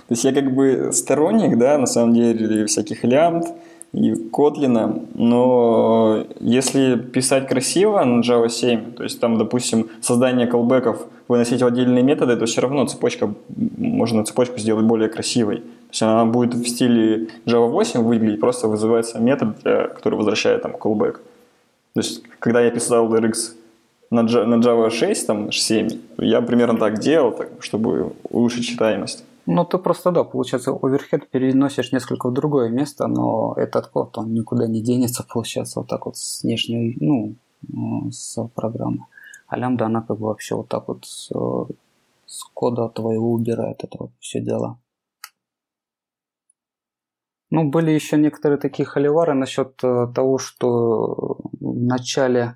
[0.10, 3.46] есть я как бы сторонник, да, на самом деле, всяких лямбд
[3.94, 11.06] и Kotlin, но если писать красиво на Java 7, то есть там, допустим, создание колбеков
[11.28, 13.34] выносить в отдельные методы, то все равно цепочка,
[13.78, 15.64] можно цепочку сделать более красивой
[15.94, 20.72] есть она будет в стиле Java 8 выглядеть, просто вызывается метод, для, который возвращает там
[20.72, 21.20] callback.
[21.94, 23.54] То есть, когда я писал RX
[24.10, 29.24] на Java 6, там, 7, я примерно так делал, так, чтобы улучшить читаемость.
[29.46, 34.34] Ну, ты просто, да, получается, оверхед переносишь несколько в другое место, но этот код, он
[34.34, 37.36] никуда не денется, получается, вот так вот с внешней, ну,
[38.12, 39.06] с программы.
[39.48, 41.30] А лямбда, она как бы вообще вот так вот с,
[42.26, 44.80] с кода твоего убирает это вот все дело.
[47.52, 52.56] Ну, были еще некоторые такие холивары насчет э, того, что в начале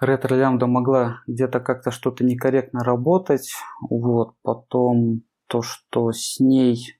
[0.00, 3.52] ретро лямбда могла где-то как-то что-то некорректно работать.
[3.90, 6.98] Вот, потом то, что с ней,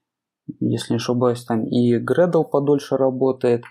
[0.59, 3.63] если не ошибаюсь, там и Gradle подольше работает.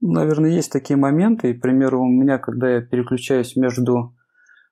[0.00, 1.50] Наверное, есть такие моменты.
[1.50, 4.14] И, к примеру, у меня, когда я переключаюсь между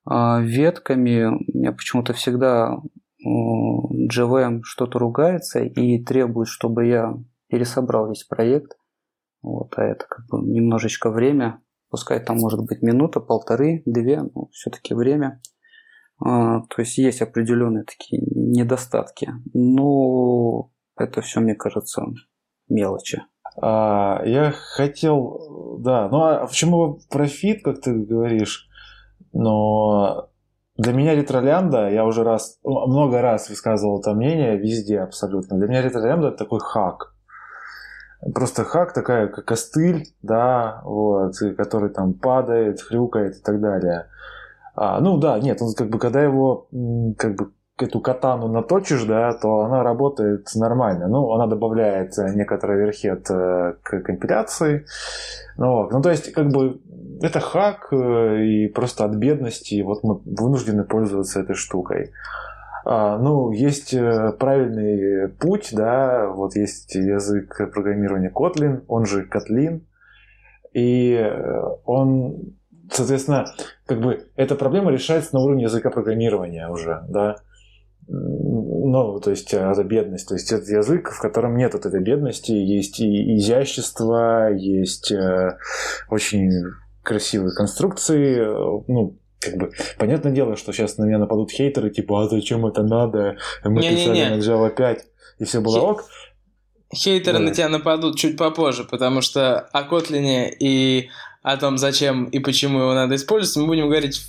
[0.08, 2.78] э, ветками, у меня почему-то всегда
[3.26, 7.14] JVM что-то ругается и требует, чтобы я
[7.48, 8.76] пересобрал весь проект.
[9.42, 11.60] Вот, а это как бы немножечко время.
[11.90, 15.40] Пускай там может быть минута, полторы, две, но все-таки время.
[16.20, 19.30] А, то есть есть определенные такие недостатки.
[19.52, 22.02] Но это все, мне кажется,
[22.68, 23.22] мелочи.
[23.60, 28.68] А, я хотел, да, ну а почему профит, как ты говоришь,
[29.32, 30.30] но
[30.76, 35.56] для меня ретролянда, я уже раз, много раз высказывал это мнение, везде абсолютно.
[35.56, 37.14] Для меня ретролянда это такой хак.
[38.34, 44.06] Просто хак такая, как костыль, да, вот, который там падает, хрюкает и так далее.
[44.74, 46.68] А, ну да, нет, он как бы, когда его
[47.16, 47.52] как бы
[47.82, 51.08] эту катану наточишь, да, то она работает нормально.
[51.08, 54.86] Ну, она добавляет э, некоторый верхет э, к компиляции.
[55.56, 56.80] Ну, ну, то есть, как бы,
[57.20, 62.12] это хак, э, и просто от бедности вот мы вынуждены пользоваться этой штукой.
[62.84, 63.90] А, ну, есть
[64.38, 69.80] правильный путь, да, вот есть язык программирования Kotlin, он же Kotlin,
[70.74, 71.32] и
[71.86, 72.56] он,
[72.90, 73.46] соответственно,
[73.86, 77.36] как бы эта проблема решается на уровне языка программирования уже, да
[78.06, 82.52] ну, то есть это бедность, то есть это язык, в котором нет вот этой бедности,
[82.52, 85.56] есть и изящество, есть э,
[86.10, 86.50] очень
[87.02, 88.44] красивые конструкции,
[88.88, 92.82] ну, как бы, понятное дело, что сейчас на меня нападут хейтеры, типа, а зачем это
[92.82, 94.30] надо, мы не, писали не, не.
[94.36, 95.04] на Java 5,
[95.38, 95.82] и все было Хей...
[95.82, 96.04] ок.
[96.94, 97.44] Хейтеры да.
[97.44, 101.08] на тебя нападут чуть попозже, потому что о Котлине и
[101.44, 104.20] о том, зачем и почему его надо использовать, мы будем говорить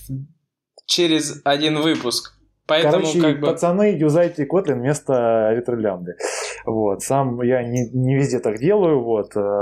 [0.86, 2.34] через один выпуск.
[2.68, 3.48] Поэтому, Короче, как бы...
[3.48, 6.18] пацаны, юзайте Kotlin вместо ретролямды.
[6.66, 7.04] Вот.
[7.04, 9.62] Сам я не, не везде так делаю, вот, э,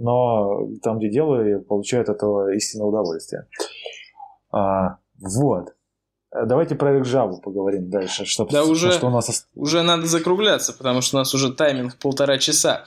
[0.00, 3.46] но там, где делаю, я получаю от этого истинное удовольствие.
[4.50, 5.74] А, вот.
[6.32, 8.24] Давайте про Java поговорим дальше.
[8.24, 9.46] Что, да уже, что у нас...
[9.54, 12.84] уже надо закругляться, потому что у нас уже тайминг полтора часа.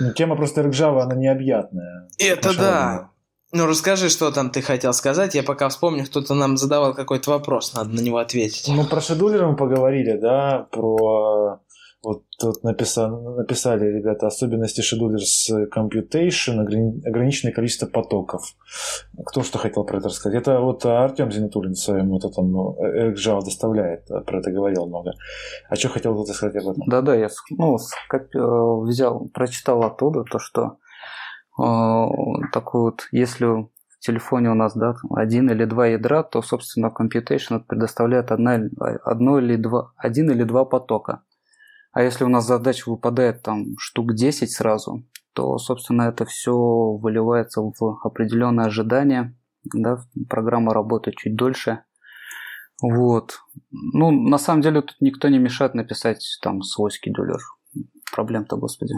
[0.00, 2.08] Ну, тема просто Java, она необъятная.
[2.18, 3.10] Это да.
[3.52, 5.36] Ну, расскажи, что там ты хотел сказать.
[5.36, 8.66] Я пока вспомню, кто-то нам задавал какой-то вопрос, надо на него ответить.
[8.68, 11.60] Ну, про шедулеры мы поговорили, да, про...
[12.04, 18.42] Вот тут написали, написали ребята особенности с computation, ограниченное количество потоков.
[19.24, 20.38] Кто что хотел про это рассказать?
[20.40, 22.76] Это вот Артем Зинатулин в своем вот этом ну,
[23.14, 25.12] Java доставляет, про это говорил много.
[25.70, 26.82] А что хотел кто-то сказать об этом?
[26.86, 30.76] Да-да, я ну, э, взял, прочитал оттуда то, что
[31.58, 32.08] а,
[32.52, 33.68] такой вот, если в
[34.00, 38.60] телефоне у нас да, один или два ядра, то, собственно, Computation предоставляет одна,
[39.04, 41.22] одно или два, один или два потока.
[41.94, 47.62] А если у нас задача выпадает там штук 10 сразу, то, собственно, это все выливается
[47.62, 49.36] в определенное ожидание.
[49.72, 51.84] Да, программа работает чуть дольше.
[52.82, 53.38] Вот.
[53.70, 57.38] Ну, на самом деле, тут никто не мешает написать там свой скедулер.
[58.12, 58.94] Проблем-то, господи.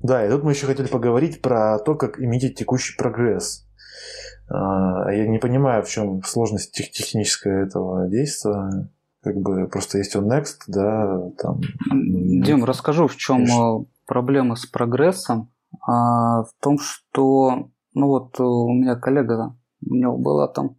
[0.00, 3.66] Да, и тут мы еще хотели поговорить про то, как иметь текущий прогресс.
[4.48, 8.88] А, я не понимаю, в чем сложность тех технического этого действия.
[9.22, 11.60] Как бы просто есть он next, да, там.
[11.90, 13.84] Ну, Дим, расскажу, в чем Конечно.
[14.06, 15.50] проблема с прогрессом.
[15.86, 19.56] А, в том, что, ну вот у меня коллега,
[19.86, 20.76] у него была там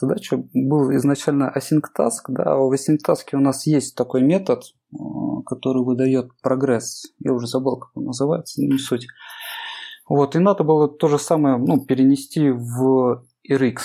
[0.00, 4.62] задача, был изначально async task, да, а в async task у нас есть такой метод,
[5.46, 7.12] который выдает прогресс.
[7.18, 9.06] Я уже забыл, как он называется, не суть.
[10.08, 13.78] Вот, и надо было то же самое ну, перенести в RX.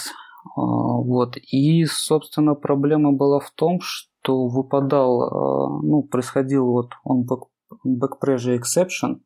[0.55, 7.25] А, вот, и, собственно, проблема была в том, что выпадал, а, ну, происходил вот он
[7.25, 7.47] back,
[7.85, 9.19] backpressure exception,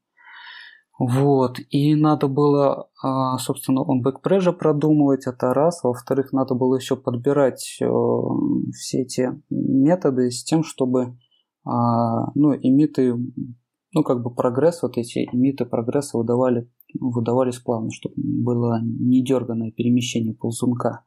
[0.99, 5.83] вот, и надо было, а, собственно, он backpressure продумывать, это раз.
[5.83, 7.87] Во-вторых, надо было еще подбирать э,
[8.73, 11.17] все эти методы с тем, чтобы
[11.63, 13.13] ну, имиты,
[13.93, 16.67] ну, как бы прогресс, вот эти имиты прогресса выдавали,
[16.99, 21.03] выдавались плавно, чтобы было недерганное перемещение ползунка.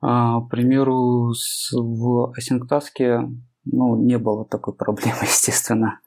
[0.00, 1.32] А, к примеру,
[1.72, 3.30] в асинктаске
[3.64, 6.00] ну, не было такой проблемы, естественно.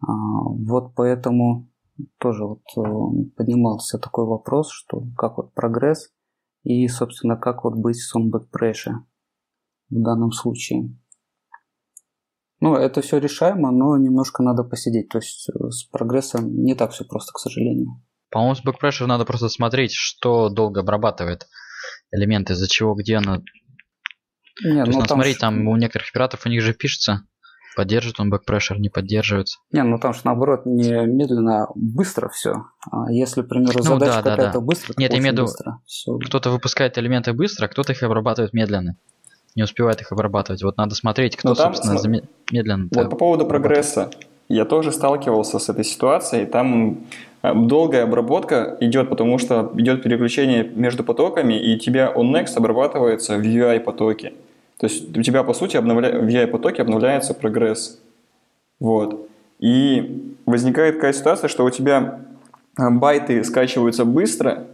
[0.00, 1.68] А, вот поэтому
[2.18, 2.82] тоже вот э,
[3.36, 6.10] поднимался такой вопрос, что как вот прогресс
[6.62, 8.96] и, собственно, как вот быть с pressure
[9.88, 10.94] в данном случае.
[12.60, 15.08] Ну, это все решаемо, но немножко надо посидеть.
[15.08, 18.02] То есть э, с прогрессом не так все просто, к сожалению.
[18.30, 21.46] По-моему, с backpressure надо просто смотреть, что долго обрабатывает
[22.10, 23.42] элементы, из-за чего, где она...
[24.64, 27.26] Не, То ну, есть, надо там смотреть, там у некоторых операторов у них же пишется,
[27.76, 29.58] поддерживает он backpressure, не поддерживается.
[29.70, 32.64] Не, ну там же наоборот не медленно, а быстро все.
[32.90, 34.60] А если, к примеру, ну, задача да, какая-то да, да.
[34.60, 38.96] быстро, Нет, я имею в виду, кто-то выпускает элементы быстро, а кто-то их обрабатывает медленно
[39.56, 40.62] не успевает их обрабатывать.
[40.62, 42.28] Вот надо смотреть, кто, ну, там, собственно, см...
[42.52, 42.88] медленно.
[42.94, 44.10] Вот по поводу прогресса.
[44.48, 46.46] Я тоже сталкивался с этой ситуацией.
[46.46, 46.98] Там
[47.42, 53.36] э, долгая обработка идет, потому что идет переключение между потоками, и у тебя OnNext обрабатывается
[53.36, 54.32] в UI-потоке.
[54.78, 56.20] То есть у тебя, по сути, обновля...
[56.20, 58.00] в UI-потоке обновляется прогресс.
[58.78, 59.28] Вот.
[59.58, 62.20] И возникает такая ситуация, что у тебя
[62.78, 64.66] э, байты скачиваются быстро,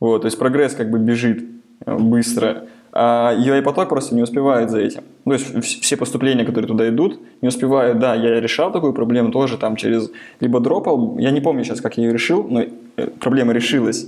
[0.00, 1.44] вот, то есть прогресс как бы бежит
[1.86, 5.02] э, быстро, а UI-поток просто не успевает за этим.
[5.24, 7.98] То есть все поступления, которые туда идут, не успевают.
[7.98, 10.10] Да, я решал такую проблему тоже там через...
[10.40, 14.06] Либо дропал, я не помню сейчас, как я ее решил, но э, проблема решилась.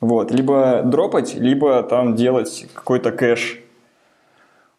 [0.00, 0.32] Вот.
[0.32, 3.60] Либо дропать, либо там делать какой-то кэш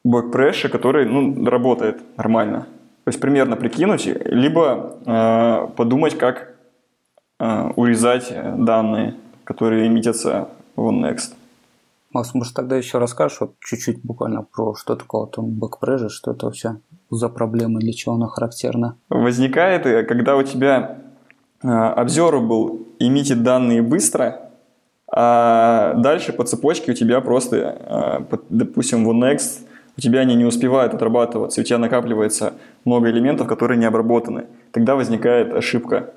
[0.03, 2.67] бэкпрэша, который ну, работает нормально.
[3.05, 6.53] То есть примерно прикинуть, либо э, подумать, как
[7.39, 9.15] э, урезать данные,
[9.45, 11.33] которые эмитятся в OnNext.
[12.11, 16.45] Макс, может, тогда еще расскажешь вот чуть-чуть буквально про что такое там бэкпрежи, что это
[16.45, 16.79] вообще
[17.09, 18.97] за проблема, для чего она характерна?
[19.09, 20.99] Возникает, э, когда у тебя
[21.61, 24.51] э, observable эмитит данные быстро,
[25.09, 27.57] а дальше по цепочке у тебя просто,
[28.29, 29.67] э, допустим, в OnNext
[29.97, 32.53] у тебя они не успевают отрабатываться, у тебя накапливается
[32.85, 34.45] много элементов, которые не обработаны.
[34.71, 36.13] Тогда возникает ошибка.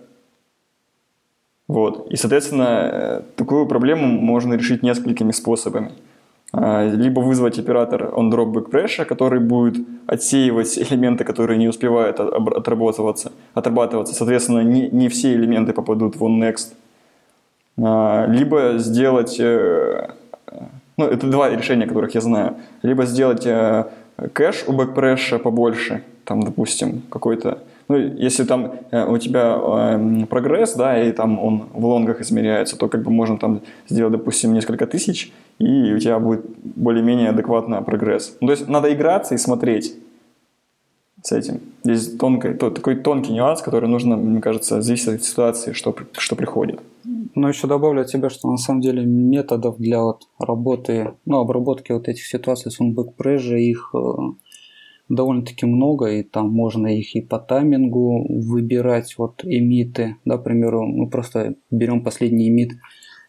[1.71, 2.11] Вот.
[2.11, 5.93] И, соответственно, э, такую проблему можно решить несколькими способами.
[6.53, 14.15] А, либо вызвать оператор on-drop backpressure, который будет отсеивать элементы, которые не успевают отработываться, отрабатываться.
[14.15, 16.73] Соответственно, не, не все элементы попадут в onNext.
[17.79, 20.11] А, либо сделать э,
[20.97, 22.57] ну, это два решения, которых я знаю.
[22.83, 23.85] Либо сделать э,
[24.33, 27.59] кэш у backpressure побольше, там, допустим, какой-то...
[27.91, 32.21] Ну, если там э, у тебя э, прогресс, да, и там он в long ах
[32.21, 37.31] измеряется, то как бы можно там сделать, допустим, несколько тысяч, и у тебя будет более-менее
[37.31, 38.37] адекватно прогресс.
[38.41, 39.97] Ну, то есть надо играться и смотреть
[41.21, 41.63] с этим.
[41.83, 46.37] Здесь тонкий, то, такой тонкий нюанс, который нужно, мне кажется, зависит от ситуации, что, что
[46.37, 46.79] приходит.
[47.35, 51.91] Ну, еще добавлю от тебя, что на самом деле методов для вот работы, ну, обработки
[51.91, 52.79] вот этих ситуаций с
[53.17, 53.99] прежи, их э,
[55.11, 60.87] довольно-таки много, и там можно их и по таймингу выбирать, вот эмиты, да, к примеру,
[60.87, 62.73] мы просто берем последний эмит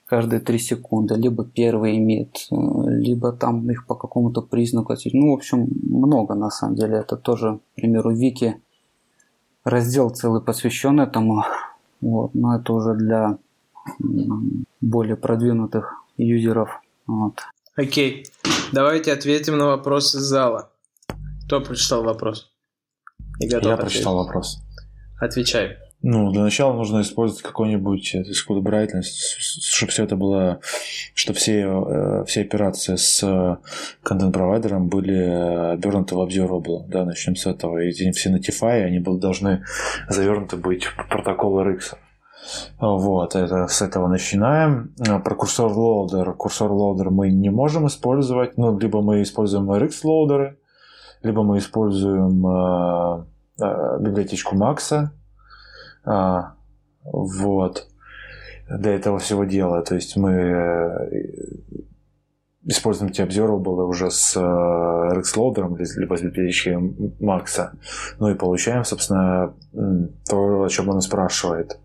[0.06, 4.94] каждые 3 секунды, либо первый эмит, э, либо там их по какому-то признаку.
[5.14, 6.98] Ну, в общем, много на самом деле.
[6.98, 8.62] Это тоже, к примеру, Вики
[9.64, 11.44] раздел целый посвящен этому.
[12.02, 13.38] Вот, но это уже для
[14.82, 16.82] более продвинутых юзеров.
[17.08, 17.40] Вот.
[17.76, 18.26] Окей,
[18.74, 20.71] давайте ответим на вопросы зала.
[21.52, 22.50] Кто прочитал вопрос?
[23.40, 24.64] Я, Я прочитал вопрос.
[25.20, 25.76] Отвечай.
[26.02, 29.04] Ну, для начала нужно использовать какой-нибудь Scudo Brightness,
[29.38, 30.62] чтобы все это было,
[31.14, 33.60] чтобы все, э, все операции с
[34.02, 36.88] контент-провайдером были обернуты в Observable.
[36.88, 37.80] Да, начнем с этого.
[37.80, 39.66] И все Notify, они должны
[40.08, 41.98] завернуты быть в протокол RX.
[42.80, 44.96] Вот, это с этого начинаем.
[44.98, 46.32] Про CursorLoader.
[46.32, 48.58] CursorLoader мы не можем использовать.
[48.58, 50.58] Ну, либо мы используем RxLoader ы,
[51.24, 53.26] либо мы используем э,
[53.62, 55.12] э, библиотечку Макса,
[56.04, 56.54] а,
[57.04, 57.88] вот.
[58.70, 59.82] Для этого всего дела.
[59.82, 61.22] То есть мы э,
[62.64, 66.78] используем эти observable уже с RxLoader, либо с библиотечкой
[67.20, 67.74] Макса.
[68.20, 69.54] Ну и получаем, собственно,
[70.30, 71.80] то, о чем он спрашивает.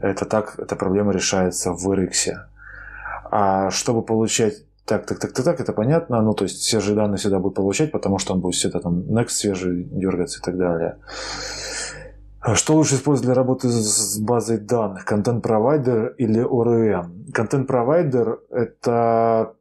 [0.00, 2.34] Это так, эта проблема решается в RX.
[3.30, 6.20] А чтобы получать так, так, так, так, так, это понятно.
[6.20, 9.00] Ну, то есть все же данные всегда будет получать, потому что он будет всегда там
[9.00, 10.98] next свежий дергаться и так далее.
[12.40, 15.06] А что лучше использовать для работы с базой данных?
[15.06, 17.32] Контент-провайдер или ORM?
[17.32, 19.54] Контент-провайдер– это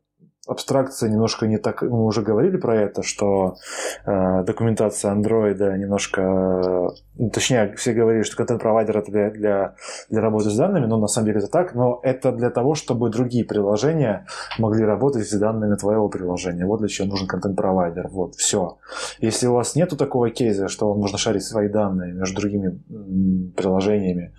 [0.46, 3.56] абстракция немножко не так, мы уже говорили про это, что
[4.06, 9.76] э, документация андроида немножко, э, точнее, все говорили, что контент-провайдер это для, для,
[10.10, 13.10] для работы с данными, но на самом деле это так, но это для того, чтобы
[13.10, 14.26] другие приложения
[14.60, 16.66] могли работать с данными твоего приложения.
[16.66, 18.10] Вот для чего нужен контент-провайдер.
[18.10, 18.78] Вот, все.
[19.20, 22.82] Если у вас нету такого кейса, что вам нужно шарить свои данные между другими
[23.56, 24.34] приложениями,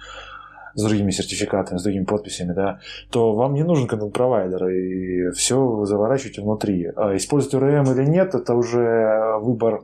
[0.74, 2.80] с другими сертификатами, с другими подписями, да,
[3.10, 6.90] то вам не нужен контент-провайдер, и все заворачивайте внутри.
[6.96, 9.82] А использовать ORM или нет, это уже выбор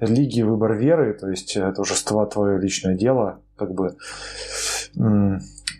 [0.00, 3.96] лиги, выбор веры, то есть это уже твое личное дело, как бы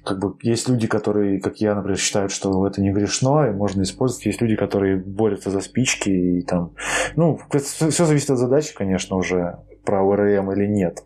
[0.06, 3.82] как бы есть люди, которые, как я, например, считают, что это не грешно, и можно
[3.82, 4.26] использовать.
[4.26, 6.74] Есть люди, которые борются за спички и там...
[7.16, 11.02] Ну, все зависит от задачи, конечно, уже про ORM или нет.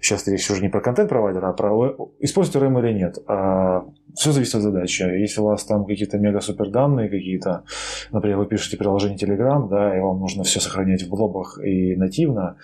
[0.00, 3.18] Сейчас речь уже не про контент-провайдера, а про используете RAM или нет.
[3.26, 5.02] А все зависит от задачи.
[5.02, 7.64] Если у вас там какие-то мега-супер данные какие-то,
[8.10, 12.56] например, вы пишете приложение Telegram, да, и вам нужно все сохранять в блобах и нативно,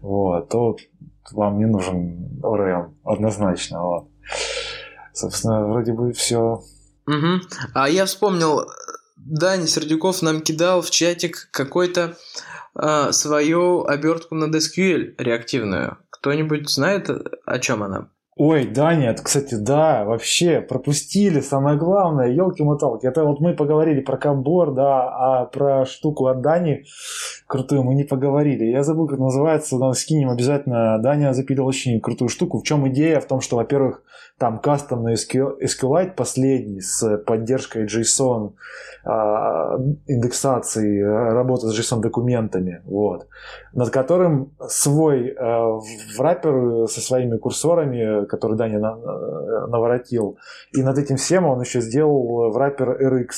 [0.00, 0.76] вот, то
[1.32, 3.82] вам не нужен ORM, однозначно.
[3.82, 4.08] Вот.
[5.12, 6.62] Собственно, вроде бы все.
[7.06, 7.40] Угу.
[7.74, 8.66] А я вспомнил,
[9.16, 12.16] Даня Сердюков нам кидал в чатик какой-то
[12.74, 15.98] э, свою обертку над SQL реактивную.
[16.20, 17.08] Кто-нибудь знает,
[17.46, 18.08] о чем она?
[18.36, 23.06] Ой, да нет, кстати, да, вообще пропустили самое главное, елки-моталки.
[23.06, 26.84] Это вот мы поговорили про комбор, да, а про штуку от Дани
[27.46, 28.64] крутую мы не поговорили.
[28.64, 30.98] Я забыл, как называется, но скинем обязательно.
[31.02, 32.60] Даня запилил очень крутую штуку.
[32.60, 33.20] В чем идея?
[33.20, 34.02] В том, что, во-первых,
[34.40, 38.54] там кастомный SQLite последний с поддержкой JSON,
[39.04, 39.76] а,
[40.06, 43.28] индексации, работы с JSON документами, вот,
[43.74, 45.78] над которым свой а,
[46.16, 50.38] враппер со своими курсорами, который Даня наворотил,
[50.72, 53.28] и над этим всем он еще сделал враппер RX,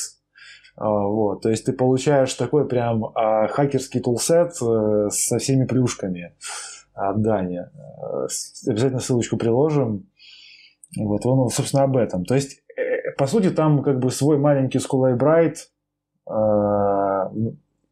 [0.76, 6.34] а, вот, то есть ты получаешь такой прям а, хакерский тулсет э, со всеми плюшками
[6.94, 7.58] от Дани.
[7.58, 8.26] Э,
[8.68, 10.06] обязательно ссылочку приложим.
[10.96, 12.24] Вот, он, собственно, об этом.
[12.24, 15.56] То есть, э, по сути, там как бы свой маленький School Bright,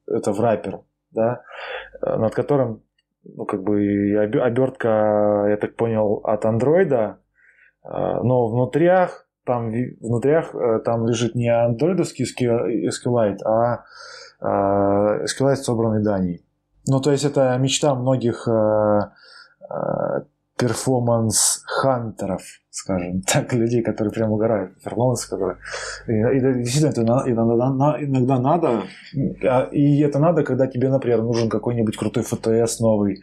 [0.06, 1.42] это враппер, да,
[2.02, 2.82] над которым,
[3.24, 7.18] ну, как бы обертка, я так понял, от андроида,
[7.82, 10.54] но внутрях там внутрях
[10.84, 12.24] там лежит не андроидовский
[12.88, 13.84] SQLite, а
[14.40, 16.44] SQLite, собранный Данией.
[16.86, 18.46] Ну, то есть это мечта многих
[20.60, 25.56] performance- hunter ов, скажем так, людей, которые прям угорают performance, которые...
[26.06, 28.82] И, и действительно, это иногда, иногда надо,
[29.42, 33.22] а, и это надо, когда тебе, например, нужен какой-нибудь крутой FTS новый,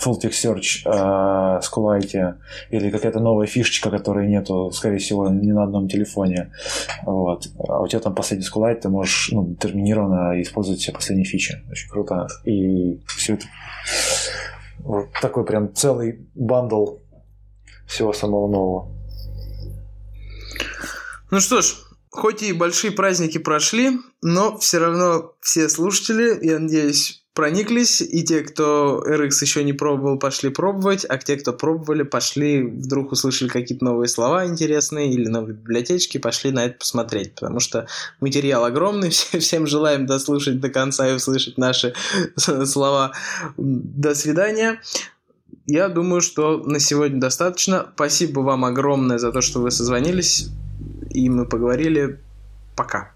[0.00, 2.34] Full Text Search э, SQLite,
[2.70, 6.52] или какая-то новая фишечка, которой нету, скорее всего, ни на одном телефоне.
[7.04, 7.48] Вот.
[7.68, 11.64] А у тебя там последний Kuwait, ты можешь ну, детерминированно использовать все последние фичи.
[11.68, 12.28] Очень круто.
[12.44, 13.46] И все это
[14.78, 16.98] вот такой прям целый бандл
[17.86, 18.92] всего самого нового.
[21.30, 21.74] Ну что ж,
[22.10, 28.40] хоть и большие праздники прошли, но все равно все слушатели, я надеюсь, прониклись, и те,
[28.40, 33.84] кто RX еще не пробовал, пошли пробовать, а те, кто пробовали, пошли, вдруг услышали какие-то
[33.84, 37.86] новые слова интересные или новые библиотечки, пошли на это посмотреть, потому что
[38.20, 41.92] материал огромный, всем желаем дослушать до конца и услышать наши
[42.64, 43.12] слова.
[43.58, 44.80] До свидания.
[45.66, 47.86] Я думаю, что на сегодня достаточно.
[47.94, 50.48] Спасибо вам огромное за то, что вы созвонились,
[51.10, 52.18] и мы поговорили.
[52.76, 53.12] Пока.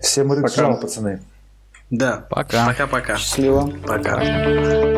[0.00, 1.20] Всем рык пацаны.
[1.90, 2.26] Да.
[2.30, 2.66] Пока.
[2.66, 3.16] Пока-пока.
[3.16, 3.72] Счастливо.
[3.86, 4.95] Пока.